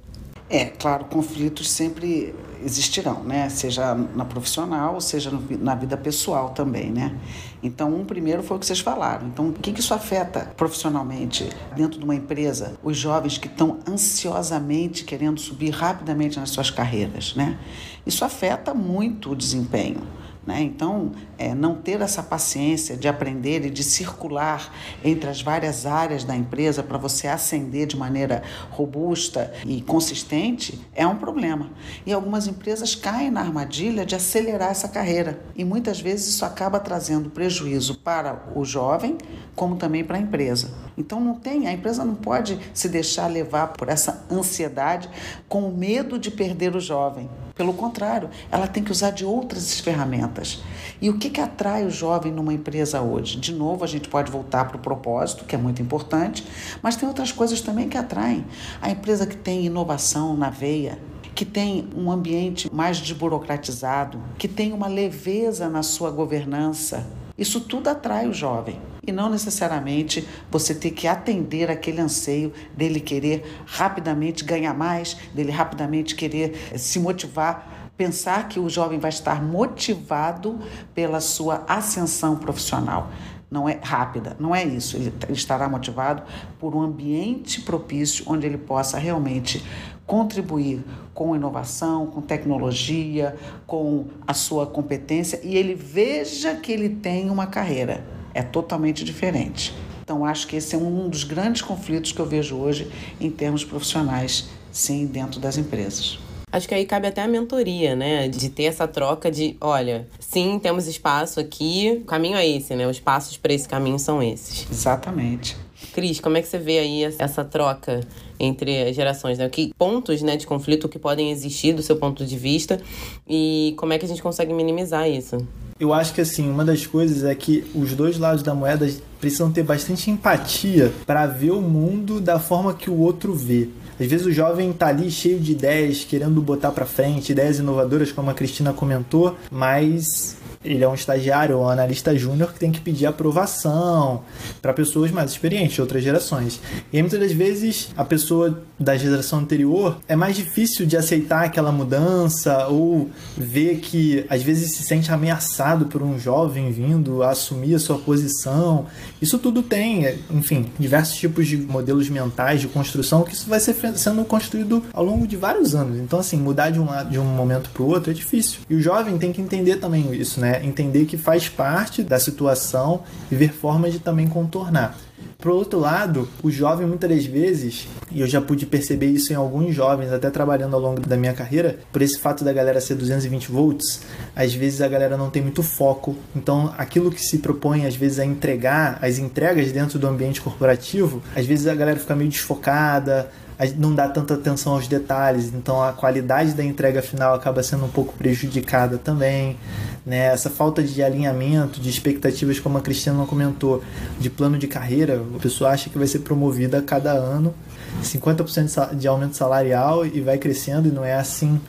É, 0.48 0.66
claro, 0.66 1.06
conflitos 1.06 1.70
sempre 1.70 2.34
existirão, 2.62 3.22
né? 3.24 3.48
Seja 3.48 3.94
na 3.94 4.24
profissional, 4.24 5.00
seja 5.00 5.32
na 5.58 5.74
vida 5.74 5.96
pessoal 5.96 6.50
também, 6.50 6.90
né? 6.90 7.18
Então, 7.62 7.94
um 7.94 8.04
primeiro 8.04 8.42
foi 8.42 8.56
o 8.56 8.60
que 8.60 8.66
vocês 8.66 8.80
falaram. 8.80 9.28
Então, 9.28 9.48
o 9.48 9.52
que 9.52 9.70
isso 9.78 9.94
afeta 9.94 10.52
profissionalmente 10.56 11.48
dentro 11.76 11.98
de 11.98 12.04
uma 12.04 12.14
empresa? 12.14 12.74
Os 12.82 12.96
jovens 12.96 13.38
que 13.38 13.46
estão 13.46 13.78
ansiosamente 13.88 15.04
querendo 15.04 15.38
subir 15.38 15.70
rapidamente 15.70 16.40
nas 16.40 16.50
suas 16.50 16.70
carreiras, 16.70 17.34
né? 17.36 17.58
Isso 18.04 18.24
afeta 18.24 18.74
muito 18.74 19.30
o 19.30 19.36
desempenho. 19.36 20.02
Né? 20.46 20.60
Então, 20.62 21.12
é, 21.38 21.54
não 21.54 21.76
ter 21.76 22.00
essa 22.00 22.22
paciência 22.22 22.96
de 22.96 23.06
aprender 23.06 23.64
e 23.64 23.70
de 23.70 23.84
circular 23.84 24.72
entre 25.04 25.30
as 25.30 25.40
várias 25.40 25.86
áreas 25.86 26.24
da 26.24 26.36
empresa 26.36 26.82
para 26.82 26.98
você 26.98 27.28
ascender 27.28 27.86
de 27.86 27.96
maneira 27.96 28.42
robusta 28.70 29.52
e 29.64 29.80
consistente 29.82 30.80
é 30.94 31.06
um 31.06 31.16
problema. 31.16 31.70
E 32.04 32.12
algumas 32.12 32.48
empresas 32.48 32.94
caem 32.96 33.30
na 33.30 33.40
armadilha 33.40 34.04
de 34.04 34.16
acelerar 34.16 34.70
essa 34.70 34.88
carreira. 34.88 35.40
E 35.54 35.64
muitas 35.64 36.00
vezes 36.00 36.34
isso 36.34 36.44
acaba 36.44 36.80
trazendo 36.80 37.30
prejuízo 37.30 37.98
para 37.98 38.42
o 38.56 38.64
jovem, 38.64 39.18
como 39.54 39.76
também 39.76 40.02
para 40.02 40.16
a 40.16 40.20
empresa. 40.20 40.70
Então 40.96 41.20
não 41.20 41.34
tem, 41.34 41.66
a 41.66 41.72
empresa 41.72 42.04
não 42.04 42.14
pode 42.14 42.58
se 42.74 42.88
deixar 42.88 43.26
levar 43.26 43.68
por 43.68 43.88
essa 43.88 44.24
ansiedade 44.30 45.08
com 45.48 45.68
o 45.68 45.76
medo 45.76 46.18
de 46.18 46.30
perder 46.30 46.76
o 46.76 46.80
jovem. 46.80 47.28
Pelo 47.54 47.74
contrário, 47.74 48.30
ela 48.50 48.66
tem 48.66 48.82
que 48.82 48.90
usar 48.90 49.10
de 49.10 49.24
outras 49.24 49.78
ferramentas. 49.80 50.62
E 51.00 51.10
o 51.10 51.18
que, 51.18 51.28
que 51.28 51.40
atrai 51.40 51.84
o 51.84 51.90
jovem 51.90 52.32
numa 52.32 52.52
empresa 52.52 53.02
hoje? 53.02 53.38
De 53.38 53.52
novo, 53.52 53.84
a 53.84 53.86
gente 53.86 54.08
pode 54.08 54.30
voltar 54.30 54.66
para 54.66 54.76
o 54.76 54.80
propósito, 54.80 55.44
que 55.44 55.54
é 55.54 55.58
muito 55.58 55.82
importante, 55.82 56.46
mas 56.82 56.96
tem 56.96 57.08
outras 57.08 57.30
coisas 57.30 57.60
também 57.60 57.88
que 57.88 57.98
atraem. 57.98 58.44
A 58.80 58.90
empresa 58.90 59.26
que 59.26 59.36
tem 59.36 59.66
inovação 59.66 60.34
na 60.36 60.48
veia, 60.48 60.98
que 61.34 61.44
tem 61.44 61.88
um 61.94 62.10
ambiente 62.10 62.72
mais 62.72 62.98
desburocratizado, 62.98 64.20
que 64.38 64.48
tem 64.48 64.72
uma 64.72 64.86
leveza 64.86 65.68
na 65.68 65.82
sua 65.82 66.10
governança. 66.10 67.06
Isso 67.36 67.60
tudo 67.60 67.88
atrai 67.88 68.26
o 68.26 68.32
jovem 68.32 68.78
e 69.04 69.10
não 69.10 69.28
necessariamente 69.28 70.26
você 70.50 70.74
ter 70.74 70.92
que 70.92 71.08
atender 71.08 71.70
aquele 71.70 72.00
anseio 72.00 72.52
dele 72.76 73.00
querer 73.00 73.62
rapidamente 73.66 74.44
ganhar 74.44 74.74
mais, 74.74 75.16
dele 75.34 75.50
rapidamente 75.50 76.14
querer 76.14 76.78
se 76.78 76.98
motivar 76.98 77.82
pensar 77.96 78.48
que 78.48 78.58
o 78.58 78.68
jovem 78.68 78.98
vai 78.98 79.10
estar 79.10 79.42
motivado 79.42 80.58
pela 80.94 81.20
sua 81.20 81.64
ascensão 81.68 82.36
profissional. 82.36 83.10
Não 83.50 83.68
é 83.68 83.78
rápida, 83.82 84.34
não 84.40 84.54
é 84.54 84.64
isso. 84.64 84.96
Ele 84.96 85.12
estará 85.28 85.68
motivado 85.68 86.22
por 86.58 86.74
um 86.74 86.80
ambiente 86.80 87.60
propício 87.60 88.24
onde 88.26 88.46
ele 88.46 88.56
possa 88.56 88.98
realmente 88.98 89.62
contribuir 90.06 90.82
com 91.12 91.36
inovação, 91.36 92.06
com 92.06 92.20
tecnologia, 92.22 93.36
com 93.66 94.06
a 94.26 94.32
sua 94.34 94.66
competência 94.66 95.38
e 95.44 95.56
ele 95.56 95.74
veja 95.74 96.56
que 96.56 96.72
ele 96.72 96.88
tem 96.88 97.30
uma 97.30 97.46
carreira 97.46 98.21
é 98.34 98.42
totalmente 98.42 99.04
diferente. 99.04 99.74
Então, 100.02 100.24
acho 100.24 100.46
que 100.46 100.56
esse 100.56 100.74
é 100.74 100.78
um 100.78 101.08
dos 101.08 101.24
grandes 101.24 101.62
conflitos 101.62 102.12
que 102.12 102.20
eu 102.20 102.26
vejo 102.26 102.56
hoje 102.56 102.90
em 103.20 103.30
termos 103.30 103.64
profissionais, 103.64 104.48
sim, 104.70 105.06
dentro 105.06 105.40
das 105.40 105.56
empresas. 105.56 106.18
Acho 106.52 106.68
que 106.68 106.74
aí 106.74 106.84
cabe 106.84 107.06
até 107.06 107.22
a 107.22 107.28
mentoria, 107.28 107.96
né? 107.96 108.28
De 108.28 108.50
ter 108.50 108.64
essa 108.64 108.86
troca 108.86 109.30
de, 109.30 109.56
olha, 109.58 110.06
sim, 110.20 110.58
temos 110.58 110.86
espaço 110.86 111.40
aqui, 111.40 112.00
o 112.02 112.04
caminho 112.04 112.36
é 112.36 112.46
esse, 112.46 112.76
né? 112.76 112.86
Os 112.86 113.00
passos 113.00 113.38
para 113.38 113.54
esse 113.54 113.66
caminho 113.66 113.98
são 113.98 114.22
esses. 114.22 114.66
Exatamente. 114.70 115.56
Cris, 115.92 116.20
como 116.20 116.36
é 116.36 116.42
que 116.42 116.48
você 116.48 116.58
vê 116.58 116.78
aí 116.78 117.04
essa 117.18 117.44
troca 117.44 118.00
entre 118.38 118.82
as 118.82 118.96
gerações, 118.96 119.38
né? 119.38 119.48
Que 119.48 119.72
pontos, 119.78 120.22
né, 120.22 120.36
de 120.36 120.46
conflito 120.46 120.88
que 120.88 120.98
podem 120.98 121.30
existir 121.30 121.74
do 121.74 121.82
seu 121.82 121.96
ponto 121.96 122.24
de 122.24 122.36
vista 122.36 122.80
e 123.28 123.74
como 123.76 123.92
é 123.92 123.98
que 123.98 124.04
a 124.04 124.08
gente 124.08 124.22
consegue 124.22 124.52
minimizar 124.52 125.08
isso? 125.08 125.46
Eu 125.78 125.92
acho 125.92 126.14
que 126.14 126.20
assim, 126.20 126.48
uma 126.48 126.64
das 126.64 126.86
coisas 126.86 127.24
é 127.24 127.34
que 127.34 127.64
os 127.74 127.92
dois 127.94 128.16
lados 128.16 128.42
da 128.42 128.54
moeda 128.54 128.88
precisam 129.20 129.50
ter 129.50 129.62
bastante 129.62 130.10
empatia 130.10 130.92
para 131.04 131.26
ver 131.26 131.50
o 131.50 131.60
mundo 131.60 132.20
da 132.20 132.38
forma 132.38 132.72
que 132.74 132.88
o 132.88 132.98
outro 132.98 133.34
vê. 133.34 133.68
Às 134.02 134.08
vezes 134.08 134.26
o 134.26 134.32
jovem 134.32 134.72
tá 134.72 134.88
ali 134.88 135.08
cheio 135.12 135.38
de 135.38 135.52
ideias, 135.52 136.02
querendo 136.02 136.42
botar 136.42 136.72
para 136.72 136.84
frente, 136.84 137.30
ideias 137.30 137.60
inovadoras, 137.60 138.10
como 138.10 138.30
a 138.30 138.34
Cristina 138.34 138.72
comentou, 138.72 139.36
mas 139.48 140.36
ele 140.64 140.82
é 140.82 140.88
um 140.88 140.94
estagiário 140.94 141.58
ou 141.58 141.64
um 141.64 141.68
analista 141.68 142.16
júnior 142.16 142.52
que 142.52 142.58
tem 142.58 142.70
que 142.70 142.80
pedir 142.80 143.06
aprovação 143.06 144.22
para 144.60 144.72
pessoas 144.72 145.10
mais 145.10 145.32
experientes, 145.32 145.78
outras 145.78 146.02
gerações. 146.02 146.60
E 146.92 147.00
muitas 147.00 147.18
das 147.18 147.32
vezes 147.32 147.90
a 147.96 148.04
pessoa 148.04 148.62
da 148.78 148.96
geração 148.96 149.40
anterior 149.40 149.98
é 150.08 150.14
mais 150.14 150.36
difícil 150.36 150.86
de 150.86 150.96
aceitar 150.96 151.44
aquela 151.44 151.72
mudança 151.72 152.66
ou 152.68 153.10
ver 153.36 153.78
que 153.78 154.24
às 154.28 154.42
vezes 154.42 154.76
se 154.76 154.82
sente 154.82 155.10
ameaçado 155.10 155.86
por 155.86 156.02
um 156.02 156.18
jovem 156.18 156.70
vindo 156.70 157.22
a 157.22 157.30
assumir 157.30 157.74
a 157.74 157.78
sua 157.78 157.98
posição. 157.98 158.86
Isso 159.20 159.38
tudo 159.38 159.62
tem, 159.62 160.18
enfim, 160.30 160.66
diversos 160.78 161.16
tipos 161.16 161.46
de 161.46 161.56
modelos 161.56 162.08
mentais 162.08 162.60
de 162.60 162.68
construção 162.68 163.22
que 163.22 163.34
isso 163.34 163.48
vai 163.48 163.60
ser 163.60 163.74
sendo 163.98 164.24
construído 164.24 164.82
ao 164.92 165.04
longo 165.04 165.26
de 165.26 165.36
vários 165.36 165.74
anos. 165.74 165.98
Então, 165.98 166.18
assim, 166.18 166.36
mudar 166.36 166.70
de 166.70 166.80
um, 166.80 166.86
de 167.08 167.18
um 167.18 167.24
momento 167.24 167.70
para 167.70 167.82
o 167.82 167.86
outro 167.86 168.10
é 168.10 168.14
difícil. 168.14 168.60
E 168.68 168.74
o 168.74 168.80
jovem 168.80 169.18
tem 169.18 169.32
que 169.32 169.40
entender 169.40 169.76
também 169.76 170.12
isso, 170.14 170.40
né? 170.40 170.64
Entender 170.64 171.04
que 171.06 171.16
faz 171.16 171.48
parte 171.48 172.02
da 172.02 172.18
situação 172.18 173.02
e 173.30 173.34
ver 173.34 173.52
formas 173.52 173.92
de 173.92 173.98
também 173.98 174.26
contornar. 174.26 174.96
Por 175.42 175.50
outro 175.50 175.80
lado, 175.80 176.28
o 176.40 176.52
jovem 176.52 176.86
muitas 176.86 177.10
das 177.10 177.24
vezes, 177.26 177.88
e 178.12 178.20
eu 178.20 178.28
já 178.28 178.40
pude 178.40 178.64
perceber 178.64 179.06
isso 179.06 179.32
em 179.32 179.36
alguns 179.36 179.74
jovens, 179.74 180.12
até 180.12 180.30
trabalhando 180.30 180.74
ao 180.74 180.80
longo 180.80 181.00
da 181.00 181.16
minha 181.16 181.32
carreira, 181.32 181.80
por 181.92 182.00
esse 182.00 182.16
fato 182.20 182.44
da 182.44 182.52
galera 182.52 182.80
ser 182.80 182.94
220 182.94 183.50
volts, 183.50 184.02
às 184.36 184.54
vezes 184.54 184.80
a 184.80 184.86
galera 184.86 185.16
não 185.16 185.30
tem 185.30 185.42
muito 185.42 185.60
foco. 185.60 186.14
Então, 186.36 186.72
aquilo 186.78 187.10
que 187.10 187.20
se 187.20 187.38
propõe 187.38 187.86
às 187.86 187.96
vezes 187.96 188.20
a 188.20 188.24
entregar, 188.24 189.00
as 189.02 189.18
entregas 189.18 189.72
dentro 189.72 189.98
do 189.98 190.06
ambiente 190.06 190.40
corporativo, 190.40 191.20
às 191.34 191.44
vezes 191.44 191.66
a 191.66 191.74
galera 191.74 191.98
fica 191.98 192.14
meio 192.14 192.30
desfocada, 192.30 193.28
não 193.76 193.94
dá 193.94 194.08
tanta 194.08 194.34
atenção 194.34 194.74
aos 194.74 194.88
detalhes, 194.88 195.52
então 195.54 195.82
a 195.82 195.92
qualidade 195.92 196.52
da 196.52 196.64
entrega 196.64 197.00
final 197.02 197.34
acaba 197.34 197.62
sendo 197.62 197.84
um 197.84 197.88
pouco 197.88 198.12
prejudicada 198.14 198.98
também. 198.98 199.56
Né? 200.04 200.26
Essa 200.26 200.50
falta 200.50 200.82
de 200.82 201.02
alinhamento, 201.02 201.80
de 201.80 201.88
expectativas, 201.88 202.58
como 202.58 202.78
a 202.78 202.80
Cristina 202.80 203.24
comentou, 203.26 203.82
de 204.18 204.28
plano 204.28 204.58
de 204.58 204.66
carreira, 204.66 205.22
a 205.34 205.38
pessoa 205.38 205.70
acha 205.70 205.88
que 205.88 205.98
vai 205.98 206.06
ser 206.06 206.20
promovida 206.20 206.78
a 206.78 206.82
cada 206.82 207.12
ano 207.12 207.54
50% 208.02 208.94
de 208.94 209.06
aumento 209.06 209.36
salarial 209.36 210.06
e 210.06 210.20
vai 210.20 210.38
crescendo 210.38 210.88
e 210.88 210.92
não 210.92 211.04
é 211.04 211.14
assim. 211.14 211.60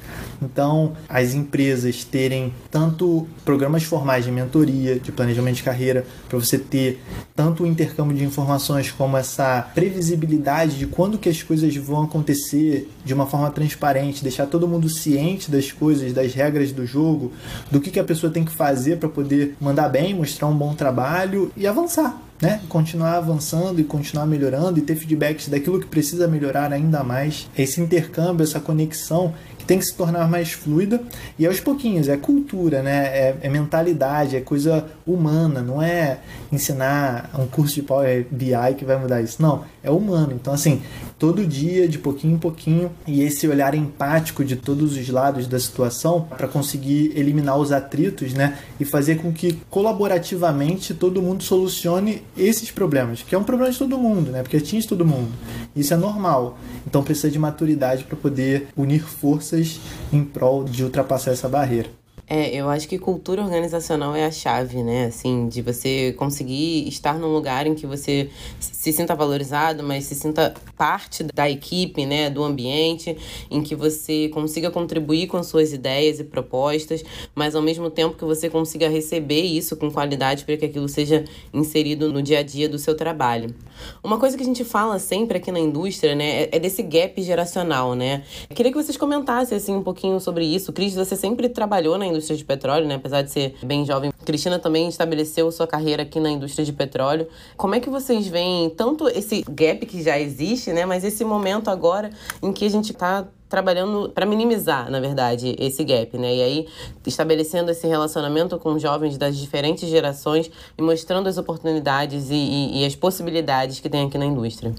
Então, 0.41 0.93
as 1.07 1.33
empresas 1.33 2.03
terem 2.03 2.53
tanto 2.69 3.27
programas 3.45 3.83
formais 3.83 4.25
de 4.25 4.31
mentoria, 4.31 4.99
de 4.99 5.11
planejamento 5.11 5.55
de 5.55 5.63
carreira, 5.63 6.05
para 6.27 6.37
você 6.37 6.57
ter 6.57 7.01
tanto 7.35 7.63
o 7.63 7.67
intercâmbio 7.67 8.15
de 8.15 8.23
informações 8.23 8.91
como 8.91 9.17
essa 9.17 9.69
previsibilidade 9.73 10.77
de 10.77 10.87
quando 10.87 11.17
que 11.17 11.29
as 11.29 11.41
coisas 11.41 11.75
vão 11.75 12.03
acontecer 12.03 12.89
de 13.05 13.13
uma 13.13 13.25
forma 13.25 13.49
transparente, 13.51 14.23
deixar 14.23 14.45
todo 14.47 14.67
mundo 14.67 14.89
ciente 14.89 15.49
das 15.49 15.71
coisas, 15.71 16.13
das 16.13 16.33
regras 16.33 16.71
do 16.71 16.85
jogo, 16.85 17.31
do 17.71 17.79
que, 17.79 17.91
que 17.91 17.99
a 17.99 18.03
pessoa 18.03 18.31
tem 18.31 18.43
que 18.43 18.51
fazer 18.51 18.97
para 18.97 19.09
poder 19.09 19.55
mandar 19.59 19.89
bem, 19.89 20.13
mostrar 20.13 20.47
um 20.47 20.55
bom 20.55 20.73
trabalho 20.73 21.51
e 21.55 21.65
avançar 21.65 22.21
né? 22.43 22.59
Continuar 22.67 23.15
avançando 23.15 23.79
e 23.79 23.83
continuar 23.85 24.25
melhorando 24.25 24.77
e 24.77 24.81
ter 24.81 24.95
feedbacks 24.95 25.47
daquilo 25.47 25.79
que 25.79 25.87
precisa 25.87 26.27
melhorar 26.27 26.73
ainda 26.73 27.01
mais. 27.01 27.49
Esse 27.57 27.79
intercâmbio, 27.79 28.43
essa 28.43 28.59
conexão 28.59 29.33
que 29.57 29.65
tem 29.65 29.79
que 29.79 29.85
se 29.85 29.95
tornar 29.95 30.29
mais 30.29 30.51
fluida 30.51 31.01
e 31.39 31.47
aos 31.47 31.61
pouquinhos, 31.61 32.09
é 32.09 32.17
cultura, 32.17 32.83
né? 32.83 33.05
É, 33.05 33.37
é, 33.43 33.49
mentalidade, 33.49 34.35
é 34.35 34.41
coisa 34.41 34.85
humana, 35.07 35.61
não 35.61 35.81
é 35.81 36.19
ensinar 36.51 37.29
um 37.39 37.47
curso 37.47 37.75
de 37.75 37.81
Power 37.81 38.27
BI 38.29 38.75
que 38.77 38.83
vai 38.83 38.99
mudar 38.99 39.21
isso, 39.21 39.41
não, 39.41 39.63
é 39.83 39.91
humano. 39.91 40.33
Então, 40.33 40.53
assim, 40.53 40.81
todo 41.19 41.45
dia, 41.45 41.87
de 41.87 41.99
pouquinho 41.99 42.35
em 42.35 42.39
pouquinho, 42.39 42.91
e 43.05 43.21
esse 43.21 43.47
olhar 43.47 43.75
empático 43.75 44.43
de 44.43 44.55
todos 44.55 44.95
os 44.95 45.09
lados 45.09 45.45
da 45.45 45.59
situação 45.59 46.21
para 46.21 46.47
conseguir 46.47 47.11
eliminar 47.15 47.57
os 47.59 47.71
atritos, 47.71 48.33
né? 48.33 48.57
E 48.79 48.85
fazer 48.85 49.15
com 49.15 49.31
que 49.31 49.59
colaborativamente 49.69 50.93
todo 50.93 51.21
mundo 51.21 51.43
solucione 51.43 52.23
esses 52.37 52.71
problemas, 52.71 53.21
que 53.21 53.35
é 53.35 53.37
um 53.37 53.43
problema 53.43 53.71
de 53.71 53.77
todo 53.77 53.97
mundo, 53.97 54.31
né? 54.31 54.41
Porque 54.41 54.57
atinge 54.57 54.87
todo 54.87 55.05
mundo. 55.05 55.31
Isso 55.75 55.93
é 55.93 55.97
normal. 55.97 56.57
Então 56.87 57.03
precisa 57.03 57.29
de 57.29 57.37
maturidade 57.37 58.05
para 58.05 58.15
poder 58.15 58.67
unir 58.77 59.03
forças 59.03 59.79
em 60.11 60.23
prol 60.23 60.63
de 60.63 60.83
ultrapassar 60.83 61.31
essa 61.31 61.49
barreira. 61.49 62.02
É, 62.25 62.55
eu 62.55 62.69
acho 62.69 62.87
que 62.87 62.97
cultura 62.97 63.43
organizacional 63.43 64.15
é 64.15 64.25
a 64.25 64.31
chave, 64.31 64.81
né? 64.81 65.07
Assim, 65.07 65.47
de 65.49 65.61
você 65.61 66.13
conseguir 66.13 66.87
estar 66.87 67.19
num 67.19 67.33
lugar 67.33 67.67
em 67.67 67.75
que 67.75 67.85
você 67.85 68.29
se 68.59 68.93
sinta 68.93 69.13
valorizado, 69.13 69.83
mas 69.83 70.05
se 70.05 70.15
sinta 70.15 70.53
parte 70.77 71.23
da 71.23 71.49
equipe, 71.49 72.05
né? 72.05 72.29
Do 72.29 72.41
ambiente, 72.41 73.17
em 73.51 73.61
que 73.61 73.75
você 73.75 74.29
consiga 74.29 74.71
contribuir 74.71 75.27
com 75.27 75.43
suas 75.43 75.73
ideias 75.73 76.19
e 76.19 76.23
propostas, 76.23 77.03
mas 77.35 77.55
ao 77.55 77.61
mesmo 77.61 77.89
tempo 77.89 78.17
que 78.17 78.23
você 78.23 78.49
consiga 78.49 78.87
receber 78.87 79.41
isso 79.41 79.75
com 79.75 79.91
qualidade 79.91 80.45
para 80.45 80.55
que 80.55 80.65
aquilo 80.65 80.87
seja 80.87 81.25
inserido 81.53 82.11
no 82.11 82.21
dia 82.21 82.39
a 82.39 82.43
dia 82.43 82.69
do 82.69 82.79
seu 82.79 82.95
trabalho. 82.95 83.53
Uma 84.01 84.17
coisa 84.17 84.37
que 84.37 84.43
a 84.43 84.45
gente 84.45 84.63
fala 84.63 84.97
sempre 84.97 85.37
aqui 85.37 85.51
na 85.51 85.59
indústria, 85.59 86.15
né? 86.15 86.47
É 86.51 86.57
desse 86.57 86.83
gap 86.83 87.21
geracional, 87.21 87.95
né? 87.95 88.23
Eu 88.49 88.55
queria 88.55 88.71
que 88.71 88.81
vocês 88.81 88.95
comentassem, 88.95 89.57
assim, 89.57 89.75
um 89.75 89.83
pouquinho 89.83 90.19
sobre 90.21 90.45
isso. 90.45 90.71
Cris, 90.71 90.95
você 90.95 91.17
sempre 91.17 91.49
trabalhou 91.49 91.97
na 91.97 92.12
indústria 92.13 92.37
de 92.37 92.45
petróleo, 92.45 92.87
né? 92.87 92.95
Apesar 92.95 93.21
de 93.21 93.31
ser 93.31 93.55
bem 93.63 93.85
jovem. 93.85 94.11
Cristina 94.23 94.57
também 94.57 94.87
estabeleceu 94.87 95.51
sua 95.51 95.67
carreira 95.67 96.03
aqui 96.03 96.19
na 96.19 96.29
indústria 96.29 96.63
de 96.63 96.71
petróleo. 96.71 97.27
Como 97.57 97.75
é 97.75 97.79
que 97.79 97.89
vocês 97.89 98.27
veem 98.27 98.69
tanto 98.69 99.07
esse 99.09 99.43
gap 99.49 99.85
que 99.85 100.01
já 100.01 100.19
existe, 100.19 100.71
né? 100.71 100.85
Mas 100.85 101.03
esse 101.03 101.25
momento 101.25 101.69
agora 101.69 102.09
em 102.41 102.53
que 102.53 102.65
a 102.65 102.69
gente 102.69 102.91
está 102.91 103.27
trabalhando 103.49 104.09
para 104.09 104.25
minimizar, 104.25 104.89
na 104.89 104.99
verdade, 104.99 105.55
esse 105.59 105.83
gap, 105.83 106.17
né? 106.17 106.35
E 106.35 106.41
aí 106.41 106.67
estabelecendo 107.05 107.69
esse 107.69 107.85
relacionamento 107.85 108.57
com 108.57 108.79
jovens 108.79 109.15
das 109.15 109.37
diferentes 109.37 109.87
gerações 109.89 110.49
e 110.75 110.81
mostrando 110.81 111.29
as 111.29 111.37
oportunidades 111.37 112.31
e, 112.31 112.33
e, 112.33 112.81
e 112.81 112.85
as 112.85 112.95
possibilidades 112.95 113.79
que 113.79 113.87
tem 113.89 114.07
aqui 114.07 114.17
na 114.17 114.25
indústria. 114.25 114.73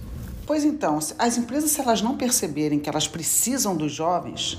Pois 0.47 0.65
então, 0.65 0.99
as 1.19 1.39
empresas, 1.39 1.71
se 1.71 1.81
elas 1.81 2.03
não 2.03 2.17
perceberem 2.17 2.79
que 2.79 2.89
elas 2.89 3.07
precisam 3.07 3.77
dos 3.77 3.93
jovens, 3.93 4.59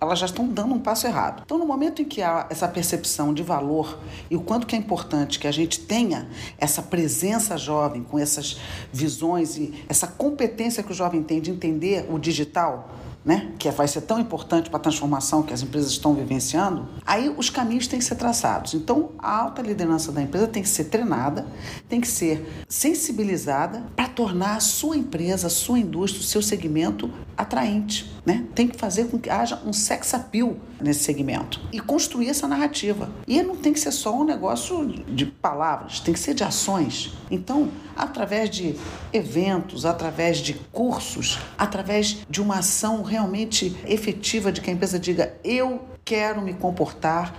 elas 0.00 0.18
já 0.18 0.26
estão 0.26 0.46
dando 0.46 0.74
um 0.74 0.78
passo 0.78 1.06
errado. 1.06 1.42
Então, 1.44 1.58
no 1.58 1.66
momento 1.66 2.02
em 2.02 2.04
que 2.04 2.22
há 2.22 2.46
essa 2.50 2.68
percepção 2.68 3.32
de 3.32 3.42
valor 3.42 3.98
e 4.30 4.36
o 4.36 4.40
quanto 4.40 4.66
que 4.66 4.76
é 4.76 4.78
importante 4.78 5.38
que 5.38 5.46
a 5.46 5.52
gente 5.52 5.80
tenha 5.80 6.28
essa 6.58 6.82
presença 6.82 7.56
jovem 7.56 8.02
com 8.02 8.18
essas 8.18 8.58
visões 8.92 9.56
e 9.56 9.84
essa 9.88 10.06
competência 10.06 10.82
que 10.82 10.92
o 10.92 10.94
jovem 10.94 11.22
tem 11.22 11.40
de 11.40 11.50
entender 11.50 12.06
o 12.10 12.18
digital, 12.18 12.90
né, 13.24 13.52
que 13.58 13.68
vai 13.72 13.88
ser 13.88 14.02
tão 14.02 14.20
importante 14.20 14.70
para 14.70 14.78
a 14.78 14.80
transformação 14.80 15.42
que 15.42 15.52
as 15.52 15.60
empresas 15.60 15.90
estão 15.90 16.14
vivenciando, 16.14 16.86
aí 17.04 17.28
os 17.36 17.50
caminhos 17.50 17.88
têm 17.88 17.98
que 17.98 18.04
ser 18.04 18.14
traçados. 18.14 18.74
Então, 18.74 19.10
a 19.18 19.40
alta 19.40 19.60
liderança 19.62 20.12
da 20.12 20.22
empresa 20.22 20.46
tem 20.46 20.62
que 20.62 20.68
ser 20.68 20.84
treinada, 20.84 21.44
tem 21.88 22.00
que 22.00 22.06
ser 22.06 22.64
sensibilizada 22.68 23.82
para 23.96 24.06
tornar 24.06 24.56
a 24.56 24.60
sua 24.60 24.96
empresa, 24.96 25.48
a 25.48 25.50
sua 25.50 25.80
indústria, 25.80 26.20
o 26.20 26.24
seu 26.24 26.40
segmento 26.40 27.10
atraente. 27.36 28.15
Né? 28.26 28.44
Tem 28.56 28.66
que 28.66 28.76
fazer 28.76 29.04
com 29.04 29.20
que 29.20 29.30
haja 29.30 29.62
um 29.64 29.72
sex 29.72 30.12
appeal 30.12 30.56
nesse 30.80 31.04
segmento 31.04 31.60
e 31.72 31.78
construir 31.78 32.28
essa 32.28 32.48
narrativa. 32.48 33.08
E 33.24 33.40
não 33.40 33.54
tem 33.54 33.72
que 33.72 33.78
ser 33.78 33.92
só 33.92 34.12
um 34.12 34.24
negócio 34.24 34.84
de 35.06 35.26
palavras, 35.26 36.00
tem 36.00 36.12
que 36.12 36.18
ser 36.18 36.34
de 36.34 36.42
ações. 36.42 37.16
Então, 37.30 37.70
através 37.96 38.50
de 38.50 38.74
eventos, 39.12 39.86
através 39.86 40.38
de 40.38 40.54
cursos, 40.72 41.38
através 41.56 42.18
de 42.28 42.42
uma 42.42 42.58
ação 42.58 43.04
realmente 43.04 43.76
efetiva 43.86 44.50
de 44.50 44.60
que 44.60 44.70
a 44.70 44.72
empresa 44.72 44.98
diga: 44.98 45.38
eu 45.44 45.84
quero 46.04 46.42
me 46.42 46.52
comportar 46.52 47.32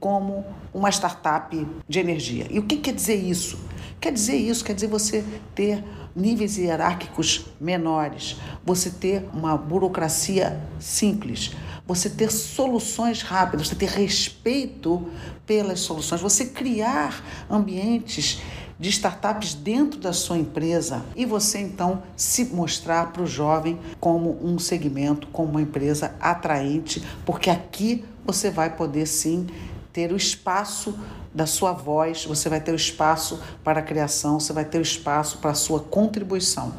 como 0.00 0.42
uma 0.72 0.88
startup 0.88 1.66
de 1.86 1.98
energia. 1.98 2.46
E 2.48 2.58
o 2.58 2.62
que 2.62 2.78
quer 2.78 2.94
dizer 2.94 3.16
isso? 3.16 3.58
Quer 4.00 4.12
dizer 4.12 4.36
isso, 4.36 4.64
quer 4.64 4.74
dizer 4.74 4.86
você 4.86 5.22
ter 5.54 5.84
níveis 6.16 6.56
hierárquicos 6.56 7.46
menores, 7.60 8.36
você 8.64 8.88
ter 8.90 9.28
uma 9.32 9.56
burocracia 9.58 10.58
simples, 10.78 11.52
você 11.86 12.08
ter 12.08 12.30
soluções 12.30 13.20
rápidas, 13.20 13.68
você 13.68 13.74
ter 13.74 13.90
respeito 13.90 15.06
pelas 15.44 15.80
soluções, 15.80 16.20
você 16.20 16.46
criar 16.46 17.22
ambientes 17.50 18.40
de 18.78 18.88
startups 18.88 19.52
dentro 19.52 20.00
da 20.00 20.14
sua 20.14 20.38
empresa 20.38 21.04
e 21.14 21.26
você 21.26 21.58
então 21.58 22.02
se 22.16 22.46
mostrar 22.46 23.12
para 23.12 23.22
o 23.22 23.26
jovem 23.26 23.78
como 24.00 24.42
um 24.42 24.58
segmento, 24.58 25.26
como 25.26 25.50
uma 25.50 25.62
empresa 25.62 26.14
atraente, 26.18 27.04
porque 27.26 27.50
aqui 27.50 28.02
você 28.24 28.50
vai 28.50 28.74
poder 28.74 29.04
sim 29.04 29.46
ter 29.92 30.12
o 30.12 30.16
espaço 30.16 30.98
da 31.32 31.46
sua 31.46 31.72
voz, 31.72 32.24
você 32.24 32.48
vai 32.48 32.60
ter 32.60 32.72
o 32.72 32.76
espaço 32.76 33.40
para 33.62 33.80
a 33.80 33.82
criação, 33.82 34.40
você 34.40 34.52
vai 34.52 34.64
ter 34.64 34.78
o 34.78 34.82
espaço 34.82 35.38
para 35.38 35.50
a 35.50 35.54
sua 35.54 35.80
contribuição. 35.80 36.72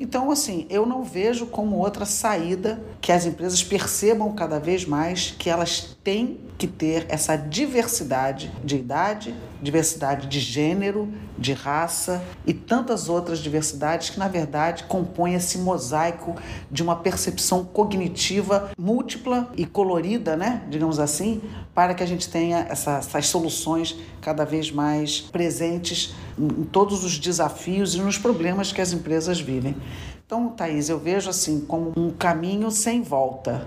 Então, 0.00 0.30
assim, 0.30 0.66
eu 0.70 0.86
não 0.86 1.04
vejo 1.04 1.44
como 1.44 1.76
outra 1.76 2.06
saída 2.06 2.82
que 3.02 3.12
as 3.12 3.26
empresas 3.26 3.62
percebam 3.62 4.32
cada 4.32 4.58
vez 4.58 4.86
mais 4.86 5.34
que 5.38 5.50
elas 5.50 5.94
têm 6.02 6.40
que 6.56 6.66
ter 6.66 7.04
essa 7.10 7.36
diversidade 7.36 8.50
de 8.64 8.76
idade, 8.76 9.34
diversidade 9.62 10.26
de 10.26 10.40
gênero, 10.40 11.12
de 11.36 11.52
raça 11.52 12.22
e 12.46 12.54
tantas 12.54 13.10
outras 13.10 13.40
diversidades 13.40 14.08
que, 14.08 14.18
na 14.18 14.28
verdade, 14.28 14.84
compõem 14.84 15.34
esse 15.34 15.58
mosaico 15.58 16.34
de 16.70 16.82
uma 16.82 16.96
percepção 16.96 17.62
cognitiva 17.62 18.70
múltipla 18.78 19.50
e 19.54 19.66
colorida, 19.66 20.34
né? 20.34 20.62
digamos 20.70 20.98
assim, 20.98 21.42
para 21.74 21.94
que 21.94 22.02
a 22.02 22.06
gente 22.06 22.28
tenha 22.28 22.66
essa, 22.70 22.98
essas 22.98 23.26
soluções 23.26 23.96
cada 24.20 24.44
vez 24.44 24.70
mais 24.70 25.20
presentes 25.20 26.14
em 26.38 26.64
todos 26.64 27.04
os 27.04 27.18
desafios 27.18 27.94
e 27.94 27.98
nos 27.98 28.18
problemas 28.18 28.72
que 28.72 28.80
as 28.80 28.92
empresas 28.92 29.40
vivem. 29.40 29.76
Então, 30.30 30.48
Thaís, 30.50 30.88
eu 30.88 30.96
vejo 30.96 31.28
assim 31.28 31.60
como 31.60 31.92
um 31.96 32.10
caminho 32.10 32.70
sem 32.70 33.02
volta. 33.02 33.66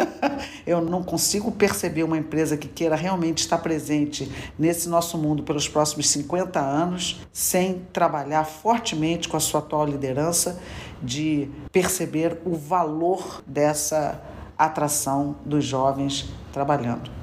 eu 0.66 0.80
não 0.80 1.02
consigo 1.02 1.52
perceber 1.52 2.02
uma 2.02 2.16
empresa 2.16 2.56
que 2.56 2.66
queira 2.66 2.96
realmente 2.96 3.40
estar 3.40 3.58
presente 3.58 4.32
nesse 4.58 4.88
nosso 4.88 5.18
mundo 5.18 5.42
pelos 5.42 5.68
próximos 5.68 6.08
50 6.08 6.58
anos 6.58 7.20
sem 7.30 7.82
trabalhar 7.92 8.44
fortemente 8.44 9.28
com 9.28 9.36
a 9.36 9.40
sua 9.40 9.60
atual 9.60 9.84
liderança 9.84 10.58
de 11.02 11.50
perceber 11.70 12.40
o 12.46 12.54
valor 12.56 13.42
dessa 13.46 14.18
atração 14.56 15.36
dos 15.44 15.62
jovens 15.62 16.30
trabalhando. 16.54 17.17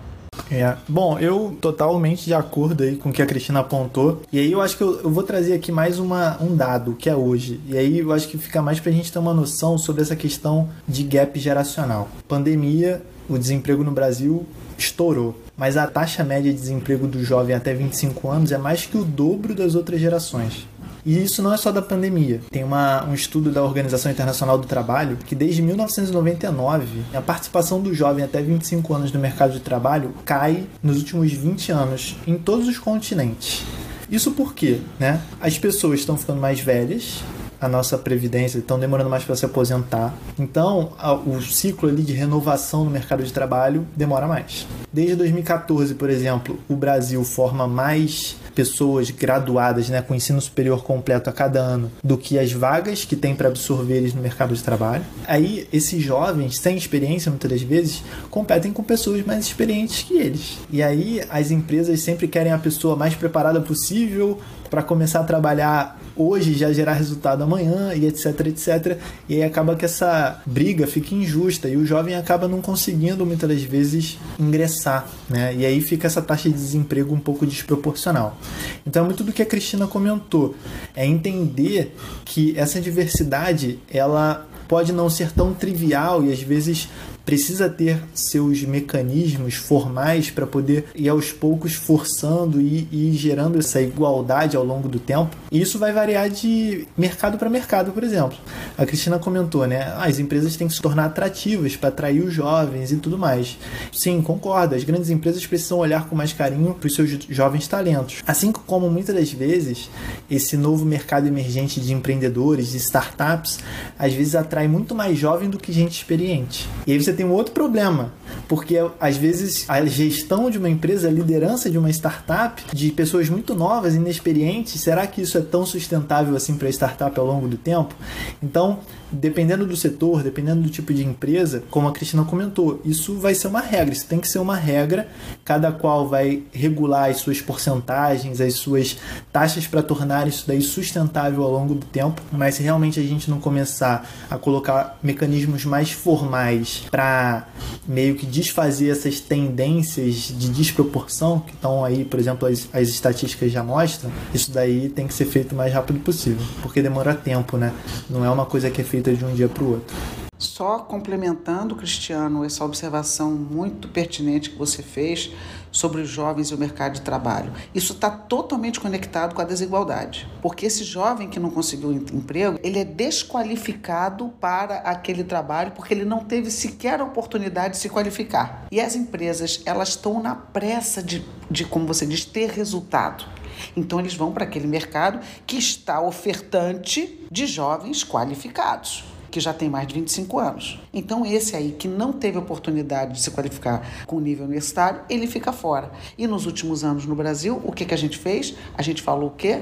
É. 0.49 0.75
Bom, 0.87 1.17
eu 1.19 1.57
totalmente 1.59 2.25
de 2.25 2.33
acordo 2.33 2.83
aí 2.83 2.95
com 2.95 3.09
o 3.09 3.13
que 3.13 3.21
a 3.21 3.25
Cristina 3.25 3.59
apontou. 3.59 4.21
E 4.31 4.39
aí 4.39 4.51
eu 4.51 4.61
acho 4.61 4.77
que 4.77 4.83
eu, 4.83 4.99
eu, 5.01 5.09
vou 5.09 5.23
trazer 5.23 5.53
aqui 5.53 5.71
mais 5.71 5.99
uma, 5.99 6.41
um 6.41 6.55
dado, 6.55 6.93
que 6.93 7.09
é 7.09 7.15
hoje. 7.15 7.59
E 7.67 7.77
aí 7.77 7.99
eu 7.99 8.11
acho 8.13 8.27
que 8.27 8.37
fica 8.37 8.61
mais 8.61 8.79
pra 8.79 8.91
gente 8.91 9.11
ter 9.11 9.19
uma 9.19 9.33
noção 9.33 9.77
sobre 9.77 10.01
essa 10.01 10.15
questão 10.15 10.69
de 10.87 11.03
gap 11.03 11.39
geracional. 11.39 12.07
Pandemia, 12.27 13.01
o 13.27 13.37
desemprego 13.37 13.83
no 13.83 13.91
Brasil 13.91 14.45
estourou. 14.77 15.35
Mas 15.57 15.77
a 15.77 15.87
taxa 15.87 16.23
média 16.23 16.51
de 16.51 16.59
desemprego 16.59 17.07
do 17.07 17.23
jovem 17.23 17.55
até 17.55 17.73
25 17.73 18.29
anos 18.29 18.51
é 18.51 18.57
mais 18.57 18.85
que 18.85 18.97
o 18.97 19.05
dobro 19.05 19.55
das 19.55 19.73
outras 19.73 20.01
gerações. 20.01 20.67
E 21.05 21.23
isso 21.23 21.43
não 21.43 21.53
é 21.53 21.57
só 21.57 21.71
da 21.71 21.81
pandemia. 21.81 22.41
Tem 22.49 22.63
uma, 22.63 23.05
um 23.05 23.13
estudo 23.13 23.51
da 23.51 23.63
Organização 23.63 24.11
Internacional 24.11 24.57
do 24.57 24.65
Trabalho 24.65 25.17
que 25.17 25.35
desde 25.35 25.61
1999 25.61 27.03
a 27.13 27.21
participação 27.21 27.79
do 27.79 27.93
jovem 27.93 28.23
até 28.25 28.41
25 28.41 28.93
anos 28.93 29.11
no 29.11 29.19
mercado 29.19 29.53
de 29.53 29.59
trabalho 29.59 30.13
cai 30.25 30.65
nos 30.81 30.97
últimos 30.97 31.31
20 31.31 31.71
anos 31.71 32.15
em 32.25 32.37
todos 32.37 32.67
os 32.67 32.79
continentes. 32.79 33.63
Isso 34.09 34.31
porque, 34.31 34.79
né? 34.99 35.21
As 35.39 35.57
pessoas 35.57 35.99
estão 35.99 36.17
ficando 36.17 36.39
mais 36.39 36.59
velhas, 36.59 37.23
a 37.59 37.67
nossa 37.67 37.97
previdência, 37.97 38.59
estão 38.59 38.79
demorando 38.79 39.09
mais 39.09 39.23
para 39.23 39.35
se 39.35 39.45
aposentar. 39.45 40.13
Então, 40.37 40.91
o 41.25 41.41
ciclo 41.41 41.89
ali 41.89 42.03
de 42.03 42.13
renovação 42.13 42.83
no 42.83 42.91
mercado 42.91 43.23
de 43.23 43.31
trabalho 43.31 43.87
demora 43.95 44.27
mais. 44.27 44.67
Desde 44.91 45.15
2014, 45.15 45.95
por 45.95 46.09
exemplo, 46.09 46.59
o 46.69 46.75
Brasil 46.75 47.23
forma 47.23 47.67
mais 47.67 48.37
pessoas 48.55 49.11
graduadas 49.11 49.89
né, 49.89 50.01
com 50.01 50.15
ensino 50.15 50.39
superior 50.39 50.83
completo 50.83 51.29
a 51.29 51.33
cada 51.33 51.59
ano 51.59 51.91
do 52.01 52.17
que 52.17 52.39
as 52.39 52.53
vagas 52.53 53.03
que 53.03 53.15
tem 53.15 53.35
para 53.35 53.49
absorver 53.49 53.97
eles 53.97 54.13
no 54.13 54.21
mercado 54.21 54.55
de 54.55 54.63
trabalho. 54.63 55.03
Aí, 55.27 55.67
esses 55.71 56.01
jovens, 56.01 56.57
sem 56.57 56.77
experiência, 56.77 57.29
muitas 57.29 57.51
das 57.51 57.61
vezes, 57.61 58.01
competem 58.31 58.71
com 58.71 58.81
pessoas 58.81 59.25
mais 59.25 59.45
experientes 59.45 60.03
que 60.03 60.13
eles. 60.13 60.57
E 60.71 60.81
aí, 60.81 61.21
as 61.29 61.51
empresas 61.51 61.99
sempre 61.99 62.27
querem 62.27 62.53
a 62.53 62.57
pessoa 62.57 62.95
mais 62.95 63.13
preparada 63.13 63.59
possível 63.59 64.39
para 64.69 64.83
começar 64.83 65.21
a 65.21 65.23
trabalhar 65.23 65.99
hoje 66.15 66.53
já 66.53 66.71
gerar 66.71 66.93
resultado 66.93 67.43
amanhã 67.43 67.93
e 67.93 68.05
etc, 68.05 68.47
etc. 68.47 68.97
E 69.27 69.35
aí 69.35 69.43
acaba 69.43 69.75
que 69.75 69.85
essa 69.85 70.41
briga 70.45 70.87
fica 70.87 71.13
injusta 71.13 71.67
e 71.67 71.75
o 71.75 71.85
jovem 71.85 72.15
acaba 72.15 72.47
não 72.47 72.61
conseguindo 72.61 73.25
muitas 73.25 73.49
das 73.49 73.61
vezes 73.61 74.17
ingressar, 74.39 75.07
né? 75.29 75.53
E 75.55 75.65
aí 75.65 75.81
fica 75.81 76.07
essa 76.07 76.21
taxa 76.21 76.49
de 76.49 76.55
desemprego 76.55 77.13
um 77.13 77.19
pouco 77.19 77.45
desproporcional. 77.45 78.37
Então 78.85 79.03
é 79.03 79.05
muito 79.05 79.23
do 79.23 79.33
que 79.33 79.41
a 79.41 79.45
Cristina 79.45 79.87
comentou, 79.87 80.55
é 80.95 81.05
entender 81.05 81.95
que 82.23 82.57
essa 82.57 82.79
diversidade 82.79 83.79
ela 83.91 84.47
pode 84.67 84.91
não 84.91 85.09
ser 85.09 85.31
tão 85.31 85.53
trivial 85.53 86.23
e 86.23 86.31
às 86.31 86.41
vezes 86.41 86.89
precisa 87.25 87.67
ter 87.67 87.99
seus 88.13 88.63
mecanismos 88.63 89.55
formais 89.55 90.29
para 90.29 90.45
poder 90.45 90.85
ir 90.95 91.09
aos 91.09 91.31
poucos 91.31 91.73
forçando 91.73 92.61
e, 92.61 92.87
e 92.91 93.11
gerando 93.13 93.57
essa 93.57 93.81
igualdade 93.81 94.55
ao 94.55 94.63
longo 94.63 94.87
do 94.87 94.99
tempo. 94.99 95.35
E 95.51 95.59
isso 95.59 95.79
vai 95.79 95.91
variar 95.91 96.29
de 96.29 96.87
mercado 96.97 97.37
para 97.37 97.49
mercado, 97.49 97.91
por 97.91 98.03
exemplo. 98.03 98.37
A 98.77 98.85
Cristina 98.85 99.17
comentou, 99.17 99.65
né? 99.65 99.83
Ah, 99.83 100.05
as 100.05 100.19
empresas 100.19 100.55
têm 100.55 100.67
que 100.67 100.73
se 100.73 100.81
tornar 100.81 101.05
atrativas 101.05 101.75
para 101.75 101.89
atrair 101.89 102.21
os 102.21 102.33
jovens 102.33 102.91
e 102.91 102.97
tudo 102.97 103.17
mais. 103.17 103.57
Sim, 103.91 104.21
concordo. 104.21 104.75
As 104.75 104.83
grandes 104.83 105.09
empresas 105.09 105.45
precisam 105.45 105.79
olhar 105.79 106.07
com 106.07 106.15
mais 106.15 106.31
carinho 106.31 106.73
para 106.73 106.87
os 106.87 106.93
seus 106.93 107.09
jovens 107.29 107.67
talentos. 107.67 108.21
Assim 108.27 108.51
como 108.51 108.89
muitas 108.89 109.15
das 109.15 109.31
vezes 109.31 109.89
esse 110.29 110.55
novo 110.57 110.85
mercado 110.85 111.27
emergente 111.27 111.79
de 111.79 111.93
empreendedores, 111.93 112.71
de 112.71 112.77
startups, 112.77 113.59
às 113.97 114.13
vezes 114.13 114.35
atrai 114.35 114.67
muito 114.67 114.93
mais 114.93 115.17
jovem 115.17 115.49
do 115.49 115.57
que 115.57 115.71
gente 115.71 115.93
experiente. 115.93 116.67
E 116.85 116.91
aí 116.91 117.01
você 117.01 117.14
tem 117.15 117.25
um 117.25 117.31
outro 117.31 117.53
problema, 117.53 118.11
porque 118.47 118.77
às 118.99 119.17
vezes 119.17 119.69
a 119.69 119.83
gestão 119.85 120.49
de 120.49 120.57
uma 120.57 120.69
empresa, 120.69 121.07
a 121.07 121.11
liderança 121.11 121.69
de 121.69 121.77
uma 121.77 121.89
startup, 121.89 122.63
de 122.73 122.91
pessoas 122.91 123.29
muito 123.29 123.55
novas, 123.55 123.95
inexperientes, 123.95 124.79
será 124.81 125.07
que 125.07 125.21
isso 125.21 125.37
é 125.37 125.41
tão 125.41 125.65
sustentável 125.65 126.35
assim 126.35 126.55
para 126.55 126.67
a 126.67 126.71
startup 126.71 127.19
ao 127.19 127.25
longo 127.25 127.47
do 127.47 127.57
tempo? 127.57 127.95
Então, 128.43 128.79
dependendo 129.15 129.65
do 129.65 129.75
setor, 129.75 130.23
dependendo 130.23 130.61
do 130.61 130.69
tipo 130.69 130.93
de 130.93 131.03
empresa, 131.03 131.63
como 131.69 131.87
a 131.87 131.91
Cristina 131.91 132.23
comentou, 132.23 132.81
isso 132.85 133.17
vai 133.17 133.33
ser 133.33 133.47
uma 133.47 133.61
regra, 133.61 133.93
isso 133.93 134.07
tem 134.07 134.19
que 134.19 134.27
ser 134.27 134.39
uma 134.39 134.55
regra, 134.55 135.07
cada 135.43 135.71
qual 135.71 136.07
vai 136.07 136.43
regular 136.51 137.09
as 137.09 137.17
suas 137.17 137.41
porcentagens, 137.41 138.41
as 138.41 138.53
suas 138.55 138.97
taxas 139.31 139.67
para 139.67 139.81
tornar 139.81 140.27
isso 140.27 140.45
daí 140.47 140.61
sustentável 140.61 141.43
ao 141.43 141.51
longo 141.51 141.75
do 141.75 141.85
tempo, 141.85 142.21
mas 142.31 142.55
se 142.55 142.63
realmente 142.63 142.99
a 142.99 143.03
gente 143.03 143.29
não 143.29 143.39
começar 143.39 144.09
a 144.29 144.37
colocar 144.37 144.99
mecanismos 145.01 145.65
mais 145.65 145.91
formais 145.91 146.83
para 146.91 147.47
meio 147.87 148.15
que 148.15 148.25
desfazer 148.25 148.89
essas 148.89 149.19
tendências 149.19 150.33
de 150.37 150.49
desproporção 150.49 151.39
que 151.39 151.53
estão 151.53 151.83
aí, 151.83 152.03
por 152.03 152.19
exemplo, 152.19 152.47
as, 152.47 152.67
as 152.73 152.89
estatísticas 152.89 153.51
já 153.51 153.63
mostram, 153.63 154.11
isso 154.33 154.51
daí 154.51 154.89
tem 154.89 155.07
que 155.07 155.13
ser 155.13 155.25
feito 155.25 155.53
o 155.53 155.55
mais 155.55 155.73
rápido 155.73 155.99
possível, 155.99 156.45
porque 156.61 156.81
demora 156.81 157.13
tempo, 157.13 157.57
né? 157.57 157.71
Não 158.09 158.25
é 158.25 158.29
uma 158.29 158.45
coisa 158.45 158.69
que 158.69 158.81
é 158.81 158.83
feita 158.83 159.04
de 159.13 159.25
um 159.25 159.33
dia 159.33 159.47
para 159.47 159.63
o 159.63 159.71
outro. 159.73 159.95
Só 160.37 160.79
complementando, 160.79 161.75
Cristiano, 161.75 162.43
essa 162.43 162.63
observação 162.65 163.31
muito 163.31 163.87
pertinente 163.87 164.49
que 164.49 164.57
você 164.57 164.83
fez 164.83 165.31
sobre 165.71 166.01
os 166.01 166.09
jovens 166.09 166.49
e 166.49 166.55
o 166.55 166.57
mercado 166.57 166.93
de 166.93 167.01
trabalho. 167.01 167.51
Isso 167.73 167.93
está 167.93 168.09
totalmente 168.09 168.79
conectado 168.79 169.33
com 169.33 169.41
a 169.41 169.45
desigualdade, 169.45 170.27
porque 170.41 170.65
esse 170.65 170.83
jovem 170.83 171.29
que 171.29 171.39
não 171.39 171.49
conseguiu 171.49 171.91
emprego, 171.91 172.59
ele 172.63 172.79
é 172.79 172.85
desqualificado 172.85 174.29
para 174.39 174.77
aquele 174.79 175.23
trabalho 175.23 175.71
porque 175.71 175.93
ele 175.93 176.05
não 176.05 176.19
teve 176.23 176.51
sequer 176.51 176.99
a 176.99 177.03
oportunidade 177.03 177.75
de 177.75 177.79
se 177.79 177.89
qualificar. 177.89 178.67
E 178.71 178.79
as 178.79 178.95
empresas, 178.95 179.61
elas 179.65 179.89
estão 179.89 180.21
na 180.21 180.35
pressa 180.35 181.01
de, 181.01 181.25
de 181.49 181.65
como 181.65 181.87
você 181.87 182.05
diz, 182.05 182.25
ter 182.25 182.49
resultado. 182.49 183.25
Então 183.75 183.99
eles 183.99 184.13
vão 184.13 184.31
para 184.31 184.43
aquele 184.43 184.67
mercado 184.67 185.19
que 185.45 185.57
está 185.57 186.01
ofertante 186.01 187.19
de 187.31 187.45
jovens 187.45 188.03
qualificados 188.03 189.03
que 189.35 189.41
já 189.41 189.53
tem 189.53 189.69
mais 189.69 189.85
de 189.85 189.95
25 189.95 190.39
anos. 190.39 190.79
Então, 190.93 191.25
esse 191.25 191.57
aí 191.57 191.75
que 191.77 191.89
não 191.89 192.13
teve 192.13 192.37
oportunidade 192.37 193.15
de 193.15 193.21
se 193.21 193.29
qualificar 193.31 194.05
com 194.05 194.17
nível 194.17 194.45
universitário, 194.45 195.01
ele 195.09 195.27
fica 195.27 195.51
fora. 195.51 195.91
E 196.17 196.25
nos 196.25 196.45
últimos 196.45 196.85
anos 196.85 197.05
no 197.05 197.13
Brasil, 197.17 197.61
o 197.65 197.73
que, 197.73 197.83
que 197.83 197.93
a 197.93 197.97
gente 197.97 198.17
fez? 198.17 198.55
A 198.77 198.81
gente 198.81 199.01
falou 199.01 199.27
o 199.27 199.31
quê? 199.31 199.61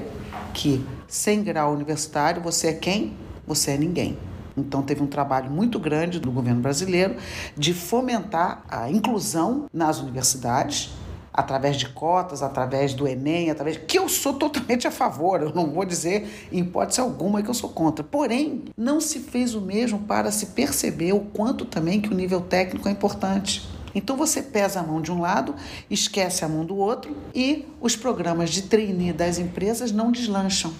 Que 0.52 0.80
sem 1.08 1.42
grau 1.42 1.74
universitário, 1.74 2.40
você 2.40 2.68
é 2.68 2.72
quem? 2.72 3.14
Você 3.48 3.72
é 3.72 3.76
ninguém. 3.76 4.16
Então, 4.56 4.80
teve 4.80 5.02
um 5.02 5.08
trabalho 5.08 5.50
muito 5.50 5.80
grande 5.80 6.20
do 6.20 6.30
governo 6.30 6.60
brasileiro 6.60 7.16
de 7.56 7.74
fomentar 7.74 8.62
a 8.68 8.88
inclusão 8.88 9.66
nas 9.72 9.98
universidades 9.98 10.92
através 11.34 11.76
de 11.76 11.88
cotas, 11.88 12.44
através 12.44 12.94
do 12.94 13.08
Enem, 13.08 13.50
através 13.50 13.76
que 13.76 13.98
eu 13.98 14.08
sou 14.08 14.34
totalmente 14.34 14.86
a 14.86 14.90
favor, 14.92 15.42
eu 15.42 15.52
não 15.52 15.66
vou 15.66 15.84
dizer 15.84 16.48
em 16.52 16.60
hipótese 16.60 17.00
alguma 17.00 17.42
que 17.42 17.50
eu 17.50 17.54
sou 17.54 17.70
contra. 17.70 18.04
Porém, 18.04 18.62
não 18.76 19.00
se 19.00 19.18
fez 19.18 19.52
o 19.52 19.60
mesmo 19.60 19.98
para 19.98 20.30
se 20.30 20.46
perceber 20.46 21.12
o 21.12 21.18
quanto 21.20 21.64
também 21.64 22.00
que 22.00 22.08
o 22.08 22.14
nível 22.14 22.40
técnico 22.40 22.88
é 22.88 22.92
importante. 22.92 23.68
Então 23.92 24.16
você 24.16 24.42
pesa 24.42 24.78
a 24.78 24.82
mão 24.82 25.02
de 25.02 25.10
um 25.10 25.20
lado, 25.20 25.56
esquece 25.90 26.44
a 26.44 26.48
mão 26.48 26.64
do 26.64 26.76
outro 26.76 27.16
e 27.34 27.66
os 27.80 27.96
programas 27.96 28.50
de 28.50 28.62
trainee 28.62 29.12
das 29.12 29.38
empresas 29.38 29.90
não 29.90 30.12
deslancham. 30.12 30.72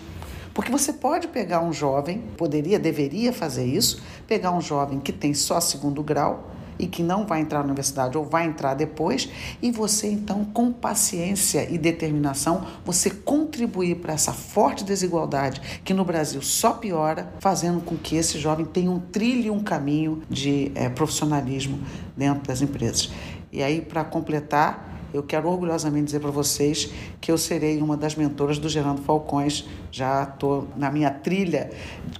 Porque 0.52 0.70
você 0.70 0.92
pode 0.92 1.26
pegar 1.26 1.60
um 1.62 1.72
jovem, 1.72 2.22
poderia, 2.36 2.78
deveria 2.78 3.32
fazer 3.32 3.66
isso, 3.66 4.00
pegar 4.26 4.52
um 4.52 4.60
jovem 4.60 5.00
que 5.00 5.12
tem 5.12 5.34
só 5.34 5.60
segundo 5.60 6.00
grau, 6.00 6.53
e 6.78 6.86
que 6.86 7.02
não 7.02 7.26
vai 7.26 7.40
entrar 7.40 7.58
na 7.60 7.66
universidade 7.66 8.16
ou 8.16 8.24
vai 8.24 8.46
entrar 8.46 8.74
depois, 8.74 9.28
e 9.62 9.70
você 9.70 10.08
então, 10.08 10.44
com 10.44 10.72
paciência 10.72 11.68
e 11.70 11.78
determinação, 11.78 12.66
você 12.84 13.10
contribuir 13.10 13.96
para 13.96 14.14
essa 14.14 14.32
forte 14.32 14.84
desigualdade 14.84 15.60
que 15.84 15.94
no 15.94 16.04
Brasil 16.04 16.42
só 16.42 16.72
piora, 16.72 17.32
fazendo 17.40 17.80
com 17.80 17.96
que 17.96 18.16
esse 18.16 18.38
jovem 18.38 18.66
tenha 18.66 18.90
um 18.90 19.00
trilho, 19.00 19.52
um 19.52 19.62
caminho 19.62 20.22
de 20.28 20.72
é, 20.74 20.88
profissionalismo 20.88 21.80
dentro 22.16 22.46
das 22.46 22.62
empresas. 22.62 23.10
E 23.52 23.62
aí, 23.62 23.80
para 23.80 24.04
completar, 24.04 24.93
eu 25.14 25.22
quero 25.22 25.48
orgulhosamente 25.48 26.06
dizer 26.06 26.18
para 26.18 26.32
vocês 26.32 26.90
que 27.20 27.30
eu 27.30 27.38
serei 27.38 27.80
uma 27.80 27.96
das 27.96 28.16
mentoras 28.16 28.58
do 28.58 28.68
Gerando 28.68 29.00
Falcões. 29.02 29.64
Já 29.92 30.24
estou 30.24 30.66
na 30.76 30.90
minha 30.90 31.08
trilha 31.08 31.70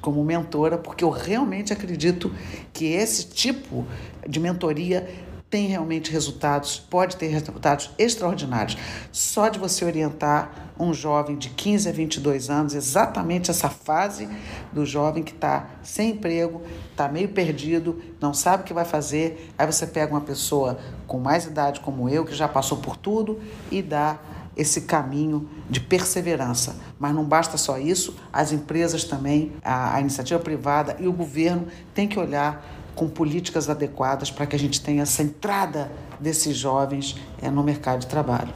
como 0.00 0.22
mentora, 0.22 0.78
porque 0.78 1.02
eu 1.02 1.10
realmente 1.10 1.72
acredito 1.72 2.32
que 2.72 2.86
esse 2.86 3.26
tipo 3.26 3.84
de 4.28 4.38
mentoria 4.38 5.08
tem 5.54 5.68
realmente 5.68 6.10
resultados, 6.10 6.80
pode 6.80 7.14
ter 7.14 7.28
resultados 7.28 7.88
extraordinários. 7.96 8.76
Só 9.12 9.48
de 9.48 9.56
você 9.56 9.84
orientar 9.84 10.72
um 10.76 10.92
jovem 10.92 11.36
de 11.36 11.48
15 11.48 11.88
a 11.88 11.92
22 11.92 12.50
anos, 12.50 12.74
exatamente 12.74 13.52
essa 13.52 13.70
fase 13.70 14.28
do 14.72 14.84
jovem 14.84 15.22
que 15.22 15.30
está 15.30 15.70
sem 15.80 16.10
emprego, 16.10 16.60
está 16.90 17.06
meio 17.06 17.28
perdido, 17.28 18.02
não 18.20 18.34
sabe 18.34 18.64
o 18.64 18.66
que 18.66 18.74
vai 18.74 18.84
fazer. 18.84 19.54
Aí 19.56 19.64
você 19.64 19.86
pega 19.86 20.12
uma 20.12 20.22
pessoa 20.22 20.76
com 21.06 21.20
mais 21.20 21.44
idade 21.44 21.78
como 21.78 22.08
eu, 22.08 22.24
que 22.24 22.34
já 22.34 22.48
passou 22.48 22.78
por 22.78 22.96
tudo, 22.96 23.40
e 23.70 23.80
dá 23.80 24.18
esse 24.56 24.80
caminho 24.82 25.48
de 25.70 25.78
perseverança. 25.78 26.76
Mas 26.98 27.14
não 27.14 27.24
basta 27.24 27.56
só 27.56 27.78
isso, 27.78 28.16
as 28.32 28.50
empresas 28.50 29.04
também, 29.04 29.52
a, 29.64 29.94
a 29.94 30.00
iniciativa 30.00 30.40
privada 30.40 30.96
e 30.98 31.06
o 31.06 31.12
governo 31.12 31.68
têm 31.94 32.08
que 32.08 32.18
olhar 32.18 32.73
com 32.94 33.08
políticas 33.08 33.68
adequadas 33.68 34.30
para 34.30 34.46
que 34.46 34.54
a 34.54 34.58
gente 34.58 34.80
tenha 34.80 35.02
essa 35.02 35.22
entrada 35.22 35.90
desses 36.20 36.56
jovens 36.56 37.16
é, 37.42 37.50
no 37.50 37.62
mercado 37.62 38.00
de 38.00 38.06
trabalho. 38.06 38.52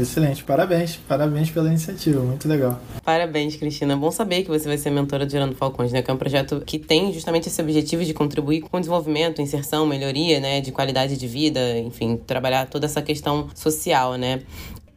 Excelente, 0.00 0.42
parabéns, 0.42 0.96
parabéns 0.96 1.50
pela 1.50 1.68
iniciativa, 1.68 2.20
muito 2.20 2.48
legal. 2.48 2.80
Parabéns, 3.04 3.54
Cristina. 3.54 3.96
Bom 3.96 4.10
saber 4.10 4.42
que 4.42 4.48
você 4.48 4.66
vai 4.66 4.76
ser 4.76 4.90
mentora 4.90 5.24
do 5.24 5.30
Gerando 5.30 5.54
Falcões, 5.54 5.92
né? 5.92 6.02
Que 6.02 6.10
é 6.10 6.14
um 6.14 6.16
projeto 6.16 6.62
que 6.66 6.78
tem 6.78 7.12
justamente 7.12 7.48
esse 7.48 7.62
objetivo 7.62 8.04
de 8.04 8.12
contribuir 8.12 8.62
com 8.62 8.76
o 8.76 8.80
desenvolvimento, 8.80 9.40
inserção, 9.40 9.86
melhoria, 9.86 10.40
né? 10.40 10.60
De 10.60 10.72
qualidade 10.72 11.16
de 11.16 11.26
vida, 11.28 11.78
enfim, 11.78 12.16
trabalhar 12.16 12.66
toda 12.66 12.86
essa 12.86 13.00
questão 13.02 13.48
social, 13.54 14.14
né? 14.14 14.42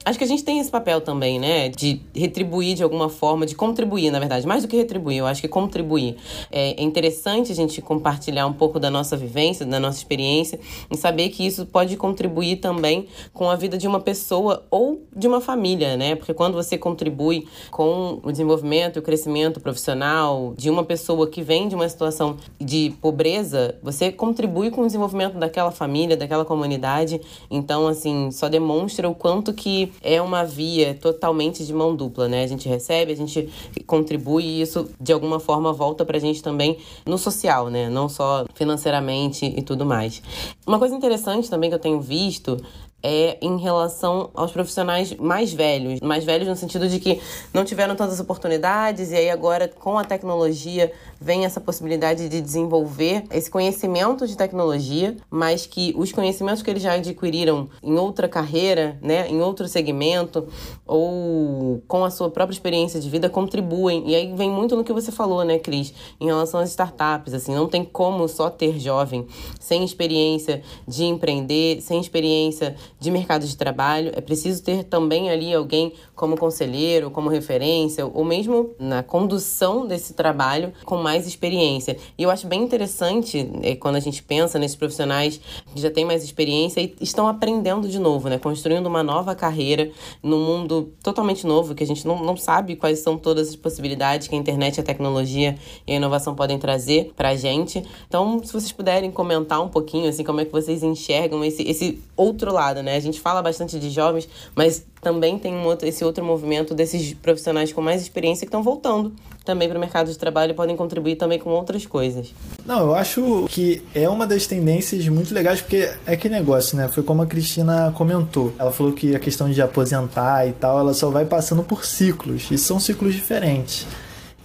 Acho 0.07 0.17
que 0.17 0.23
a 0.23 0.27
gente 0.27 0.41
tem 0.41 0.57
esse 0.57 0.71
papel 0.71 1.01
também, 1.01 1.37
né? 1.37 1.67
De 1.67 1.99
retribuir 2.15 2.77
de 2.77 2.81
alguma 2.81 3.09
forma, 3.09 3.45
de 3.45 3.53
contribuir, 3.53 4.09
na 4.09 4.19
verdade. 4.19 4.47
Mais 4.47 4.63
do 4.63 4.69
que 4.69 4.77
retribuir, 4.77 5.17
eu 5.17 5.27
acho 5.27 5.41
que 5.41 5.49
contribuir. 5.49 6.15
É 6.49 6.81
interessante 6.81 7.51
a 7.51 7.55
gente 7.55 7.81
compartilhar 7.81 8.47
um 8.47 8.53
pouco 8.53 8.79
da 8.79 8.89
nossa 8.89 9.17
vivência, 9.17 9.65
da 9.65 9.81
nossa 9.81 9.97
experiência, 9.97 10.61
e 10.89 10.95
saber 10.95 11.27
que 11.27 11.45
isso 11.45 11.65
pode 11.65 11.97
contribuir 11.97 12.55
também 12.55 13.07
com 13.33 13.49
a 13.49 13.57
vida 13.57 13.77
de 13.77 13.85
uma 13.85 13.99
pessoa 13.99 14.65
ou 14.71 15.01
de 15.13 15.27
uma 15.27 15.41
família, 15.41 15.97
né? 15.97 16.15
Porque 16.15 16.33
quando 16.33 16.53
você 16.53 16.77
contribui 16.77 17.45
com 17.69 18.21
o 18.23 18.31
desenvolvimento 18.31 18.95
e 18.95 18.99
o 18.99 19.01
crescimento 19.01 19.59
profissional 19.59 20.53
de 20.55 20.69
uma 20.69 20.85
pessoa 20.85 21.27
que 21.27 21.41
vem 21.41 21.67
de 21.67 21.75
uma 21.75 21.89
situação 21.89 22.37
de 22.57 22.93
pobreza, 23.01 23.77
você 23.83 24.09
contribui 24.09 24.71
com 24.71 24.83
o 24.83 24.85
desenvolvimento 24.85 25.37
daquela 25.37 25.71
família, 25.71 26.15
daquela 26.15 26.45
comunidade. 26.45 27.19
Então, 27.51 27.87
assim, 27.89 28.31
só 28.31 28.47
demonstra 28.47 29.09
o 29.09 29.13
quanto 29.13 29.53
que 29.53 29.91
é 30.01 30.21
uma 30.21 30.43
via 30.43 30.93
totalmente 30.93 31.65
de 31.65 31.73
mão 31.73 31.95
dupla, 31.95 32.27
né? 32.27 32.43
A 32.43 32.47
gente 32.47 32.67
recebe, 32.67 33.11
a 33.11 33.15
gente 33.15 33.49
contribui 33.85 34.43
e 34.43 34.61
isso 34.61 34.89
de 34.99 35.11
alguma 35.13 35.39
forma 35.39 35.73
volta 35.73 36.05
pra 36.05 36.19
gente 36.19 36.41
também 36.41 36.77
no 37.05 37.17
social, 37.17 37.69
né? 37.69 37.89
Não 37.89 38.07
só 38.07 38.45
financeiramente 38.53 39.45
e 39.45 39.61
tudo 39.61 39.85
mais. 39.85 40.21
Uma 40.65 40.79
coisa 40.79 40.95
interessante 40.95 41.49
também 41.49 41.69
que 41.69 41.75
eu 41.75 41.79
tenho 41.79 41.99
visto 41.99 42.57
é 43.01 43.37
em 43.41 43.57
relação 43.57 44.31
aos 44.33 44.51
profissionais 44.51 45.13
mais 45.15 45.53
velhos. 45.53 45.99
Mais 46.01 46.23
velhos 46.23 46.47
no 46.47 46.55
sentido 46.55 46.89
de 46.89 46.99
que 46.99 47.21
não 47.53 47.63
tiveram 47.63 47.95
tantas 47.95 48.19
oportunidades 48.19 49.11
e 49.11 49.15
aí 49.15 49.29
agora 49.29 49.67
com 49.67 49.97
a 49.97 50.03
tecnologia 50.03 50.91
vem 51.19 51.45
essa 51.45 51.61
possibilidade 51.61 52.27
de 52.27 52.41
desenvolver 52.41 53.23
esse 53.31 53.49
conhecimento 53.49 54.27
de 54.27 54.35
tecnologia, 54.35 55.15
mas 55.29 55.65
que 55.65 55.93
os 55.97 56.11
conhecimentos 56.11 56.61
que 56.61 56.69
eles 56.69 56.81
já 56.83 56.93
adquiriram 56.93 57.69
em 57.83 57.97
outra 57.97 58.27
carreira, 58.27 58.97
né, 59.01 59.27
em 59.27 59.41
outro 59.41 59.67
segmento 59.67 60.47
ou 60.85 61.81
com 61.87 62.03
a 62.03 62.09
sua 62.09 62.29
própria 62.29 62.53
experiência 62.53 62.99
de 62.99 63.09
vida 63.09 63.29
contribuem. 63.29 64.03
E 64.07 64.15
aí 64.15 64.33
vem 64.35 64.49
muito 64.49 64.75
no 64.75 64.83
que 64.83 64.93
você 64.93 65.11
falou, 65.11 65.43
né, 65.43 65.59
Cris, 65.59 65.93
em 66.19 66.25
relação 66.25 66.59
às 66.59 66.69
startups, 66.69 67.33
assim, 67.33 67.53
não 67.53 67.67
tem 67.67 67.83
como 67.83 68.27
só 68.27 68.49
ter 68.49 68.79
jovem 68.79 69.27
sem 69.59 69.83
experiência 69.83 70.61
de 70.87 71.03
empreender, 71.05 71.81
sem 71.81 71.99
experiência 71.99 72.75
de 72.99 73.11
mercado 73.11 73.45
de 73.45 73.55
trabalho. 73.55 74.11
É 74.15 74.21
preciso 74.21 74.63
ter 74.63 74.83
também 74.83 75.29
ali 75.29 75.53
alguém 75.53 75.93
como 76.15 76.37
conselheiro, 76.37 77.11
como 77.11 77.29
referência, 77.29 78.05
ou 78.05 78.23
mesmo 78.25 78.71
na 78.79 79.03
condução 79.03 79.85
desse 79.85 80.13
trabalho 80.13 80.73
com 80.85 80.97
mais 80.97 81.27
experiência. 81.27 81.97
E 82.17 82.23
eu 82.23 82.29
acho 82.29 82.47
bem 82.47 82.61
interessante 82.63 83.49
é, 83.61 83.75
quando 83.75 83.97
a 83.97 83.99
gente 83.99 84.23
pensa 84.23 84.57
nesses 84.57 84.75
profissionais 84.75 85.39
que 85.73 85.81
já 85.81 85.91
têm 85.91 86.05
mais 86.05 86.23
experiência 86.23 86.81
e 86.81 86.95
estão 87.01 87.27
aprendendo 87.27 87.87
de 87.87 87.99
novo, 87.99 88.29
né? 88.29 88.39
Construindo 88.39 88.87
uma 88.87 89.03
nova 89.03 89.35
carreira 89.35 89.91
num 90.23 90.43
mundo 90.43 90.93
totalmente 91.03 91.45
novo, 91.45 91.75
que 91.75 91.83
a 91.83 91.87
gente 91.87 92.07
não, 92.07 92.23
não 92.23 92.35
sabe 92.35 92.75
quais 92.75 92.99
são 92.99 93.17
todas 93.17 93.49
as 93.49 93.55
possibilidades 93.55 94.27
que 94.27 94.35
a 94.35 94.37
internet, 94.37 94.79
a 94.79 94.83
tecnologia 94.83 95.55
e 95.85 95.93
a 95.93 95.95
inovação 95.95 96.33
podem 96.33 96.57
trazer 96.57 97.13
pra 97.15 97.35
gente. 97.35 97.83
Então, 98.07 98.39
se 98.43 98.51
vocês 98.51 98.71
puderem 98.71 99.11
comentar 99.11 99.61
um 99.61 99.69
pouquinho, 99.69 100.09
assim, 100.09 100.23
como 100.23 100.41
é 100.41 100.45
que 100.45 100.51
vocês 100.51 100.81
enxergam 100.83 101.43
esse, 101.43 101.63
esse 101.63 102.01
outro 102.15 102.51
lado 102.51 102.81
né? 102.86 102.86
A 102.95 102.99
gente 102.99 103.19
fala 103.19 103.41
bastante 103.41 103.79
de 103.79 103.89
jovens, 103.89 104.27
mas 104.55 104.85
também 105.01 105.37
tem 105.37 105.53
um 105.53 105.65
outro, 105.65 105.87
esse 105.87 106.03
outro 106.03 106.23
movimento 106.23 106.73
desses 106.73 107.13
profissionais 107.13 107.71
com 107.73 107.81
mais 107.81 108.01
experiência 108.01 108.45
que 108.45 108.49
estão 108.49 108.63
voltando 108.63 109.13
também 109.47 109.69
para 109.69 109.77
o 109.77 109.79
mercado 109.79 110.11
de 110.11 110.17
trabalho 110.17 110.51
e 110.51 110.53
podem 110.53 110.75
contribuir 110.75 111.15
também 111.15 111.39
com 111.39 111.49
outras 111.51 111.85
coisas. 111.85 112.33
Não, 112.65 112.81
eu 112.81 112.95
acho 112.95 113.45
que 113.49 113.81
é 113.95 114.07
uma 114.09 114.27
das 114.27 114.45
tendências 114.45 115.07
muito 115.07 115.33
legais, 115.33 115.61
porque 115.61 115.89
é 116.05 116.17
que 116.17 116.27
negócio, 116.27 116.75
né? 116.75 116.89
Foi 116.89 117.01
como 117.01 117.21
a 117.21 117.25
Cristina 117.25 117.93
comentou. 117.95 118.53
Ela 118.59 118.71
falou 118.71 118.91
que 118.91 119.15
a 119.15 119.19
questão 119.19 119.49
de 119.49 119.61
aposentar 119.61 120.45
e 120.45 120.51
tal, 120.51 120.79
ela 120.79 120.93
só 120.93 121.09
vai 121.09 121.23
passando 121.23 121.63
por 121.63 121.85
ciclos, 121.85 122.51
e 122.51 122.57
são 122.57 122.77
ciclos 122.77 123.15
diferentes. 123.15 123.87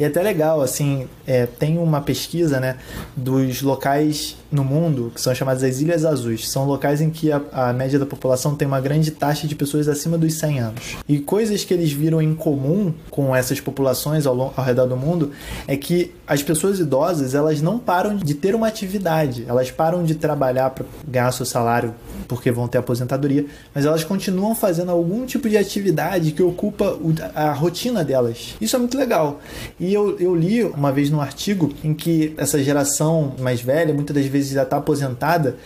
E 0.02 0.04
é 0.04 0.08
até 0.08 0.20
legal, 0.20 0.60
assim, 0.60 1.06
é, 1.24 1.46
tem 1.46 1.78
uma 1.78 2.00
pesquisa, 2.00 2.58
né, 2.58 2.76
dos 3.16 3.62
locais 3.62 4.36
no 4.50 4.64
mundo 4.64 5.12
que 5.14 5.20
são 5.20 5.32
chamadas 5.32 5.62
as 5.62 5.80
Ilhas 5.80 6.04
Azuis. 6.04 6.50
São 6.50 6.64
locais 6.64 7.00
em 7.00 7.08
que 7.08 7.30
a, 7.30 7.40
a 7.52 7.72
média 7.72 8.00
da 8.00 8.04
população 8.04 8.56
tem 8.56 8.66
uma 8.66 8.80
grande 8.80 9.12
taxa 9.12 9.46
de 9.46 9.54
pessoas 9.54 9.86
acima 9.86 10.18
dos 10.18 10.34
100 10.34 10.58
anos. 10.58 10.96
E 11.08 11.20
coisas 11.20 11.64
que 11.64 11.72
eles 11.72 11.92
viram 11.92 12.20
em 12.20 12.34
comum 12.34 12.92
com 13.10 13.34
essas 13.34 13.60
populações 13.60 14.26
ao, 14.26 14.52
ao 14.56 14.64
redor 14.64 14.86
do 14.86 14.96
mundo 14.96 15.30
é 15.68 15.76
que 15.76 16.12
as 16.26 16.42
pessoas 16.42 16.80
idosas, 16.80 17.34
elas 17.34 17.62
não 17.62 17.78
param 17.78 18.16
de 18.16 18.34
ter 18.34 18.54
uma 18.54 18.66
atividade. 18.66 19.44
Elas 19.46 19.70
param 19.70 20.02
de 20.02 20.16
trabalhar 20.16 20.70
para 20.70 20.84
ganhar 21.06 21.30
seu 21.30 21.46
salário 21.46 21.94
porque 22.26 22.50
vão 22.50 22.66
ter 22.66 22.78
aposentadoria, 22.78 23.44
mas 23.74 23.84
elas 23.84 24.04
continuam 24.04 24.54
fazendo 24.54 24.90
algum 24.90 25.26
tipo 25.26 25.48
de 25.48 25.56
atividade 25.56 26.32
que 26.32 26.42
ocupa 26.42 26.98
a 27.34 27.52
rotina 27.52 28.04
delas. 28.04 28.54
Isso 28.60 28.74
é 28.76 28.78
muito 28.78 28.96
legal. 28.96 29.40
E 29.78 29.91
eu, 29.94 30.18
eu 30.18 30.34
li 30.34 30.62
uma 30.64 30.92
vez 30.92 31.10
num 31.10 31.20
artigo 31.20 31.72
em 31.82 31.94
que 31.94 32.34
essa 32.36 32.62
geração 32.62 33.34
mais 33.40 33.60
velha, 33.60 33.92
muitas 33.94 34.14
das 34.14 34.26
vezes 34.26 34.52
já 34.52 34.62
está 34.62 34.76
aposentada, 34.76 35.56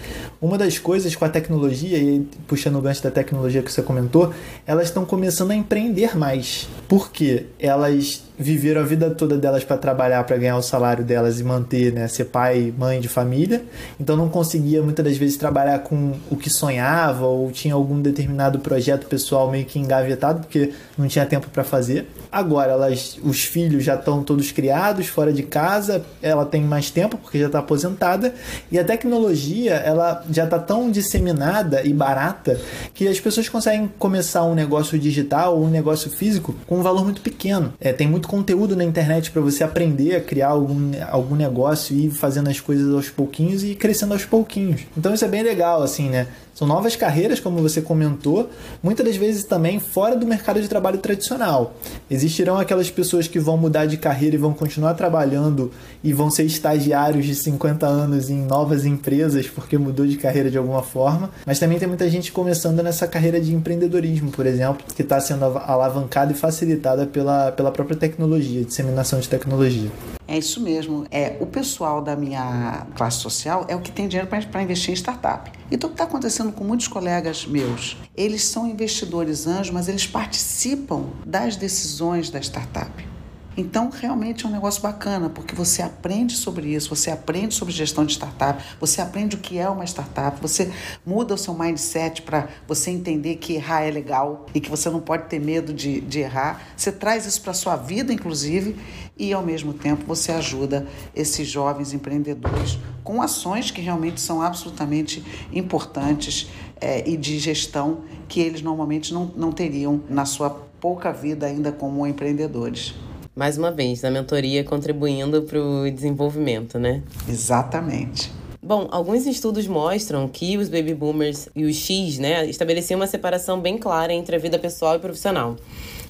uma 0.40 0.56
das 0.56 0.78
coisas 0.78 1.14
com 1.14 1.24
a 1.24 1.28
tecnologia, 1.28 1.98
e 1.98 2.26
puxando 2.46 2.76
o 2.76 2.80
gancho 2.80 3.02
da 3.02 3.10
tecnologia 3.10 3.62
que 3.62 3.72
você 3.72 3.82
comentou, 3.82 4.32
elas 4.66 4.88
estão 4.88 5.04
começando 5.04 5.50
a 5.50 5.54
empreender 5.54 6.16
mais. 6.16 6.68
Porque 6.88 7.46
elas 7.58 8.22
viveram 8.38 8.80
a 8.82 8.84
vida 8.84 9.10
toda 9.10 9.36
delas 9.36 9.64
para 9.64 9.76
trabalhar, 9.76 10.22
para 10.24 10.36
ganhar 10.36 10.56
o 10.56 10.62
salário 10.62 11.04
delas 11.04 11.40
e 11.40 11.44
manter, 11.44 11.92
né, 11.92 12.08
ser 12.08 12.26
pai, 12.26 12.72
mãe 12.76 13.00
de 13.00 13.08
família. 13.08 13.64
Então 13.98 14.16
não 14.16 14.28
conseguia 14.28 14.82
muitas 14.82 15.04
das 15.04 15.16
vezes 15.16 15.36
trabalhar 15.36 15.80
com 15.80 16.14
o 16.30 16.36
que 16.36 16.50
sonhava 16.50 17.26
ou 17.26 17.50
tinha 17.50 17.74
algum 17.74 18.00
determinado 18.00 18.58
projeto 18.58 19.06
pessoal 19.06 19.50
meio 19.50 19.64
que 19.64 19.78
engavetado 19.78 20.40
porque 20.40 20.72
não 20.96 21.08
tinha 21.08 21.24
tempo 21.24 21.48
para 21.50 21.64
fazer. 21.64 22.08
Agora 22.30 22.72
elas, 22.72 23.18
os 23.22 23.44
filhos 23.44 23.84
já 23.84 23.94
estão 23.94 24.22
todos 24.22 24.52
criados 24.52 25.06
fora 25.06 25.32
de 25.32 25.42
casa, 25.42 26.04
ela 26.20 26.44
tem 26.44 26.62
mais 26.62 26.90
tempo 26.90 27.16
porque 27.16 27.38
já 27.38 27.46
está 27.46 27.60
aposentada 27.60 28.34
e 28.70 28.78
a 28.78 28.84
tecnologia 28.84 29.74
ela 29.74 30.24
já 30.30 30.44
está 30.44 30.58
tão 30.58 30.90
disseminada 30.90 31.82
e 31.82 31.92
barata 31.92 32.60
que 32.92 33.08
as 33.08 33.18
pessoas 33.18 33.48
conseguem 33.48 33.90
começar 33.98 34.44
um 34.44 34.54
negócio 34.54 34.98
digital 34.98 35.56
ou 35.56 35.64
um 35.64 35.70
negócio 35.70 36.10
físico 36.10 36.54
com 36.66 36.78
um 36.78 36.82
valor 36.82 37.04
muito 37.04 37.20
pequeno. 37.20 37.72
É, 37.80 37.92
tem 37.92 38.06
muito 38.06 38.25
conteúdo 38.26 38.76
na 38.76 38.84
internet 38.84 39.30
para 39.30 39.40
você 39.40 39.64
aprender 39.64 40.16
a 40.16 40.20
criar 40.20 40.48
algum, 40.48 40.90
algum 41.10 41.34
negócio 41.34 41.96
e 41.96 42.06
ir 42.06 42.10
fazendo 42.10 42.48
as 42.48 42.60
coisas 42.60 42.92
aos 42.92 43.08
pouquinhos 43.08 43.62
e 43.64 43.74
crescendo 43.74 44.12
aos 44.12 44.24
pouquinhos. 44.24 44.82
Então 44.96 45.14
isso 45.14 45.24
é 45.24 45.28
bem 45.28 45.42
legal, 45.42 45.82
assim, 45.82 46.08
né? 46.08 46.26
São 46.56 46.66
novas 46.66 46.96
carreiras, 46.96 47.38
como 47.38 47.60
você 47.60 47.82
comentou, 47.82 48.48
muitas 48.82 49.04
das 49.04 49.14
vezes 49.14 49.44
também 49.44 49.78
fora 49.78 50.16
do 50.16 50.26
mercado 50.26 50.58
de 50.58 50.66
trabalho 50.66 50.96
tradicional. 50.96 51.74
Existirão 52.10 52.58
aquelas 52.58 52.90
pessoas 52.90 53.28
que 53.28 53.38
vão 53.38 53.58
mudar 53.58 53.84
de 53.84 53.98
carreira 53.98 54.36
e 54.36 54.38
vão 54.38 54.54
continuar 54.54 54.94
trabalhando 54.94 55.70
e 56.02 56.14
vão 56.14 56.30
ser 56.30 56.44
estagiários 56.44 57.26
de 57.26 57.34
50 57.34 57.86
anos 57.86 58.30
em 58.30 58.40
novas 58.40 58.86
empresas 58.86 59.46
porque 59.46 59.76
mudou 59.76 60.06
de 60.06 60.16
carreira 60.16 60.50
de 60.50 60.56
alguma 60.56 60.82
forma, 60.82 61.30
mas 61.44 61.58
também 61.58 61.78
tem 61.78 61.86
muita 61.86 62.08
gente 62.08 62.32
começando 62.32 62.82
nessa 62.82 63.06
carreira 63.06 63.38
de 63.38 63.54
empreendedorismo, 63.54 64.30
por 64.30 64.46
exemplo, 64.46 64.82
que 64.94 65.02
está 65.02 65.20
sendo 65.20 65.44
alavancada 65.44 66.32
e 66.32 66.34
facilitada 66.34 67.04
pela, 67.06 67.52
pela 67.52 67.70
própria 67.70 67.98
tecnologia, 67.98 68.64
disseminação 68.64 69.20
de 69.20 69.28
tecnologia. 69.28 69.90
É 70.28 70.38
isso 70.38 70.60
mesmo. 70.60 71.06
É 71.10 71.36
o 71.38 71.46
pessoal 71.46 72.02
da 72.02 72.16
minha 72.16 72.86
classe 72.96 73.18
social 73.18 73.64
é 73.68 73.76
o 73.76 73.80
que 73.80 73.92
tem 73.92 74.08
dinheiro 74.08 74.28
para 74.28 74.62
investir 74.62 74.90
em 74.90 74.96
startup. 74.96 75.52
Então, 75.70 75.88
o 75.88 75.92
que 75.92 75.94
está 75.94 76.04
acontecendo 76.04 76.45
com 76.52 76.64
muitos 76.64 76.88
colegas 76.88 77.46
meus? 77.46 77.96
Eles 78.16 78.44
são 78.44 78.66
investidores 78.66 79.46
anjos, 79.46 79.70
mas 79.70 79.88
eles 79.88 80.06
participam 80.06 81.06
das 81.24 81.56
decisões 81.56 82.30
da 82.30 82.40
startup. 82.40 83.15
Então, 83.56 83.88
realmente 83.88 84.44
é 84.44 84.48
um 84.48 84.52
negócio 84.52 84.82
bacana, 84.82 85.30
porque 85.30 85.54
você 85.54 85.80
aprende 85.80 86.36
sobre 86.36 86.74
isso, 86.74 86.94
você 86.94 87.10
aprende 87.10 87.54
sobre 87.54 87.72
gestão 87.72 88.04
de 88.04 88.12
startup, 88.12 88.62
você 88.78 89.00
aprende 89.00 89.36
o 89.36 89.38
que 89.38 89.56
é 89.56 89.66
uma 89.66 89.84
startup, 89.84 90.38
você 90.42 90.70
muda 91.06 91.32
o 91.32 91.38
seu 91.38 91.54
mindset 91.54 92.20
para 92.20 92.48
você 92.68 92.90
entender 92.90 93.36
que 93.36 93.54
errar 93.54 93.84
é 93.84 93.90
legal 93.90 94.44
e 94.54 94.60
que 94.60 94.68
você 94.68 94.90
não 94.90 95.00
pode 95.00 95.28
ter 95.28 95.40
medo 95.40 95.72
de, 95.72 96.02
de 96.02 96.20
errar. 96.20 96.60
Você 96.76 96.92
traz 96.92 97.24
isso 97.24 97.40
para 97.40 97.52
a 97.52 97.54
sua 97.54 97.76
vida, 97.76 98.12
inclusive, 98.12 98.76
e 99.16 99.32
ao 99.32 99.42
mesmo 99.42 99.72
tempo 99.72 100.04
você 100.06 100.32
ajuda 100.32 100.86
esses 101.14 101.48
jovens 101.48 101.94
empreendedores 101.94 102.78
com 103.02 103.22
ações 103.22 103.70
que 103.70 103.80
realmente 103.80 104.20
são 104.20 104.42
absolutamente 104.42 105.24
importantes 105.50 106.50
é, 106.78 107.08
e 107.08 107.16
de 107.16 107.38
gestão 107.38 108.02
que 108.28 108.40
eles 108.40 108.60
normalmente 108.60 109.14
não, 109.14 109.32
não 109.34 109.50
teriam 109.50 110.02
na 110.10 110.26
sua 110.26 110.50
pouca 110.78 111.10
vida 111.10 111.46
ainda 111.46 111.72
como 111.72 112.06
empreendedores 112.06 112.94
mais 113.36 113.58
uma 113.58 113.70
vez, 113.70 114.00
na 114.00 114.10
mentoria 114.10 114.64
contribuindo 114.64 115.42
para 115.42 115.60
o 115.60 115.90
desenvolvimento, 115.90 116.78
né? 116.78 117.02
Exatamente. 117.28 118.32
Bom, 118.62 118.88
alguns 118.90 119.26
estudos 119.26 119.66
mostram 119.68 120.26
que 120.26 120.56
os 120.56 120.70
baby 120.70 120.94
boomers 120.94 121.46
e 121.54 121.64
os 121.66 121.76
X, 121.76 122.18
né, 122.18 122.46
estabeleciam 122.48 122.98
uma 122.98 123.06
separação 123.06 123.60
bem 123.60 123.76
clara 123.76 124.12
entre 124.12 124.34
a 124.34 124.38
vida 124.38 124.58
pessoal 124.58 124.96
e 124.96 124.98
profissional. 124.98 125.54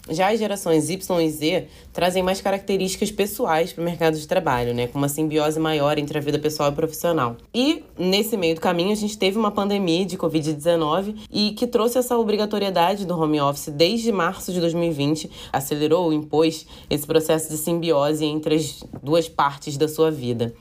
Já 0.09 0.30
as 0.30 0.38
gerações 0.38 0.88
Y 0.88 1.20
e 1.20 1.30
Z 1.30 1.66
trazem 1.92 2.22
mais 2.22 2.40
características 2.40 3.11
pessoais 3.11 3.72
para 3.72 3.82
o 3.82 3.84
mercado 3.84 4.16
de 4.16 4.26
trabalho, 4.26 4.72
né, 4.72 4.86
com 4.86 4.98
uma 4.98 5.09
simbiose 5.09 5.59
maior 5.59 5.98
entre 5.98 6.16
a 6.16 6.20
vida 6.20 6.38
pessoal 6.38 6.70
e 6.70 6.74
profissional. 6.74 7.36
E 7.52 7.82
nesse 7.98 8.36
meio 8.36 8.54
do 8.54 8.61
caminho 8.61 8.92
a 8.92 8.96
gente 8.96 9.18
teve 9.18 9.36
uma 9.36 9.50
pandemia 9.50 10.07
de 10.07 10.16
Covid-19 10.16 11.16
e 11.32 11.52
que 11.52 11.66
trouxe 11.66 11.98
essa 11.98 12.16
obrigatoriedade 12.16 13.04
do 13.04 13.18
home 13.18 13.40
office 13.40 13.68
desde 13.68 14.12
março 14.12 14.52
de 14.52 14.61
2020, 14.61 15.30
acelerou, 15.52 16.12
impôs 16.12 16.66
esse 16.88 17.07
processo 17.07 17.50
de 17.50 17.57
simbiose 17.57 18.24
entre 18.24 18.54
as 18.54 18.84
duas 19.02 19.28
partes 19.28 19.76
da 19.76 19.88
sua 19.88 20.11
vida. 20.11 20.54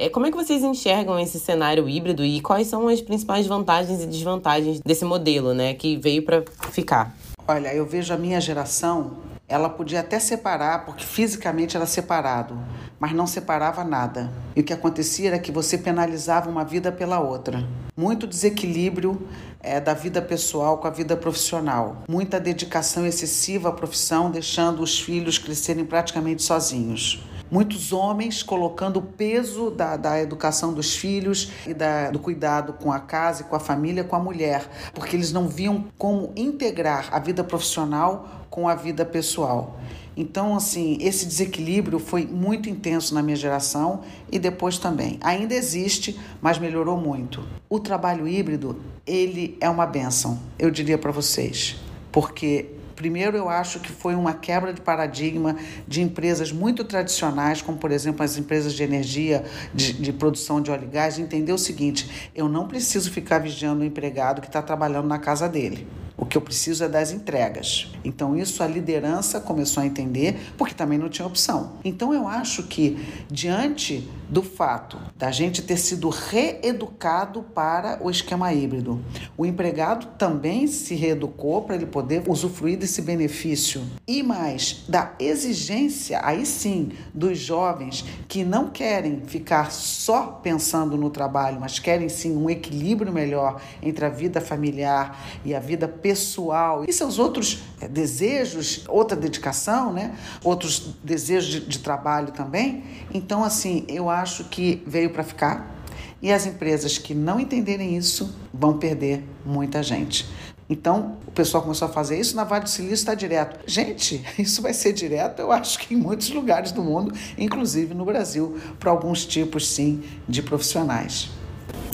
É, 0.00 0.08
como 0.08 0.26
é 0.26 0.30
que 0.30 0.36
vocês 0.36 0.62
enxergam 0.62 1.18
esse 1.18 1.40
cenário 1.40 1.88
híbrido 1.88 2.24
e 2.24 2.40
quais 2.40 2.68
são 2.68 2.86
as 2.86 3.00
principais 3.00 3.48
vantagens 3.48 4.00
e 4.00 4.06
desvantagens 4.06 4.80
desse 4.80 5.04
modelo, 5.04 5.52
né, 5.52 5.74
que 5.74 5.96
veio 5.96 6.22
para 6.22 6.44
ficar? 6.70 7.16
Olha, 7.50 7.74
eu 7.74 7.86
vejo 7.86 8.12
a 8.12 8.18
minha 8.18 8.38
geração, 8.42 9.20
ela 9.48 9.70
podia 9.70 10.00
até 10.00 10.18
separar, 10.18 10.84
porque 10.84 11.02
fisicamente 11.02 11.78
era 11.78 11.86
separado, 11.86 12.62
mas 13.00 13.14
não 13.14 13.26
separava 13.26 13.82
nada. 13.82 14.30
E 14.54 14.60
o 14.60 14.62
que 14.62 14.70
acontecia 14.70 15.28
era 15.28 15.38
que 15.38 15.50
você 15.50 15.78
penalizava 15.78 16.50
uma 16.50 16.62
vida 16.62 16.92
pela 16.92 17.20
outra. 17.20 17.66
Muito 17.96 18.26
desequilíbrio 18.26 19.26
é, 19.60 19.80
da 19.80 19.94
vida 19.94 20.20
pessoal 20.20 20.76
com 20.76 20.88
a 20.88 20.90
vida 20.90 21.16
profissional. 21.16 22.02
Muita 22.06 22.38
dedicação 22.38 23.06
excessiva 23.06 23.70
à 23.70 23.72
profissão, 23.72 24.30
deixando 24.30 24.82
os 24.82 25.00
filhos 25.00 25.38
crescerem 25.38 25.86
praticamente 25.86 26.42
sozinhos 26.42 27.26
muitos 27.50 27.92
homens 27.92 28.42
colocando 28.42 28.98
o 28.98 29.02
peso 29.02 29.70
da, 29.70 29.96
da 29.96 30.20
educação 30.20 30.72
dos 30.72 30.96
filhos 30.96 31.50
e 31.66 31.74
da, 31.74 32.10
do 32.10 32.18
cuidado 32.18 32.72
com 32.74 32.92
a 32.92 33.00
casa 33.00 33.42
e 33.42 33.44
com 33.44 33.56
a 33.56 33.60
família, 33.60 34.04
com 34.04 34.16
a 34.16 34.20
mulher, 34.20 34.68
porque 34.94 35.16
eles 35.16 35.32
não 35.32 35.48
viam 35.48 35.86
como 35.96 36.32
integrar 36.36 37.08
a 37.12 37.18
vida 37.18 37.42
profissional 37.44 38.28
com 38.50 38.68
a 38.68 38.74
vida 38.74 39.04
pessoal. 39.04 39.78
Então, 40.16 40.56
assim, 40.56 40.98
esse 41.00 41.26
desequilíbrio 41.26 42.00
foi 42.00 42.26
muito 42.26 42.68
intenso 42.68 43.14
na 43.14 43.22
minha 43.22 43.36
geração 43.36 44.00
e 44.32 44.36
depois 44.36 44.76
também. 44.76 45.16
Ainda 45.22 45.54
existe, 45.54 46.18
mas 46.42 46.58
melhorou 46.58 46.96
muito. 46.96 47.46
O 47.68 47.78
trabalho 47.78 48.26
híbrido, 48.26 48.80
ele 49.06 49.56
é 49.60 49.70
uma 49.70 49.86
benção, 49.86 50.36
eu 50.58 50.72
diria 50.72 50.98
para 50.98 51.12
vocês, 51.12 51.76
porque 52.10 52.77
Primeiro, 52.98 53.36
eu 53.36 53.48
acho 53.48 53.78
que 53.78 53.92
foi 53.92 54.16
uma 54.16 54.34
quebra 54.34 54.72
de 54.72 54.80
paradigma 54.80 55.54
de 55.86 56.02
empresas 56.02 56.50
muito 56.50 56.82
tradicionais, 56.82 57.62
como 57.62 57.78
por 57.78 57.92
exemplo 57.92 58.24
as 58.24 58.36
empresas 58.36 58.74
de 58.74 58.82
energia, 58.82 59.44
de, 59.72 59.92
de 59.92 60.12
produção 60.12 60.60
de 60.60 60.72
óleo 60.72 60.82
e 60.82 60.90
gás, 60.90 61.16
entender 61.16 61.52
o 61.52 61.58
seguinte: 61.58 62.30
eu 62.34 62.48
não 62.48 62.66
preciso 62.66 63.12
ficar 63.12 63.38
vigiando 63.38 63.82
o 63.82 63.84
empregado 63.84 64.40
que 64.40 64.48
está 64.48 64.60
trabalhando 64.60 65.06
na 65.06 65.16
casa 65.16 65.48
dele. 65.48 65.86
O 66.20 66.26
que 66.26 66.36
eu 66.36 66.42
preciso 66.42 66.82
é 66.82 66.88
das 66.88 67.12
entregas. 67.12 67.92
Então, 68.04 68.36
isso 68.36 68.60
a 68.60 68.66
liderança 68.66 69.38
começou 69.38 69.84
a 69.84 69.86
entender, 69.86 70.36
porque 70.58 70.74
também 70.74 70.98
não 70.98 71.08
tinha 71.08 71.26
opção. 71.26 71.74
Então, 71.84 72.12
eu 72.12 72.26
acho 72.26 72.64
que, 72.64 72.98
diante 73.30 74.10
do 74.28 74.42
fato 74.42 74.98
da 75.16 75.30
gente 75.30 75.62
ter 75.62 75.76
sido 75.78 76.08
reeducado 76.08 77.42
para 77.42 77.98
o 78.02 78.10
esquema 78.10 78.52
híbrido, 78.52 79.00
o 79.36 79.46
empregado 79.46 80.06
também 80.18 80.66
se 80.66 80.96
reeducou 80.96 81.62
para 81.62 81.76
ele 81.76 81.86
poder 81.86 82.24
usufruir 82.26 82.76
desse 82.76 83.00
benefício. 83.00 83.82
E 84.06 84.20
mais, 84.20 84.84
da 84.88 85.14
exigência, 85.20 86.20
aí 86.24 86.44
sim, 86.44 86.90
dos 87.14 87.38
jovens 87.38 88.04
que 88.26 88.44
não 88.44 88.68
querem 88.68 89.22
ficar 89.24 89.70
só 89.70 90.40
pensando 90.42 90.96
no 90.96 91.10
trabalho, 91.10 91.60
mas 91.60 91.78
querem 91.78 92.08
sim 92.08 92.36
um 92.36 92.50
equilíbrio 92.50 93.12
melhor 93.12 93.60
entre 93.80 94.04
a 94.04 94.08
vida 94.08 94.40
familiar 94.40 95.40
e 95.44 95.54
a 95.54 95.60
vida 95.60 95.86
pessoal 95.86 96.07
pessoal 96.08 96.86
e 96.88 96.92
seus 96.92 97.18
outros 97.18 97.58
é, 97.82 97.86
desejos, 97.86 98.82
outra 98.88 99.14
dedicação, 99.14 99.92
né? 99.92 100.16
outros 100.42 100.94
desejos 101.04 101.50
de, 101.50 101.60
de 101.60 101.78
trabalho 101.80 102.32
também. 102.32 102.82
Então, 103.12 103.44
assim, 103.44 103.84
eu 103.88 104.08
acho 104.08 104.44
que 104.44 104.82
veio 104.86 105.10
para 105.10 105.22
ficar 105.22 105.84
e 106.22 106.32
as 106.32 106.46
empresas 106.46 106.96
que 106.96 107.14
não 107.14 107.38
entenderem 107.38 107.94
isso 107.94 108.34
vão 108.54 108.78
perder 108.78 109.22
muita 109.44 109.82
gente. 109.82 110.26
Então, 110.66 111.18
o 111.26 111.30
pessoal 111.30 111.62
começou 111.62 111.86
a 111.86 111.90
fazer 111.90 112.18
isso, 112.18 112.34
na 112.34 112.44
Vale 112.44 112.64
do 112.64 112.70
Silício 112.70 112.94
está 112.94 113.14
direto. 113.14 113.60
Gente, 113.66 114.24
isso 114.40 114.62
vai 114.62 114.72
ser 114.72 114.94
direto, 114.94 115.40
eu 115.40 115.52
acho 115.52 115.78
que 115.78 115.94
em 115.94 115.96
muitos 115.98 116.30
lugares 116.30 116.72
do 116.72 116.82
mundo, 116.82 117.12
inclusive 117.36 117.92
no 117.92 118.06
Brasil, 118.06 118.58
para 118.80 118.90
alguns 118.90 119.26
tipos, 119.26 119.68
sim, 119.68 120.02
de 120.26 120.42
profissionais. 120.42 121.28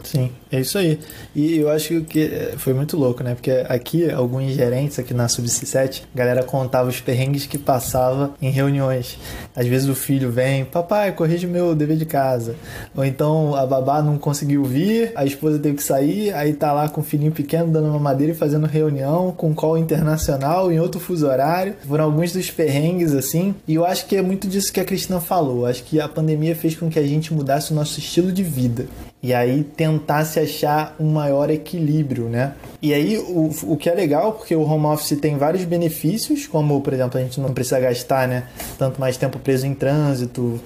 Sim, 0.05 0.31
é 0.53 0.61
isso 0.61 0.77
aí. 0.77 1.01
E 1.35 1.57
eu 1.57 1.71
acho 1.71 2.03
que 2.03 2.53
foi 2.59 2.75
muito 2.75 2.97
louco, 2.97 3.23
né? 3.23 3.35
Porque 3.35 3.51
aqui, 3.69 4.11
alguns 4.11 4.53
gerentes 4.53 4.99
aqui 4.99 5.15
na 5.15 5.27
Sub-7, 5.27 6.03
a 6.15 6.19
galera 6.19 6.43
contava 6.43 6.89
os 6.89 7.01
perrengues 7.01 7.47
que 7.47 7.57
passava 7.57 8.35
em 8.41 8.51
reuniões. 8.51 9.19
Às 9.57 9.67
vezes 9.67 9.89
o 9.89 9.95
filho 9.95 10.31
vem, 10.31 10.65
papai, 10.65 11.13
corrige 11.13 11.47
meu 11.47 11.75
dever 11.75 11.97
de 11.97 12.05
casa. 12.05 12.55
Ou 12.95 13.05
então 13.05 13.55
a 13.55 13.65
babá 13.67 14.03
não 14.03 14.19
conseguiu 14.19 14.63
vir, 14.65 15.13
a 15.15 15.25
esposa 15.25 15.59
teve 15.59 15.77
que 15.77 15.83
sair, 15.83 16.33
aí 16.35 16.53
tá 16.53 16.73
lá 16.73 16.89
com 16.89 17.01
o 17.01 17.05
filhinho 17.05 17.33
pequeno 17.33 17.73
dando 17.73 17.89
uma 17.89 17.99
madeira 17.99 18.33
e 18.33 18.37
fazendo 18.37 18.67
reunião 18.67 19.33
com 19.33 19.55
call 19.55 19.79
internacional 19.79 20.71
em 20.71 20.79
outro 20.79 21.01
fuso 21.01 21.27
horário. 21.27 21.75
Foram 21.89 22.05
alguns 22.05 22.31
dos 22.31 22.51
perrengues, 22.51 23.15
assim. 23.15 23.55
E 23.67 23.75
eu 23.75 23.87
acho 23.87 24.07
que 24.07 24.17
é 24.17 24.23
muito 24.23 24.47
disso 24.47 24.73
que 24.73 24.81
a 24.81 24.85
Cristina 24.85 25.19
falou. 25.19 25.65
Acho 25.65 25.83
que 25.83 25.99
a 25.99 26.09
pandemia 26.09 26.55
fez 26.55 26.77
com 26.77 26.91
que 26.91 26.99
a 26.99 27.07
gente 27.07 27.33
mudasse 27.33 27.73
o 27.73 27.75
nosso 27.75 27.99
estilo 27.99 28.31
de 28.31 28.43
vida 28.43 28.87
e 29.25 29.33
aí 29.33 29.65
tentasse 29.99 30.41
achar 30.41 30.95
um 30.99 31.11
maior 31.11 31.51
equilíbrio, 31.51 32.25
né? 32.29 32.53
E 32.83 32.93
aí 32.93 33.17
o, 33.19 33.51
o 33.65 33.77
que 33.77 33.89
é 33.89 33.95
legal, 33.95 34.33
porque 34.33 34.55
o 34.55 34.63
home 34.63 34.87
office 34.87 35.19
tem 35.19 35.39
vários 35.39 35.65
benefícios, 35.65 36.47
como 36.47 36.81
por 36.81 36.93
exemplo 36.93 37.19
a 37.19 37.23
gente 37.23 37.41
não 37.41 37.53
precisa 37.55 37.81
gastar, 37.81 38.29
né, 38.29 38.45
tanto 38.79 39.01
mais 39.01 39.17
tempo 39.17 39.39
preso 39.39 39.67
em 39.67 39.75
trânsito, 39.75 40.61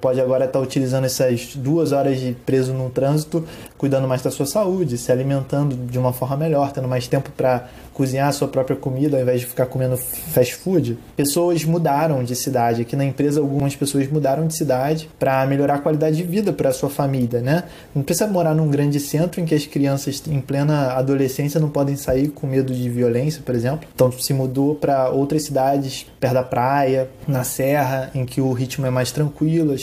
pode 0.00 0.20
agora 0.20 0.46
estar 0.46 0.60
utilizando 0.60 1.04
essas 1.04 1.54
duas 1.54 1.92
horas 1.92 2.18
de 2.18 2.32
preso 2.46 2.72
no 2.72 2.88
trânsito, 2.88 3.44
cuidando 3.78 4.06
mais 4.06 4.20
da 4.20 4.30
sua 4.30 4.44
saúde, 4.44 4.98
se 4.98 5.10
alimentando 5.10 5.74
de 5.76 5.98
uma 5.98 6.12
forma 6.12 6.36
melhor, 6.36 6.72
tendo 6.72 6.88
mais 6.88 7.06
tempo 7.06 7.30
para 7.36 7.68
cozinhar 7.94 8.28
a 8.28 8.32
sua 8.32 8.46
própria 8.46 8.76
comida 8.76 9.16
ao 9.16 9.22
invés 9.22 9.40
de 9.40 9.46
ficar 9.46 9.66
comendo 9.66 9.96
fast 9.96 10.54
food. 10.56 10.98
Pessoas 11.16 11.64
mudaram 11.64 12.22
de 12.22 12.36
cidade. 12.36 12.82
Aqui 12.82 12.94
na 12.94 13.04
empresa, 13.04 13.40
algumas 13.40 13.74
pessoas 13.74 14.08
mudaram 14.08 14.46
de 14.46 14.54
cidade 14.54 15.08
para 15.18 15.44
melhorar 15.46 15.76
a 15.76 15.78
qualidade 15.78 16.16
de 16.16 16.22
vida 16.22 16.52
para 16.52 16.68
a 16.68 16.72
sua 16.72 16.90
família, 16.90 17.40
né? 17.40 17.64
Não 17.94 18.02
precisa 18.02 18.28
morar 18.28 18.54
num 18.54 18.68
grande 18.68 19.00
centro 19.00 19.40
em 19.40 19.44
que 19.44 19.54
as 19.54 19.66
crianças 19.66 20.22
em 20.28 20.40
plena 20.40 20.92
adolescência 20.92 21.60
não 21.60 21.70
podem 21.70 21.96
sair 21.96 22.28
com 22.28 22.46
medo 22.46 22.72
de 22.72 22.88
violência, 22.88 23.42
por 23.44 23.54
exemplo. 23.54 23.88
Então 23.94 24.10
se 24.12 24.32
mudou 24.32 24.74
para 24.74 25.08
outras 25.10 25.42
cidades 25.42 26.06
perto 26.18 26.34
da 26.34 26.42
praia, 26.42 27.08
na 27.26 27.44
serra, 27.44 28.10
em 28.14 28.24
que 28.24 28.40
o 28.40 28.52
ritmo 28.52 28.86
é 28.86 28.90
mais 28.90 29.12
tranquilo, 29.12 29.74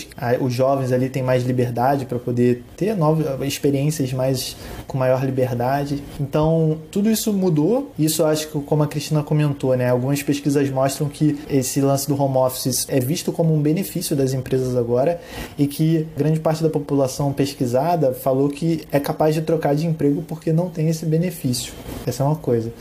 os 0.41 0.53
jovens 0.53 0.91
ali 0.91 1.09
têm 1.09 1.23
mais 1.23 1.43
liberdade 1.43 2.05
para 2.05 2.19
poder 2.19 2.63
ter 2.75 2.95
novas 2.95 3.25
experiências 3.41 3.84
mais 4.13 4.55
com 4.87 4.97
maior 4.97 5.23
liberdade. 5.23 6.01
Então 6.19 6.77
tudo 6.91 7.09
isso 7.09 7.33
mudou 7.33 7.91
isso 7.97 8.23
acho 8.23 8.47
que, 8.47 8.59
como 8.61 8.83
a 8.83 8.87
Cristina 8.87 9.23
comentou, 9.23 9.75
né? 9.75 9.89
Algumas 9.89 10.21
pesquisas 10.21 10.69
mostram 10.69 11.07
que 11.07 11.39
esse 11.49 11.81
lance 11.81 12.07
do 12.07 12.21
home 12.21 12.37
office 12.37 12.85
é 12.89 12.99
visto 12.99 13.31
como 13.31 13.53
um 13.53 13.61
benefício 13.61 14.15
das 14.15 14.33
empresas 14.33 14.75
agora 14.75 15.19
e 15.57 15.67
que 15.67 16.07
grande 16.17 16.39
parte 16.39 16.61
da 16.61 16.69
população 16.69 17.31
pesquisada 17.33 18.13
falou 18.13 18.49
que 18.49 18.83
é 18.91 18.99
capaz 18.99 19.33
de 19.33 19.41
trocar 19.41 19.75
de 19.75 19.85
emprego 19.85 20.23
porque 20.27 20.51
não 20.51 20.69
tem 20.69 20.89
esse 20.89 21.05
benefício. 21.05 21.73
Essa 22.05 22.23
é 22.23 22.25
uma 22.25 22.35
coisa. 22.35 22.71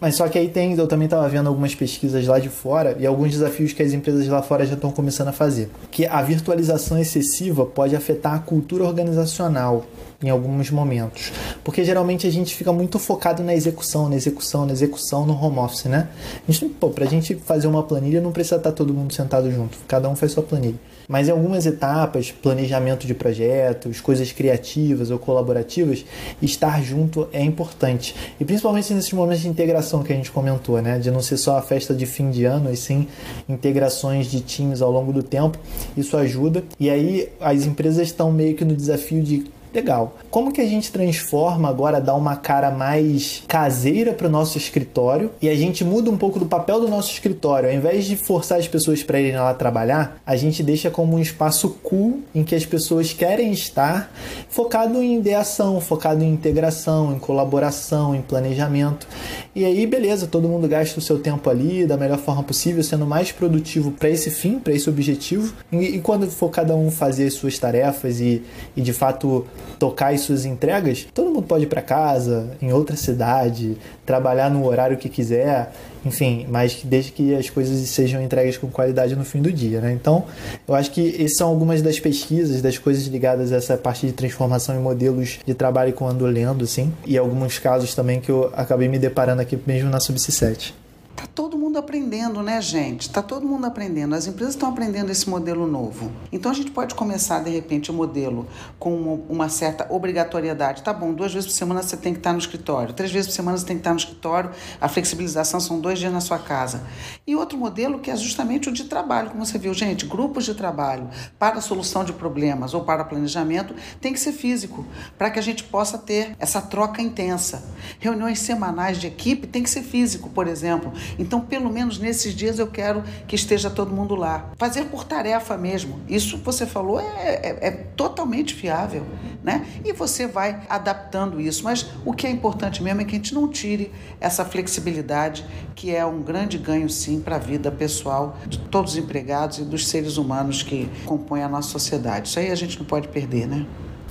Mas 0.00 0.16
só 0.16 0.28
que 0.28 0.38
aí 0.38 0.48
tem, 0.48 0.74
eu 0.76 0.86
também 0.86 1.06
estava 1.06 1.28
vendo 1.28 1.48
algumas 1.48 1.74
pesquisas 1.74 2.26
lá 2.26 2.38
de 2.38 2.48
fora 2.48 2.96
e 2.98 3.06
alguns 3.06 3.32
desafios 3.32 3.72
que 3.72 3.82
as 3.82 3.92
empresas 3.92 4.26
lá 4.28 4.42
fora 4.42 4.66
já 4.66 4.74
estão 4.74 4.90
começando 4.90 5.28
a 5.28 5.32
fazer. 5.32 5.70
Que 5.90 6.06
a 6.06 6.22
virtualização 6.22 6.98
excessiva 6.98 7.66
pode 7.66 7.96
afetar 7.96 8.34
a 8.34 8.38
cultura 8.38 8.84
organizacional 8.84 9.84
em 10.22 10.30
alguns 10.30 10.70
momentos. 10.70 11.32
Porque 11.62 11.84
geralmente 11.84 12.26
a 12.26 12.30
gente 12.30 12.54
fica 12.54 12.72
muito 12.72 12.98
focado 12.98 13.42
na 13.42 13.54
execução, 13.54 14.08
na 14.08 14.16
execução, 14.16 14.66
na 14.66 14.72
execução 14.72 15.24
no 15.24 15.32
home 15.32 15.58
office, 15.58 15.84
né? 15.84 16.08
A 16.46 16.50
gente, 16.50 16.74
pô, 16.74 16.90
pra 16.90 17.06
gente 17.06 17.34
fazer 17.36 17.68
uma 17.68 17.82
planilha 17.82 18.20
não 18.20 18.32
precisa 18.32 18.56
estar 18.56 18.72
todo 18.72 18.92
mundo 18.92 19.12
sentado 19.12 19.50
junto, 19.50 19.78
cada 19.86 20.08
um 20.08 20.16
faz 20.16 20.32
sua 20.32 20.42
planilha. 20.42 20.78
Mas 21.08 21.26
em 21.26 21.30
algumas 21.30 21.64
etapas, 21.64 22.30
planejamento 22.30 23.06
de 23.06 23.14
projetos, 23.14 23.98
coisas 23.98 24.30
criativas 24.30 25.10
ou 25.10 25.18
colaborativas, 25.18 26.04
estar 26.42 26.82
junto 26.82 27.28
é 27.32 27.42
importante. 27.42 28.14
E 28.38 28.44
principalmente 28.44 28.92
nesses 28.92 29.12
momentos 29.14 29.42
de 29.42 29.48
integração 29.48 30.02
que 30.02 30.12
a 30.12 30.16
gente 30.16 30.30
comentou, 30.30 30.82
né? 30.82 30.98
De 30.98 31.10
não 31.10 31.22
ser 31.22 31.38
só 31.38 31.56
a 31.56 31.62
festa 31.62 31.94
de 31.94 32.04
fim 32.04 32.30
de 32.30 32.44
ano, 32.44 32.70
e 32.70 32.76
sim 32.76 33.08
integrações 33.48 34.26
de 34.26 34.40
times 34.40 34.82
ao 34.82 34.92
longo 34.92 35.10
do 35.10 35.22
tempo. 35.22 35.58
Isso 35.96 36.14
ajuda. 36.14 36.62
E 36.78 36.90
aí 36.90 37.30
as 37.40 37.64
empresas 37.64 38.08
estão 38.08 38.30
meio 38.30 38.54
que 38.54 38.64
no 38.64 38.76
desafio 38.76 39.22
de 39.22 39.46
Legal. 39.72 40.16
Como 40.30 40.52
que 40.52 40.60
a 40.60 40.66
gente 40.66 40.90
transforma 40.90 41.68
agora, 41.68 42.00
dá 42.00 42.14
uma 42.14 42.36
cara 42.36 42.70
mais 42.70 43.42
caseira 43.46 44.12
para 44.12 44.26
o 44.26 44.30
nosso 44.30 44.56
escritório 44.56 45.30
e 45.40 45.48
a 45.48 45.54
gente 45.54 45.84
muda 45.84 46.10
um 46.10 46.16
pouco 46.16 46.38
do 46.38 46.46
papel 46.46 46.80
do 46.80 46.88
nosso 46.88 47.12
escritório? 47.12 47.68
Ao 47.68 47.74
invés 47.74 48.06
de 48.06 48.16
forçar 48.16 48.58
as 48.58 48.66
pessoas 48.66 49.02
para 49.02 49.20
irem 49.20 49.36
lá 49.36 49.52
trabalhar, 49.54 50.20
a 50.26 50.36
gente 50.36 50.62
deixa 50.62 50.90
como 50.90 51.16
um 51.16 51.20
espaço 51.20 51.70
cool 51.82 52.20
em 52.34 52.42
que 52.42 52.54
as 52.54 52.64
pessoas 52.64 53.12
querem 53.12 53.52
estar, 53.52 54.12
focado 54.48 55.02
em 55.02 55.18
ideação, 55.18 55.80
focado 55.80 56.24
em 56.24 56.32
integração, 56.32 57.14
em 57.14 57.18
colaboração, 57.18 58.14
em 58.14 58.22
planejamento. 58.22 59.06
E 59.54 59.64
aí, 59.64 59.86
beleza, 59.86 60.26
todo 60.26 60.48
mundo 60.48 60.68
gasta 60.68 60.98
o 60.98 61.02
seu 61.02 61.18
tempo 61.18 61.50
ali 61.50 61.86
da 61.86 61.96
melhor 61.96 62.18
forma 62.18 62.42
possível, 62.42 62.82
sendo 62.82 63.06
mais 63.06 63.32
produtivo 63.32 63.90
para 63.90 64.08
esse 64.08 64.30
fim, 64.30 64.58
para 64.58 64.72
esse 64.72 64.88
objetivo. 64.88 65.52
E, 65.72 65.96
e, 65.96 66.00
quando 66.00 66.30
for 66.30 66.48
cada 66.48 66.74
um 66.74 66.90
fazer 66.90 67.26
as 67.26 67.34
suas 67.34 67.58
tarefas 67.58 68.20
e, 68.20 68.42
e 68.76 68.80
de 68.80 68.92
fato 68.92 69.46
tocar 69.78 70.12
as 70.12 70.22
suas 70.22 70.44
entregas, 70.44 71.06
todo 71.14 71.30
mundo 71.30 71.42
pode 71.42 71.64
ir 71.64 71.68
para 71.68 71.82
casa, 71.82 72.50
em 72.60 72.72
outra 72.72 72.96
cidade, 72.96 73.76
trabalhar 74.04 74.50
no 74.50 74.66
horário 74.66 74.96
que 74.96 75.08
quiser, 75.08 75.72
enfim, 76.04 76.46
mas 76.48 76.80
desde 76.84 77.12
que 77.12 77.34
as 77.34 77.50
coisas 77.50 77.88
sejam 77.88 78.22
entregues 78.22 78.56
com 78.56 78.68
qualidade 78.68 79.14
no 79.14 79.24
fim 79.24 79.42
do 79.42 79.52
dia, 79.52 79.80
né? 79.80 79.92
Então, 79.92 80.24
eu 80.66 80.74
acho 80.74 80.90
que 80.90 81.14
essas 81.16 81.36
são 81.36 81.48
algumas 81.48 81.82
das 81.82 81.98
pesquisas, 81.98 82.62
das 82.62 82.78
coisas 82.78 83.04
ligadas 83.06 83.52
a 83.52 83.56
essa 83.56 83.76
parte 83.76 84.06
de 84.06 84.12
transformação 84.12 84.74
em 84.74 84.80
modelos 84.80 85.38
de 85.44 85.54
trabalho 85.54 85.94
eu 85.98 86.06
ando 86.06 86.26
lendo, 86.26 86.64
assim, 86.64 86.92
e 87.06 87.18
alguns 87.18 87.58
casos 87.58 87.94
também 87.94 88.20
que 88.20 88.30
eu 88.30 88.52
acabei 88.54 88.88
me 88.88 88.98
deparando 88.98 89.42
aqui 89.42 89.58
mesmo 89.66 89.90
na 89.90 90.00
Subsistência 90.00 90.48
7. 90.48 90.87
Tá 91.18 91.26
todo 91.26 91.58
mundo 91.58 91.78
aprendendo, 91.78 92.44
né, 92.44 92.62
gente? 92.62 93.10
Tá 93.10 93.20
todo 93.20 93.44
mundo 93.44 93.66
aprendendo. 93.66 94.14
As 94.14 94.28
empresas 94.28 94.54
estão 94.54 94.68
aprendendo 94.68 95.10
esse 95.10 95.28
modelo 95.28 95.66
novo. 95.66 96.12
Então 96.30 96.48
a 96.48 96.54
gente 96.54 96.70
pode 96.70 96.94
começar 96.94 97.40
de 97.40 97.50
repente 97.50 97.90
o 97.90 97.94
modelo 97.94 98.46
com 98.78 99.20
uma 99.28 99.48
certa 99.48 99.84
obrigatoriedade. 99.92 100.84
Tá 100.84 100.92
bom, 100.92 101.12
duas 101.12 101.34
vezes 101.34 101.48
por 101.48 101.56
semana 101.56 101.82
você 101.82 101.96
tem 101.96 102.12
que 102.12 102.20
estar 102.20 102.32
no 102.32 102.38
escritório, 102.38 102.94
três 102.94 103.10
vezes 103.10 103.26
por 103.26 103.34
semana 103.34 103.58
você 103.58 103.66
tem 103.66 103.74
que 103.74 103.80
estar 103.80 103.90
no 103.90 103.96
escritório. 103.96 104.52
A 104.80 104.88
flexibilização 104.88 105.58
são 105.58 105.80
dois 105.80 105.98
dias 105.98 106.12
na 106.12 106.20
sua 106.20 106.38
casa. 106.38 106.86
E 107.26 107.34
outro 107.34 107.58
modelo 107.58 107.98
que 107.98 108.12
é 108.12 108.16
justamente 108.16 108.68
o 108.68 108.72
de 108.72 108.84
trabalho, 108.84 109.30
como 109.30 109.44
você 109.44 109.58
viu, 109.58 109.74
gente, 109.74 110.06
grupos 110.06 110.44
de 110.44 110.54
trabalho 110.54 111.08
para 111.36 111.60
solução 111.60 112.04
de 112.04 112.12
problemas 112.12 112.74
ou 112.74 112.84
para 112.84 113.02
planejamento 113.02 113.74
tem 114.00 114.12
que 114.12 114.20
ser 114.20 114.30
físico, 114.30 114.86
para 115.18 115.32
que 115.32 115.40
a 115.40 115.42
gente 115.42 115.64
possa 115.64 115.98
ter 115.98 116.36
essa 116.38 116.60
troca 116.60 117.02
intensa. 117.02 117.64
Reuniões 117.98 118.38
semanais 118.38 118.98
de 118.98 119.08
equipe 119.08 119.48
tem 119.48 119.64
que 119.64 119.70
ser 119.70 119.82
físico, 119.82 120.30
por 120.30 120.46
exemplo 120.46 120.92
então, 121.18 121.40
pelo 121.40 121.70
menos 121.70 121.98
nesses 121.98 122.34
dias 122.34 122.58
eu 122.58 122.66
quero 122.66 123.02
que 123.26 123.36
esteja 123.36 123.70
todo 123.70 123.94
mundo 123.94 124.14
lá. 124.14 124.50
Fazer 124.56 124.86
por 124.86 125.04
tarefa 125.04 125.56
mesmo. 125.56 126.00
Isso 126.08 126.38
você 126.38 126.66
falou 126.66 127.00
é, 127.00 127.04
é, 127.04 127.58
é 127.60 127.70
totalmente 127.70 128.54
viável, 128.54 129.06
né? 129.42 129.66
E 129.84 129.92
você 129.92 130.26
vai 130.26 130.62
adaptando 130.68 131.40
isso. 131.40 131.64
Mas 131.64 131.86
o 132.04 132.12
que 132.12 132.26
é 132.26 132.30
importante 132.30 132.82
mesmo 132.82 133.00
é 133.00 133.04
que 133.04 133.12
a 133.12 133.18
gente 133.18 133.34
não 133.34 133.48
tire 133.48 133.92
essa 134.20 134.44
flexibilidade, 134.44 135.44
que 135.74 135.94
é 135.94 136.04
um 136.04 136.22
grande 136.22 136.58
ganho, 136.58 136.88
sim, 136.88 137.20
para 137.20 137.36
a 137.36 137.38
vida 137.38 137.70
pessoal 137.70 138.36
de 138.46 138.58
todos 138.58 138.92
os 138.92 138.98
empregados 138.98 139.58
e 139.58 139.62
dos 139.62 139.86
seres 139.88 140.16
humanos 140.16 140.62
que 140.62 140.90
compõem 141.04 141.42
a 141.42 141.48
nossa 141.48 141.68
sociedade. 141.68 142.28
Isso 142.28 142.38
aí 142.38 142.50
a 142.50 142.54
gente 142.54 142.78
não 142.78 142.86
pode 142.86 143.08
perder, 143.08 143.46
né? 143.46 143.66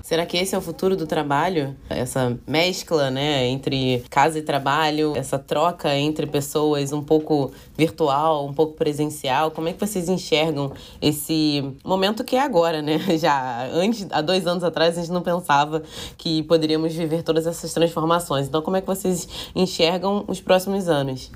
Será 0.07 0.25
que 0.25 0.37
esse 0.37 0.55
é 0.55 0.57
o 0.57 0.61
futuro 0.61 0.95
do 0.95 1.05
trabalho? 1.05 1.75
Essa 1.89 2.39
mescla, 2.47 3.11
né, 3.11 3.45
entre 3.47 4.05
casa 4.09 4.39
e 4.39 4.41
trabalho, 4.41 5.11
essa 5.17 5.37
troca 5.37 5.93
entre 5.97 6.25
pessoas 6.25 6.93
um 6.93 7.03
pouco 7.03 7.51
virtual, 7.77 8.47
um 8.47 8.53
pouco 8.53 8.75
presencial. 8.75 9.51
Como 9.51 9.67
é 9.67 9.73
que 9.73 9.79
vocês 9.85 10.07
enxergam 10.07 10.71
esse 11.01 11.61
momento 11.83 12.23
que 12.23 12.37
é 12.37 12.39
agora, 12.39 12.81
né? 12.81 12.97
Já 13.19 13.67
antes, 13.67 14.07
há 14.09 14.21
dois 14.21 14.47
anos 14.47 14.63
atrás, 14.63 14.97
a 14.97 15.01
gente 15.01 15.11
não 15.11 15.21
pensava 15.21 15.83
que 16.17 16.41
poderíamos 16.43 16.93
viver 16.93 17.21
todas 17.21 17.45
essas 17.45 17.73
transformações. 17.73 18.47
Então, 18.47 18.61
como 18.61 18.77
é 18.77 18.79
que 18.79 18.87
vocês 18.87 19.27
enxergam 19.53 20.23
os 20.29 20.39
próximos 20.39 20.87
anos? 20.87 21.29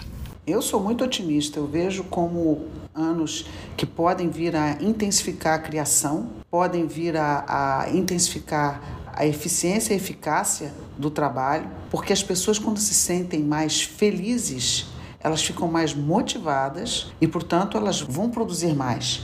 Eu 0.48 0.62
sou 0.62 0.80
muito 0.80 1.04
otimista, 1.04 1.60
eu 1.60 1.68
vejo 1.68 2.06
como 2.06 2.68
anos 2.96 3.46
que 3.76 3.86
podem 3.86 4.30
vir 4.30 4.56
a 4.56 4.78
intensificar 4.82 5.56
a 5.56 5.60
criação, 5.60 6.40
podem 6.52 6.86
vir 6.86 7.16
a, 7.16 7.46
a 7.86 7.90
intensificar 7.92 8.82
a 9.14 9.26
eficiência 9.26 9.94
e 9.94 9.96
a 9.96 9.98
eficácia 9.98 10.74
do 10.98 11.10
trabalho, 11.10 11.70
porque 11.90 12.12
as 12.12 12.22
pessoas, 12.22 12.60
quando 12.60 12.78
se 12.78 12.94
sentem 12.94 13.42
mais 13.42 13.82
felizes, 13.82 14.88
elas 15.22 15.42
ficam 15.42 15.70
mais 15.70 15.94
motivadas 15.94 17.12
e, 17.22 17.28
portanto, 17.28 17.78
elas 17.78 18.02
vão 18.02 18.30
produzir 18.30 18.76
mais. 18.76 19.22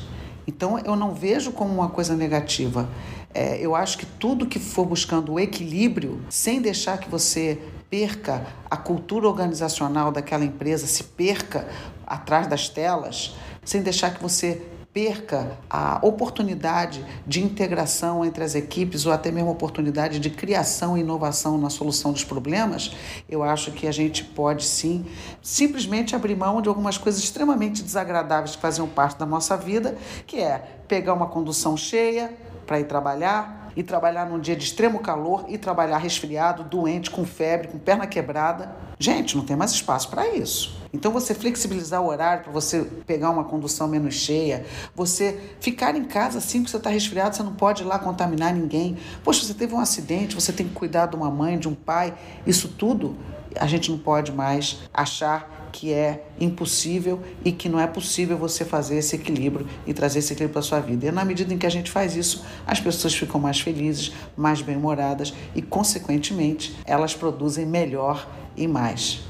Então, 0.47 0.79
eu 0.79 0.95
não 0.95 1.13
vejo 1.13 1.51
como 1.51 1.73
uma 1.73 1.89
coisa 1.89 2.15
negativa. 2.15 2.89
É, 3.33 3.59
eu 3.59 3.75
acho 3.75 3.97
que 3.97 4.05
tudo 4.05 4.45
que 4.45 4.59
for 4.59 4.85
buscando 4.85 5.33
o 5.33 5.39
equilíbrio, 5.39 6.21
sem 6.29 6.61
deixar 6.61 6.97
que 6.97 7.09
você 7.09 7.59
perca 7.89 8.47
a 8.69 8.77
cultura 8.77 9.27
organizacional 9.27 10.11
daquela 10.11 10.45
empresa, 10.45 10.87
se 10.87 11.03
perca 11.03 11.67
atrás 12.05 12.47
das 12.47 12.69
telas, 12.69 13.35
sem 13.65 13.81
deixar 13.81 14.13
que 14.13 14.21
você 14.21 14.61
perca 14.97 15.59
a 15.69 15.99
oportunidade 16.01 17.05
de 17.27 17.39
integração 17.39 18.25
entre 18.25 18.43
as 18.43 18.55
equipes 18.55 19.05
ou 19.05 19.11
até 19.11 19.29
mesmo 19.29 19.49
a 19.49 19.51
oportunidade 19.51 20.17
de 20.17 20.31
criação 20.31 20.97
e 20.97 21.01
inovação 21.01 21.55
na 21.55 21.69
solução 21.69 22.11
dos 22.11 22.23
problemas, 22.23 22.95
eu 23.29 23.43
acho 23.43 23.71
que 23.73 23.85
a 23.85 23.91
gente 23.91 24.23
pode 24.23 24.65
sim 24.65 25.05
simplesmente 25.39 26.15
abrir 26.15 26.35
mão 26.35 26.63
de 26.63 26.67
algumas 26.67 26.97
coisas 26.97 27.21
extremamente 27.21 27.83
desagradáveis 27.83 28.55
que 28.55 28.61
faziam 28.63 28.87
parte 28.87 29.19
da 29.19 29.25
nossa 29.27 29.55
vida, 29.55 29.95
que 30.25 30.39
é 30.39 30.63
pegar 30.87 31.13
uma 31.13 31.27
condução 31.27 31.77
cheia 31.77 32.35
para 32.65 32.79
ir 32.79 32.85
trabalhar, 32.85 33.67
e 33.75 33.83
trabalhar 33.83 34.25
num 34.25 34.39
dia 34.39 34.55
de 34.55 34.63
extremo 34.63 34.97
calor 34.97 35.45
e 35.47 35.55
trabalhar 35.55 35.99
resfriado, 35.99 36.63
doente, 36.63 37.11
com 37.11 37.23
febre, 37.23 37.67
com 37.67 37.77
perna 37.77 38.07
quebrada. 38.07 38.86
Gente, 38.99 39.37
não 39.37 39.45
tem 39.45 39.55
mais 39.55 39.71
espaço 39.71 40.09
para 40.09 40.27
isso. 40.35 40.75
Então, 40.91 41.11
você 41.11 41.35
flexibilizar 41.35 42.01
o 42.01 42.07
horário 42.07 42.43
para 42.43 42.51
você 42.51 42.83
pegar 43.05 43.29
uma 43.29 43.43
condução 43.43 43.87
menos 43.87 44.15
cheia, 44.15 44.65
você 44.95 45.39
ficar 45.59 45.95
em 45.95 46.05
casa 46.05 46.39
assim 46.39 46.63
que 46.63 46.71
você 46.71 46.77
está 46.77 46.89
resfriado, 46.89 47.35
você 47.35 47.43
não 47.43 47.53
pode 47.53 47.83
ir 47.83 47.85
lá 47.85 47.99
contaminar 47.99 48.53
ninguém. 48.53 48.97
Poxa, 49.23 49.45
você 49.45 49.53
teve 49.53 49.75
um 49.75 49.79
acidente, 49.79 50.33
você 50.33 50.51
tem 50.51 50.67
que 50.67 50.73
cuidar 50.73 51.05
de 51.05 51.15
uma 51.15 51.29
mãe, 51.29 51.59
de 51.59 51.67
um 51.67 51.75
pai, 51.75 52.17
isso 52.45 52.69
tudo 52.69 53.15
a 53.59 53.67
gente 53.67 53.89
não 53.89 53.97
pode 53.97 54.31
mais 54.31 54.79
achar 54.93 55.69
que 55.71 55.93
é 55.93 56.25
impossível 56.39 57.21
e 57.43 57.51
que 57.51 57.69
não 57.69 57.79
é 57.79 57.85
possível 57.85 58.37
você 58.37 58.65
fazer 58.65 58.97
esse 58.97 59.15
equilíbrio 59.15 59.67
e 59.85 59.93
trazer 59.93 60.19
esse 60.19 60.33
equilíbrio 60.33 60.53
para 60.53 60.59
a 60.59 60.63
sua 60.63 60.79
vida. 60.79 61.07
E 61.07 61.11
na 61.11 61.23
medida 61.23 61.53
em 61.53 61.57
que 61.57 61.65
a 61.65 61.69
gente 61.69 61.91
faz 61.91 62.15
isso, 62.15 62.43
as 62.65 62.79
pessoas 62.79 63.13
ficam 63.13 63.39
mais 63.39 63.59
felizes, 63.59 64.11
mais 64.35 64.61
bem-humoradas 64.61 65.33
e, 65.53 65.61
consequentemente, 65.61 66.75
elas 66.85 67.13
produzem 67.13 67.65
melhor 67.65 68.27
e 68.57 68.67
mais. 68.67 69.21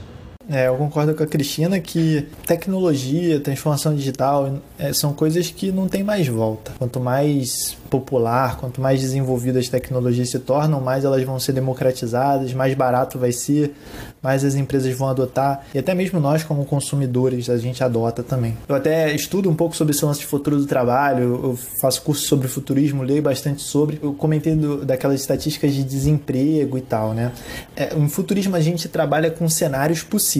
É, 0.50 0.68
eu 0.68 0.76
concordo 0.76 1.14
com 1.14 1.24
a 1.24 1.28
Cristina 1.28 1.80
que 1.80 2.26
tecnologia, 2.46 3.40
transformação 3.40 3.94
digital 3.94 4.60
é, 4.80 4.94
são 4.94 5.12
coisas 5.14 5.52
que 5.52 5.72
não 5.72 5.88
tem 5.88 6.04
mais 6.04 6.28
volta. 6.28 6.72
Quanto 6.78 7.00
mais 7.00 7.76
popular, 7.90 8.58
quanto 8.58 8.80
mais 8.80 9.02
desenvolvidas 9.02 9.66
as 9.66 9.70
tecnologias 9.70 10.30
se 10.30 10.40
tornam, 10.40 10.80
mais 10.80 11.04
elas 11.04 11.24
vão 11.24 11.40
ser 11.40 11.54
democratizadas, 11.54 12.54
mais 12.54 12.74
barato 12.74 13.18
vai 13.18 13.32
ser, 13.32 13.74
mais 14.22 14.44
as 14.44 14.56
empresas 14.56 14.94
vão 14.98 15.08
adotar 15.08 15.66
e 15.74 15.80
até 15.80 15.94
mesmo 15.94 16.20
nós 16.20 16.44
como 16.44 16.66
consumidores 16.66 17.50
a 17.50 17.58
gente 17.58 17.84
adota 17.84 18.24
também. 18.24 18.58
Eu 18.68 18.76
até 18.76 19.14
estudo 19.14 19.50
um 19.50 19.56
pouco 19.56 19.76
sobre 19.76 19.94
esse 19.94 20.04
lance 20.04 20.20
de 20.20 20.26
futuro 20.26 20.58
do 20.58 20.66
trabalho, 20.66 21.42
eu 21.44 21.60
faço 21.82 22.02
curso 22.02 22.26
sobre 22.26 22.48
futurismo, 22.48 23.04
leio 23.04 23.22
bastante 23.22 23.62
sobre. 23.62 24.00
Eu 24.02 24.14
comentei 24.14 24.56
do, 24.56 24.86
daquelas 24.86 25.20
estatísticas 25.20 25.74
de 25.74 25.84
desemprego 25.84 26.78
e 26.78 26.82
tal, 26.82 27.14
né? 27.14 27.32
É, 27.76 27.94
em 27.96 28.10
futurismo 28.10 28.56
a 28.56 28.62
gente 28.62 28.88
trabalha 28.88 29.32
com 29.32 29.50
cenários 29.50 30.04
possíveis. 30.04 30.37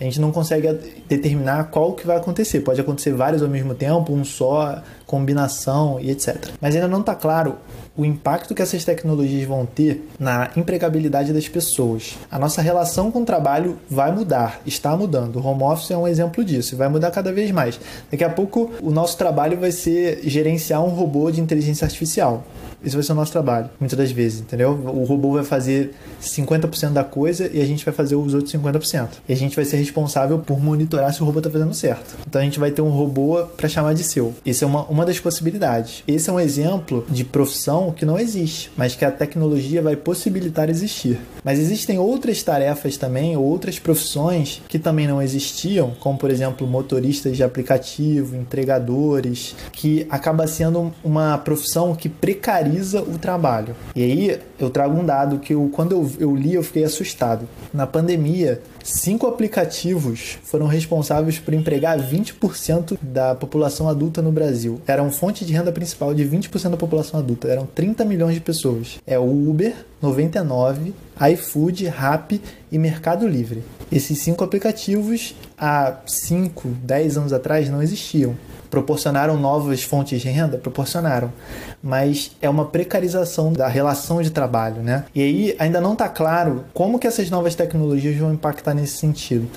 A 0.00 0.04
gente 0.04 0.20
não 0.20 0.30
consegue 0.32 0.68
determinar 1.08 1.64
qual 1.64 1.92
que 1.92 2.06
vai 2.06 2.16
acontecer. 2.16 2.60
Pode 2.60 2.80
acontecer 2.80 3.12
vários 3.12 3.42
ao 3.42 3.48
mesmo 3.48 3.74
tempo, 3.74 4.12
um 4.12 4.24
só, 4.24 4.82
combinação 5.06 5.98
e 6.00 6.10
etc. 6.10 6.50
Mas 6.60 6.74
ainda 6.74 6.88
não 6.88 7.00
está 7.00 7.14
claro 7.14 7.56
o 7.96 8.04
impacto 8.04 8.54
que 8.54 8.62
essas 8.62 8.84
tecnologias 8.84 9.46
vão 9.46 9.64
ter 9.64 10.08
na 10.18 10.50
empregabilidade 10.56 11.32
das 11.32 11.48
pessoas. 11.48 12.16
A 12.30 12.38
nossa 12.38 12.60
relação 12.60 13.10
com 13.10 13.22
o 13.22 13.24
trabalho 13.24 13.78
vai 13.88 14.12
mudar, 14.12 14.60
está 14.66 14.96
mudando. 14.96 15.36
O 15.36 15.46
home 15.46 15.62
office 15.62 15.90
é 15.90 15.96
um 15.96 16.08
exemplo 16.08 16.44
disso, 16.44 16.76
vai 16.76 16.88
mudar 16.88 17.10
cada 17.10 17.32
vez 17.32 17.50
mais. 17.50 17.78
Daqui 18.10 18.24
a 18.24 18.30
pouco 18.30 18.70
o 18.82 18.90
nosso 18.90 19.16
trabalho 19.16 19.58
vai 19.58 19.70
ser 19.70 20.20
gerenciar 20.24 20.84
um 20.84 20.88
robô 20.88 21.30
de 21.30 21.40
inteligência 21.40 21.84
artificial. 21.84 22.44
Esse 22.84 22.94
vai 22.94 23.02
ser 23.02 23.12
o 23.12 23.14
nosso 23.14 23.32
trabalho, 23.32 23.70
muitas 23.80 23.96
das 23.96 24.10
vezes, 24.10 24.40
entendeu? 24.40 24.72
O 24.72 25.04
robô 25.04 25.32
vai 25.32 25.44
fazer 25.44 25.94
50% 26.20 26.90
da 26.90 27.02
coisa 27.02 27.50
e 27.52 27.62
a 27.62 27.64
gente 27.64 27.82
vai 27.82 27.94
fazer 27.94 28.14
os 28.14 28.34
outros 28.34 28.52
50%. 28.52 29.08
E 29.26 29.32
a 29.32 29.36
gente 29.36 29.56
vai 29.56 29.64
ser 29.64 29.78
responsável 29.78 30.38
por 30.38 30.60
monitorar 30.60 31.12
se 31.14 31.22
o 31.22 31.24
robô 31.24 31.38
está 31.38 31.50
fazendo 31.50 31.72
certo. 31.72 32.16
Então 32.26 32.40
a 32.42 32.44
gente 32.44 32.60
vai 32.60 32.70
ter 32.70 32.82
um 32.82 32.90
robô 32.90 33.42
para 33.56 33.68
chamar 33.68 33.94
de 33.94 34.04
seu. 34.04 34.34
Essa 34.44 34.66
é 34.66 34.68
uma, 34.68 34.84
uma 34.84 35.06
das 35.06 35.18
possibilidades. 35.18 36.02
Esse 36.06 36.28
é 36.28 36.32
um 36.32 36.38
exemplo 36.38 37.06
de 37.08 37.24
profissão 37.24 37.83
que 37.92 38.04
não 38.04 38.18
existe, 38.18 38.70
mas 38.76 38.94
que 38.94 39.04
a 39.04 39.10
tecnologia 39.10 39.82
vai 39.82 39.96
possibilitar 39.96 40.70
existir. 40.70 41.18
Mas 41.42 41.58
existem 41.58 41.98
outras 41.98 42.42
tarefas 42.42 42.96
também, 42.96 43.36
outras 43.36 43.78
profissões 43.78 44.62
que 44.68 44.78
também 44.78 45.06
não 45.06 45.20
existiam, 45.20 45.92
como 46.00 46.18
por 46.18 46.30
exemplo 46.30 46.66
motoristas 46.66 47.36
de 47.36 47.42
aplicativo, 47.42 48.36
entregadores, 48.36 49.54
que 49.72 50.06
acaba 50.10 50.46
sendo 50.46 50.92
uma 51.02 51.38
profissão 51.38 51.94
que 51.94 52.08
precariza 52.08 53.02
o 53.02 53.18
trabalho. 53.18 53.74
E 53.94 54.02
aí 54.02 54.40
eu 54.58 54.70
trago 54.70 54.98
um 54.98 55.04
dado 55.04 55.38
que 55.38 55.54
eu, 55.54 55.70
quando 55.72 55.92
eu, 55.92 56.10
eu 56.18 56.36
li 56.36 56.54
eu 56.54 56.62
fiquei 56.62 56.84
assustado. 56.84 57.48
Na 57.72 57.86
pandemia, 57.86 58.60
cinco 58.84 59.26
aplicativos 59.26 60.38
foram 60.44 60.66
responsáveis 60.66 61.38
por 61.38 61.54
empregar 61.54 61.98
20% 61.98 62.98
da 63.00 63.34
população 63.34 63.88
adulta 63.88 64.20
no 64.20 64.30
Brasil. 64.30 64.80
Eram 64.86 65.10
fonte 65.10 65.44
de 65.44 65.52
renda 65.52 65.72
principal 65.72 66.14
de 66.14 66.24
20% 66.24 66.70
da 66.70 66.76
população 66.76 67.18
adulta. 67.18 67.48
Eram 67.48 67.66
30 67.66 68.04
milhões 68.04 68.34
de 68.34 68.40
pessoas. 68.40 68.98
É 69.06 69.18
o 69.18 69.48
Uber, 69.48 69.74
99, 70.02 70.92
iFood, 71.32 71.86
Rappi 71.86 72.40
e 72.70 72.78
Mercado 72.78 73.26
Livre. 73.26 73.64
Esses 73.90 74.18
cinco 74.18 74.44
aplicativos, 74.44 75.34
há 75.56 76.00
5, 76.06 76.68
10 76.82 77.16
anos 77.16 77.32
atrás, 77.32 77.70
não 77.70 77.82
existiam. 77.82 78.36
Proporcionaram 78.74 79.38
novas 79.38 79.84
fontes 79.84 80.20
de 80.20 80.28
renda? 80.28 80.58
Proporcionaram. 80.58 81.32
Mas 81.80 82.32
é 82.42 82.50
uma 82.50 82.64
precarização 82.64 83.52
da 83.52 83.68
relação 83.68 84.20
de 84.20 84.30
trabalho, 84.30 84.82
né? 84.82 85.04
E 85.14 85.22
aí 85.22 85.56
ainda 85.60 85.80
não 85.80 85.92
está 85.92 86.08
claro 86.08 86.64
como 86.74 86.98
que 86.98 87.06
essas 87.06 87.30
novas 87.30 87.54
tecnologias 87.54 88.16
vão 88.16 88.32
impactar 88.32 88.74
nesse 88.74 88.96
sentido. 88.96 89.48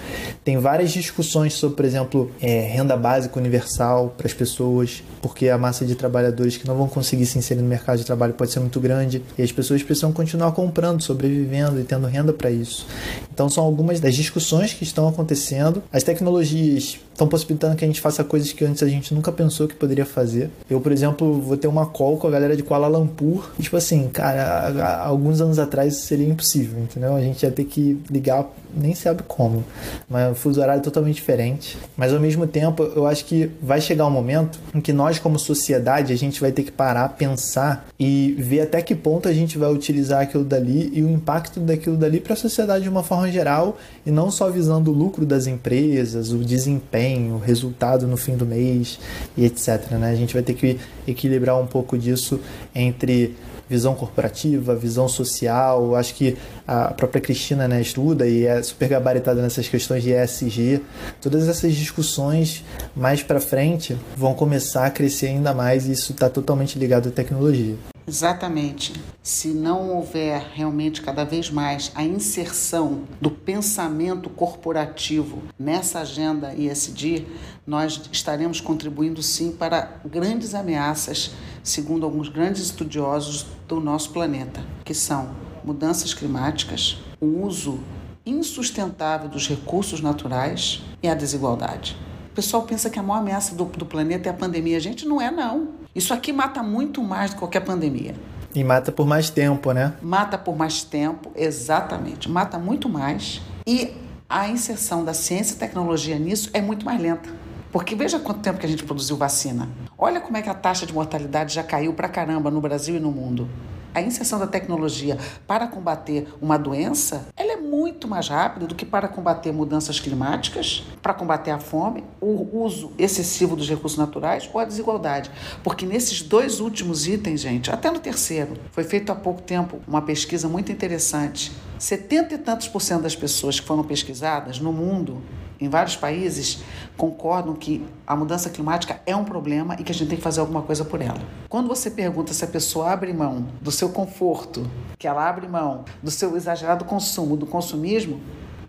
Tem 0.44 0.60
várias 0.60 0.92
discussões 0.92 1.56
sobre, 1.56 1.78
por 1.78 1.86
exemplo, 1.86 2.32
é, 2.40 2.60
renda 2.68 2.96
básica 2.96 3.40
universal 3.40 4.14
para 4.16 4.28
as 4.28 4.36
pessoas, 4.36 5.02
porque 5.20 5.50
a 5.50 5.58
massa 5.58 5.84
de 5.84 5.96
trabalhadores 5.96 6.56
que 6.56 6.68
não 6.68 6.76
vão 6.78 6.88
conseguir 6.88 7.26
se 7.26 7.40
inserir 7.40 7.64
no 7.64 7.68
mercado 7.68 7.98
de 7.98 8.06
trabalho 8.06 8.34
pode 8.34 8.52
ser 8.52 8.60
muito 8.60 8.80
grande 8.80 9.24
e 9.36 9.42
as 9.42 9.52
pessoas 9.52 9.82
precisam 9.82 10.14
continuar 10.14 10.52
comprando, 10.52 11.02
sobrevivendo 11.02 11.80
e 11.80 11.84
tendo 11.84 12.06
renda 12.06 12.34
para 12.34 12.52
isso. 12.52 12.86
Então 13.34 13.50
são 13.50 13.64
algumas 13.64 14.00
das 14.00 14.14
discussões 14.14 14.74
que 14.74 14.84
estão 14.84 15.08
acontecendo. 15.08 15.82
As 15.92 16.04
tecnologias 16.04 17.00
estão 17.18 17.28
possibilitando 17.28 17.76
que 17.76 17.84
a 17.84 17.88
gente 17.88 18.00
faça 18.00 18.24
coisas 18.24 18.54
que 18.54 18.64
antes 18.64 18.84
a 18.84 18.88
gente 18.88 19.12
nunca 19.12 19.32
pensou 19.32 19.68
que 19.68 19.74
poderia 19.74 20.06
fazer. 20.06 20.52
Eu, 20.70 20.80
por 20.80 20.92
exemplo, 20.92 21.42
vou 21.42 21.58
ter 21.58 21.68
uma 21.68 21.88
call 21.88 22.16
com 22.18 22.28
a 22.28 22.30
galera 22.30 22.56
de 22.56 22.62
Kuala 22.62 22.88
Lumpur. 22.88 23.50
E, 23.58 23.64
tipo 23.64 23.76
assim, 23.76 24.08
cara, 24.08 25.04
alguns 25.04 25.42
anos 25.42 25.58
atrás 25.58 25.96
isso 25.96 26.06
seria 26.06 26.28
impossível, 26.28 26.80
entendeu? 26.80 27.16
A 27.16 27.22
gente 27.22 27.42
ia 27.42 27.50
ter 27.50 27.64
que 27.66 28.00
ligar, 28.12 28.46
nem 28.72 28.94
sabe 28.94 29.24
como. 29.28 29.66
Mas 30.08 30.32
o 30.32 30.36
fuso 30.36 30.62
horário 30.62 30.80
é 30.80 30.84
totalmente 30.84 31.16
diferente. 31.16 31.76
Mas 31.98 32.14
ao 32.14 32.20
mesmo 32.20 32.46
tempo, 32.46 32.84
eu 32.84 33.08
acho 33.08 33.26
que 33.26 33.50
vai 33.64 33.82
chegar 33.82 34.06
um 34.06 34.12
momento 34.12 34.60
em 34.76 34.80
que 34.80 34.94
nós, 34.94 35.18
como 35.18 35.40
sociedade, 35.40 36.14
a 36.14 36.18
gente 36.18 36.40
vai 36.40 36.52
ter 36.52 36.62
que 36.62 36.72
parar, 36.72 37.10
pensar 37.10 37.88
e 38.00 38.36
ver 38.38 38.62
até 38.62 38.80
que 38.80 38.94
ponto 38.94 39.28
a 39.28 39.34
gente 39.34 39.58
vai 39.58 39.74
utilizar 39.74 40.22
aquilo 40.22 40.44
dali 40.44 40.92
e 40.94 41.02
o 41.02 41.10
impacto 41.10 41.60
daquilo 41.60 41.98
dali 41.98 42.20
para 42.20 42.34
a 42.34 42.38
sociedade 42.38 42.84
de 42.84 42.90
uma 42.90 43.02
forma 43.02 43.32
geral 43.32 43.76
e 44.06 44.12
não 44.12 44.30
só 44.30 44.52
visando 44.52 44.92
o 44.92 44.94
lucro 44.94 45.26
das 45.26 45.48
empresas, 45.48 46.32
o 46.32 46.38
desempenho 46.38 47.07
desempenho, 47.08 47.38
resultado 47.38 48.08
no 48.08 48.18
fim 48.18 48.36
do 48.36 48.46
mês 48.46 49.00
e 49.36 49.46
etc. 49.46 49.92
Né? 49.92 50.12
A 50.12 50.16
gente 50.16 50.34
vai 50.34 50.44
ter 50.44 50.54
que 50.54 50.78
equilibrar 51.08 51.60
um 51.60 51.66
pouco 51.66 51.98
disso 51.98 52.40
entre 52.76 53.36
visão 53.70 53.96
corporativa, 53.96 54.76
visão 54.76 55.08
social. 55.08 55.96
Acho 55.96 56.14
que 56.16 56.38
a 56.68 56.94
própria 56.94 57.22
Cristina 57.22 57.68
né, 57.68 57.82
estuda 57.82 58.28
e 58.28 58.46
é 58.46 58.62
super 58.62 58.90
gabaritada 58.90 59.42
nessas 59.42 59.68
questões 59.68 60.04
de 60.04 60.12
ESG. 60.12 60.82
Todas 61.22 61.48
essas 61.48 61.74
discussões 61.74 62.64
mais 62.96 63.24
para 63.24 63.40
frente 63.40 63.98
vão 64.16 64.34
começar 64.34 64.86
a 64.86 64.92
crescer 64.92 65.28
ainda 65.28 65.54
mais 65.54 65.88
e 65.88 65.92
isso 65.92 66.12
está 66.12 66.30
totalmente 66.30 66.78
ligado 66.78 67.10
à 67.10 67.12
tecnologia. 67.12 67.76
Exatamente. 68.10 68.94
Se 69.22 69.50
não 69.50 69.90
houver 69.90 70.42
realmente 70.54 71.02
cada 71.02 71.26
vez 71.26 71.50
mais 71.50 71.92
a 71.94 72.06
inserção 72.06 73.02
do 73.20 73.30
pensamento 73.30 74.30
corporativo 74.30 75.44
nessa 75.60 76.00
agenda 76.00 76.54
ISD, 76.56 77.26
nós 77.66 78.00
estaremos 78.10 78.62
contribuindo 78.62 79.22
sim 79.22 79.52
para 79.52 80.00
grandes 80.06 80.54
ameaças, 80.56 81.32
segundo 81.68 82.06
alguns 82.06 82.30
grandes 82.30 82.62
estudiosos 82.62 83.46
do 83.68 83.80
nosso 83.80 84.12
planeta, 84.12 84.62
que 84.86 84.94
são 84.94 85.32
mudanças 85.64 86.14
climáticas, 86.14 86.98
o 87.20 87.44
uso 87.44 87.80
insustentável 88.26 89.30
dos 89.30 89.48
recursos 89.48 90.02
naturais 90.02 90.82
e 91.04 91.10
a 91.10 91.14
desigualdade. 91.14 91.98
O 92.32 92.36
pessoal 92.36 92.64
pensa 92.64 92.90
que 92.90 92.98
a 93.00 93.04
maior 93.04 93.20
ameaça 93.20 93.54
do, 93.56 93.66
do 93.66 93.86
planeta 93.86 94.30
é 94.30 94.32
a 94.32 94.34
pandemia. 94.34 94.80
Gente, 94.80 95.06
não 95.06 95.20
é 95.20 95.30
não. 95.30 95.70
Isso 95.94 96.14
aqui 96.14 96.32
mata 96.32 96.62
muito 96.64 97.04
mais 97.04 97.32
do 97.32 97.34
que 97.34 97.40
qualquer 97.40 97.62
pandemia. 97.62 98.16
E 98.54 98.64
mata 98.64 98.92
por 98.92 99.06
mais 99.06 99.30
tempo, 99.30 99.72
né? 99.72 99.94
Mata 100.02 100.38
por 100.38 100.56
mais 100.56 100.84
tempo, 100.84 101.32
exatamente. 101.36 102.30
Mata 102.30 102.58
muito 102.58 102.88
mais. 102.88 103.42
E 103.66 103.94
a 104.30 104.48
inserção 104.48 105.04
da 105.04 105.14
ciência 105.14 105.56
e 105.56 105.58
tecnologia 105.58 106.18
nisso 106.18 106.50
é 106.54 106.62
muito 106.62 106.86
mais 106.86 107.02
lenta. 107.02 107.30
Porque 107.72 107.96
veja 107.96 108.20
quanto 108.20 108.40
tempo 108.40 108.60
que 108.60 108.66
a 108.66 108.70
gente 108.70 108.84
produziu 108.84 109.18
vacina. 109.18 109.68
Olha 110.00 110.22
como 110.22 110.38
é 110.38 110.44
que 110.44 110.50
a 110.50 110.54
taxa 110.54 110.86
de 110.86 110.94
mortalidade 110.94 111.56
já 111.56 111.64
caiu 111.64 111.92
pra 111.92 112.08
caramba 112.08 112.52
no 112.52 112.62
Brasil 112.62 112.96
e 112.96 113.00
no 113.00 113.12
mundo 113.12 113.50
a 113.98 114.02
inserção 114.02 114.38
da 114.38 114.46
tecnologia 114.46 115.18
para 115.48 115.66
combater 115.66 116.28
uma 116.40 116.56
doença, 116.56 117.30
ela 117.36 117.54
é 117.54 117.56
muito 117.56 118.08
mais 118.08 118.28
rápida 118.28 118.68
do 118.68 118.76
que 118.76 118.86
para 118.86 119.08
combater 119.08 119.52
mudanças 119.52 120.00
climáticas, 120.00 120.84
para 121.02 121.16
combater 121.16 121.50
a 121.50 121.58
fome, 121.58 122.04
o 122.22 122.48
uso 122.64 122.92
excessivo 122.96 123.56
dos 123.56 123.68
recursos 123.68 123.98
naturais 123.98 124.48
ou 124.54 124.60
a 124.60 124.66
desigualdade. 124.66 125.32
Porque 125.64 125.84
nesses 125.84 126.22
dois 126.22 126.60
últimos 126.60 127.08
itens, 127.08 127.42
gente, 127.42 127.72
até 127.72 127.90
no 127.90 127.98
terceiro, 127.98 128.54
foi 128.72 128.84
feito 128.84 129.12
há 129.12 129.16
pouco 129.16 129.42
tempo 129.42 129.80
uma 129.88 130.04
pesquisa 130.04 130.48
muito 130.48 130.72
interessante. 130.72 131.52
70 131.80 132.36
e 132.36 132.38
tantos 132.38 132.68
por 132.68 132.84
cento 132.84 133.02
das 133.02 133.16
pessoas 133.16 133.60
que 133.60 133.66
foram 133.66 133.84
pesquisadas 133.84 134.60
no 134.60 134.72
mundo 134.72 135.24
em 135.60 135.70
vários 135.70 135.96
países 135.96 136.64
concordam 136.96 137.54
que 137.54 137.86
a 138.06 138.16
mudança 138.16 138.50
climática 138.50 139.02
é 139.06 139.16
um 139.16 139.24
problema 139.24 139.76
e 139.80 139.84
que 139.84 139.92
a 139.92 139.96
gente 139.96 140.10
tem 140.10 140.18
que 140.18 140.24
fazer 140.24 140.40
alguma 140.40 140.62
coisa 140.62 140.86
por 140.86 141.02
ela. 141.02 141.20
Quando 141.50 141.68
você 141.68 141.90
pergunta 141.92 142.34
se 142.34 142.44
a 142.44 142.48
pessoa 142.48 142.92
abre 142.92 143.12
mão 143.14 143.48
do 143.62 143.72
seu 143.72 143.90
conforto, 143.90 144.70
que 144.98 145.08
ela 145.08 145.28
abre 145.28 145.48
mão 145.48 145.86
do 146.02 146.12
seu 146.12 146.36
exagerado 146.36 146.86
consumo, 146.86 147.36
do 147.36 147.46
consumismo, 147.46 148.20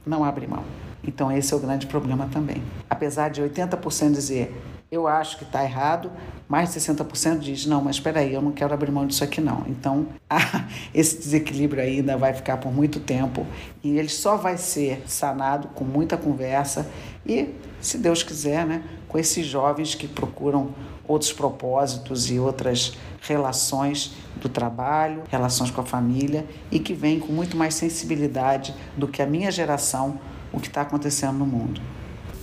não 0.04 0.24
abre 0.24 0.46
mão. 0.46 0.64
Então 1.02 1.30
esse 1.30 1.52
é 1.52 1.56
o 1.56 1.60
grande 1.60 1.86
problema 1.86 2.28
também. 2.32 2.62
Apesar 2.88 3.30
de 3.30 3.42
80% 3.42 4.12
dizer 4.12 4.54
eu 4.90 5.06
acho 5.06 5.36
que 5.36 5.44
está 5.44 5.62
errado, 5.62 6.10
mais 6.48 6.72
de 6.72 6.80
60% 6.80 7.40
diz, 7.40 7.66
não, 7.66 7.82
mas 7.82 7.96
espera 7.96 8.20
aí, 8.20 8.32
eu 8.32 8.40
não 8.40 8.52
quero 8.52 8.72
abrir 8.72 8.90
mão 8.90 9.06
disso 9.06 9.22
aqui 9.22 9.38
não. 9.38 9.64
Então, 9.66 10.08
esse 10.94 11.18
desequilíbrio 11.18 11.82
ainda 11.82 12.16
vai 12.16 12.32
ficar 12.32 12.56
por 12.56 12.72
muito 12.72 12.98
tempo 12.98 13.46
e 13.84 13.98
ele 13.98 14.08
só 14.08 14.36
vai 14.36 14.56
ser 14.56 15.02
sanado 15.06 15.68
com 15.68 15.84
muita 15.84 16.16
conversa 16.16 16.90
e, 17.26 17.54
se 17.82 17.98
Deus 17.98 18.22
quiser, 18.22 18.64
né, 18.64 18.82
com 19.06 19.18
esses 19.18 19.44
jovens 19.44 19.94
que 19.94 20.08
procuram 20.08 20.74
outros 21.06 21.32
propósitos 21.32 22.30
e 22.30 22.38
outras 22.38 22.96
relações 23.20 24.14
do 24.36 24.48
trabalho, 24.48 25.22
relações 25.28 25.70
com 25.70 25.82
a 25.82 25.84
família 25.84 26.46
e 26.70 26.78
que 26.78 26.94
vêm 26.94 27.20
com 27.20 27.32
muito 27.32 27.56
mais 27.56 27.74
sensibilidade 27.74 28.74
do 28.96 29.06
que 29.06 29.20
a 29.20 29.26
minha 29.26 29.50
geração, 29.50 30.18
o 30.50 30.58
que 30.58 30.68
está 30.68 30.80
acontecendo 30.80 31.38
no 31.38 31.46
mundo. 31.46 31.80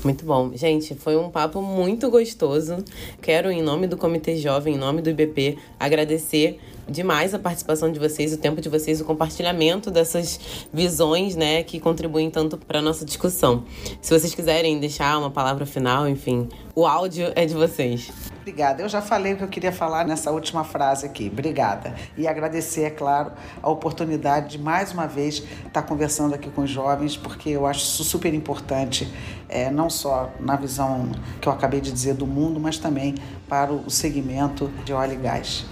Muito 0.06 0.24
bom. 0.24 0.52
Gente, 0.54 0.94
foi 0.94 1.18
um 1.18 1.32
papo 1.32 1.64
muito 1.64 2.12
gostoso. 2.12 2.78
Quero, 3.24 3.50
em 3.50 3.64
nome 3.64 3.88
do 3.88 3.98
Comitê 3.98 4.38
Jovem, 4.38 4.76
em 4.76 4.78
nome 4.78 5.02
do 5.02 5.10
IBP, 5.10 5.58
agradecer 5.80 6.60
demais 6.88 7.34
a 7.34 7.40
participação 7.40 7.92
de 7.92 7.98
vocês, 7.98 8.32
o 8.32 8.38
tempo 8.38 8.62
de 8.62 8.70
vocês, 8.70 9.02
o 9.02 9.04
compartilhamento 9.04 9.90
dessas 9.90 10.40
visões, 10.72 11.36
né, 11.36 11.64
que 11.64 11.80
contribuem 11.80 12.30
tanto 12.30 12.56
para 12.56 12.84
nossa 12.84 13.04
discussão. 13.04 13.64
Se 14.00 14.14
vocês 14.14 14.36
quiserem 14.36 14.80
deixar 14.80 15.18
uma 15.18 15.32
palavra 15.32 15.66
final, 15.66 16.08
enfim, 16.08 16.50
o 16.76 16.86
áudio 16.86 17.32
é 17.34 17.44
de 17.48 17.56
vocês. 17.56 18.12
Obrigada. 18.46 18.84
Eu 18.84 18.88
já 18.88 19.02
falei 19.02 19.34
o 19.34 19.38
que 19.38 19.44
eu 19.44 19.48
queria 19.48 19.72
falar 19.72 20.06
nessa 20.06 20.30
última 20.30 20.64
frase 20.64 21.04
aqui. 21.04 21.32
Obrigada. 21.34 21.96
E 22.16 22.28
agradecer, 22.28 22.84
é 22.84 22.90
claro, 22.92 23.32
a 23.60 23.68
oportunidade 23.72 24.50
de 24.50 24.60
mais 24.60 24.92
uma 24.92 25.08
vez 25.08 25.42
estar 25.66 25.82
conversando 25.82 26.36
aqui 26.36 26.52
com 26.52 26.62
os 26.62 26.70
jovens, 26.70 27.18
porque 27.18 27.50
eu 27.50 27.66
acho 27.66 27.80
isso 27.80 28.04
super 28.04 28.32
importante, 28.36 29.12
é, 29.50 29.72
não 29.72 29.90
só 29.90 30.30
na 30.40 30.56
visão 30.56 31.10
que 31.42 31.48
eu 31.48 31.52
acabei 31.52 31.82
de 31.82 31.92
dizer 31.92 32.14
do 32.14 32.28
mundo, 32.28 32.60
mas 32.60 32.78
também 32.78 33.16
para 33.50 33.74
o 33.74 33.90
segmento 33.90 34.68
de 34.86 34.94
óleo 34.94 35.14
e 35.14 35.16
gás. 35.16 35.66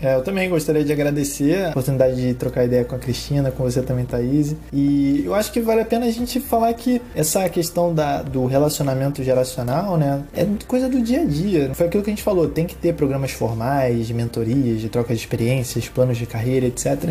É, 0.00 0.14
eu 0.14 0.22
também 0.22 0.48
gostaria 0.48 0.84
de 0.84 0.92
agradecer 0.92 1.66
a 1.66 1.70
oportunidade 1.70 2.16
de 2.16 2.34
trocar 2.34 2.64
ideia 2.64 2.84
com 2.84 2.94
a 2.94 2.98
Cristina, 2.98 3.50
com 3.50 3.64
você 3.64 3.82
também, 3.82 4.04
Thaís. 4.04 4.54
E 4.72 5.22
eu 5.24 5.34
acho 5.34 5.52
que 5.52 5.60
vale 5.60 5.80
a 5.80 5.84
pena 5.84 6.06
a 6.06 6.10
gente 6.10 6.38
falar 6.40 6.72
que 6.74 7.02
essa 7.14 7.48
questão 7.48 7.92
da, 7.92 8.22
do 8.22 8.46
relacionamento 8.46 9.22
geracional, 9.22 9.96
né, 9.96 10.22
é 10.34 10.46
coisa 10.66 10.88
do 10.88 11.00
dia 11.00 11.22
a 11.22 11.24
dia. 11.24 11.74
Foi 11.74 11.86
aquilo 11.86 12.02
que 12.02 12.10
a 12.10 12.12
gente 12.12 12.22
falou, 12.22 12.48
tem 12.48 12.66
que 12.66 12.76
ter 12.76 12.94
programas 12.94 13.32
formais, 13.32 14.06
de 14.06 14.14
mentorias, 14.14 14.80
de 14.80 14.88
troca 14.88 15.12
de 15.14 15.20
experiências, 15.20 15.88
planos 15.88 16.16
de 16.16 16.26
carreira, 16.26 16.66
etc. 16.66 17.10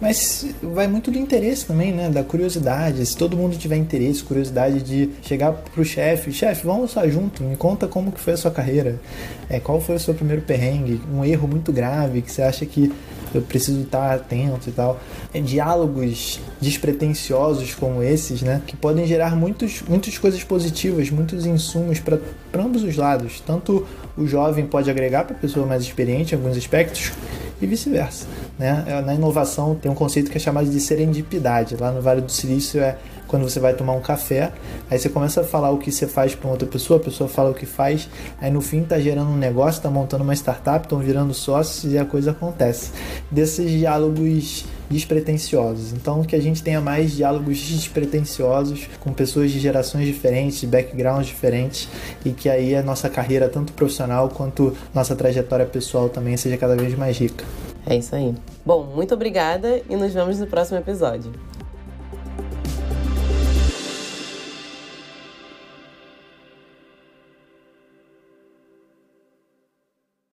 Mas 0.00 0.46
vai 0.62 0.86
muito 0.86 1.10
do 1.10 1.18
interesse 1.18 1.64
também, 1.64 1.92
né, 1.92 2.10
da 2.10 2.22
curiosidade. 2.22 3.04
Se 3.06 3.16
todo 3.16 3.36
mundo 3.36 3.56
tiver 3.56 3.76
interesse, 3.76 4.22
curiosidade 4.22 4.82
de 4.82 5.10
chegar 5.22 5.52
pro 5.52 5.84
chefe, 5.84 6.32
chefe, 6.32 6.66
vamos 6.66 6.96
almoçar 6.96 7.08
junto, 7.08 7.42
me 7.42 7.56
conta 7.56 7.88
como 7.88 8.12
que 8.12 8.20
foi 8.20 8.34
a 8.34 8.36
sua 8.36 8.50
carreira, 8.50 9.00
é, 9.48 9.58
qual 9.58 9.80
foi 9.80 9.96
o 9.96 10.00
seu 10.00 10.12
primeiro 10.12 10.42
perrengue, 10.42 11.00
um 11.12 11.24
erro 11.24 11.48
muito 11.48 11.72
grave 11.72 12.20
que 12.20 12.30
você 12.30 12.42
acha 12.42 12.66
que 12.66 12.92
eu 13.34 13.42
preciso 13.42 13.80
estar 13.80 14.14
atento 14.14 14.68
e 14.68 14.72
tal. 14.72 15.00
Diálogos 15.44 16.40
despretensiosos 16.60 17.74
como 17.74 18.02
esses, 18.02 18.42
né, 18.42 18.62
que 18.66 18.76
podem 18.76 19.06
gerar 19.06 19.36
muitos, 19.36 19.82
muitas 19.88 20.16
coisas 20.18 20.42
positivas, 20.42 21.10
muitos 21.10 21.44
insumos 21.44 22.00
para 22.00 22.18
ambos 22.54 22.82
os 22.82 22.96
lados. 22.96 23.40
Tanto 23.40 23.86
o 24.16 24.26
jovem 24.26 24.66
pode 24.66 24.90
agregar 24.90 25.24
para 25.24 25.36
a 25.36 25.38
pessoa 25.38 25.66
mais 25.66 25.82
experiente 25.82 26.34
em 26.34 26.38
alguns 26.38 26.56
aspectos, 26.56 27.12
e 27.60 27.66
vice-versa. 27.66 28.26
Né? 28.58 29.02
Na 29.04 29.14
inovação 29.14 29.74
tem 29.74 29.90
um 29.90 29.94
conceito 29.94 30.30
que 30.30 30.36
é 30.36 30.40
chamado 30.40 30.68
de 30.68 30.80
serendipidade. 30.80 31.76
Lá 31.78 31.90
no 31.90 32.00
Vale 32.00 32.20
do 32.20 32.30
Silício 32.30 32.80
é 32.80 32.96
quando 33.26 33.42
você 33.42 33.60
vai 33.60 33.74
tomar 33.74 33.92
um 33.92 34.00
café, 34.00 34.52
aí 34.90 34.98
você 34.98 35.08
começa 35.08 35.40
a 35.40 35.44
falar 35.44 35.70
o 35.70 35.78
que 35.78 35.90
você 35.90 36.06
faz 36.06 36.34
para 36.34 36.50
outra 36.50 36.66
pessoa, 36.66 36.98
a 36.98 37.02
pessoa 37.02 37.28
fala 37.28 37.50
o 37.50 37.54
que 37.54 37.66
faz, 37.66 38.08
aí 38.40 38.50
no 38.50 38.60
fim 38.60 38.82
tá 38.82 38.98
gerando 38.98 39.30
um 39.30 39.36
negócio, 39.36 39.82
tá 39.82 39.90
montando 39.90 40.24
uma 40.24 40.34
startup, 40.34 40.84
estão 40.84 40.98
virando 40.98 41.34
sócios 41.34 41.92
e 41.92 41.98
a 41.98 42.04
coisa 42.04 42.30
acontece. 42.30 42.90
Desses 43.30 43.70
diálogos 43.70 44.64
despretensiosos. 44.88 45.92
Então, 45.92 46.22
que 46.22 46.36
a 46.36 46.40
gente 46.40 46.62
tenha 46.62 46.80
mais 46.80 47.12
diálogos 47.12 47.58
despretensiosos 47.58 48.88
com 49.00 49.12
pessoas 49.12 49.50
de 49.50 49.58
gerações 49.58 50.06
diferentes, 50.06 50.60
de 50.60 50.66
backgrounds 50.66 51.26
diferentes 51.26 51.88
e 52.24 52.30
que 52.30 52.48
aí 52.48 52.74
a 52.74 52.82
nossa 52.82 53.08
carreira, 53.08 53.48
tanto 53.48 53.72
profissional 53.72 54.28
quanto 54.28 54.76
nossa 54.94 55.16
trajetória 55.16 55.66
pessoal 55.66 56.08
também 56.08 56.36
seja 56.36 56.56
cada 56.56 56.76
vez 56.76 56.96
mais 56.96 57.18
rica. 57.18 57.44
É 57.88 57.96
isso 57.96 58.14
aí. 58.14 58.34
Bom, 58.64 58.84
muito 58.84 59.14
obrigada 59.14 59.80
e 59.88 59.96
nos 59.96 60.12
vemos 60.12 60.40
no 60.40 60.46
próximo 60.46 60.78
episódio. 60.78 61.32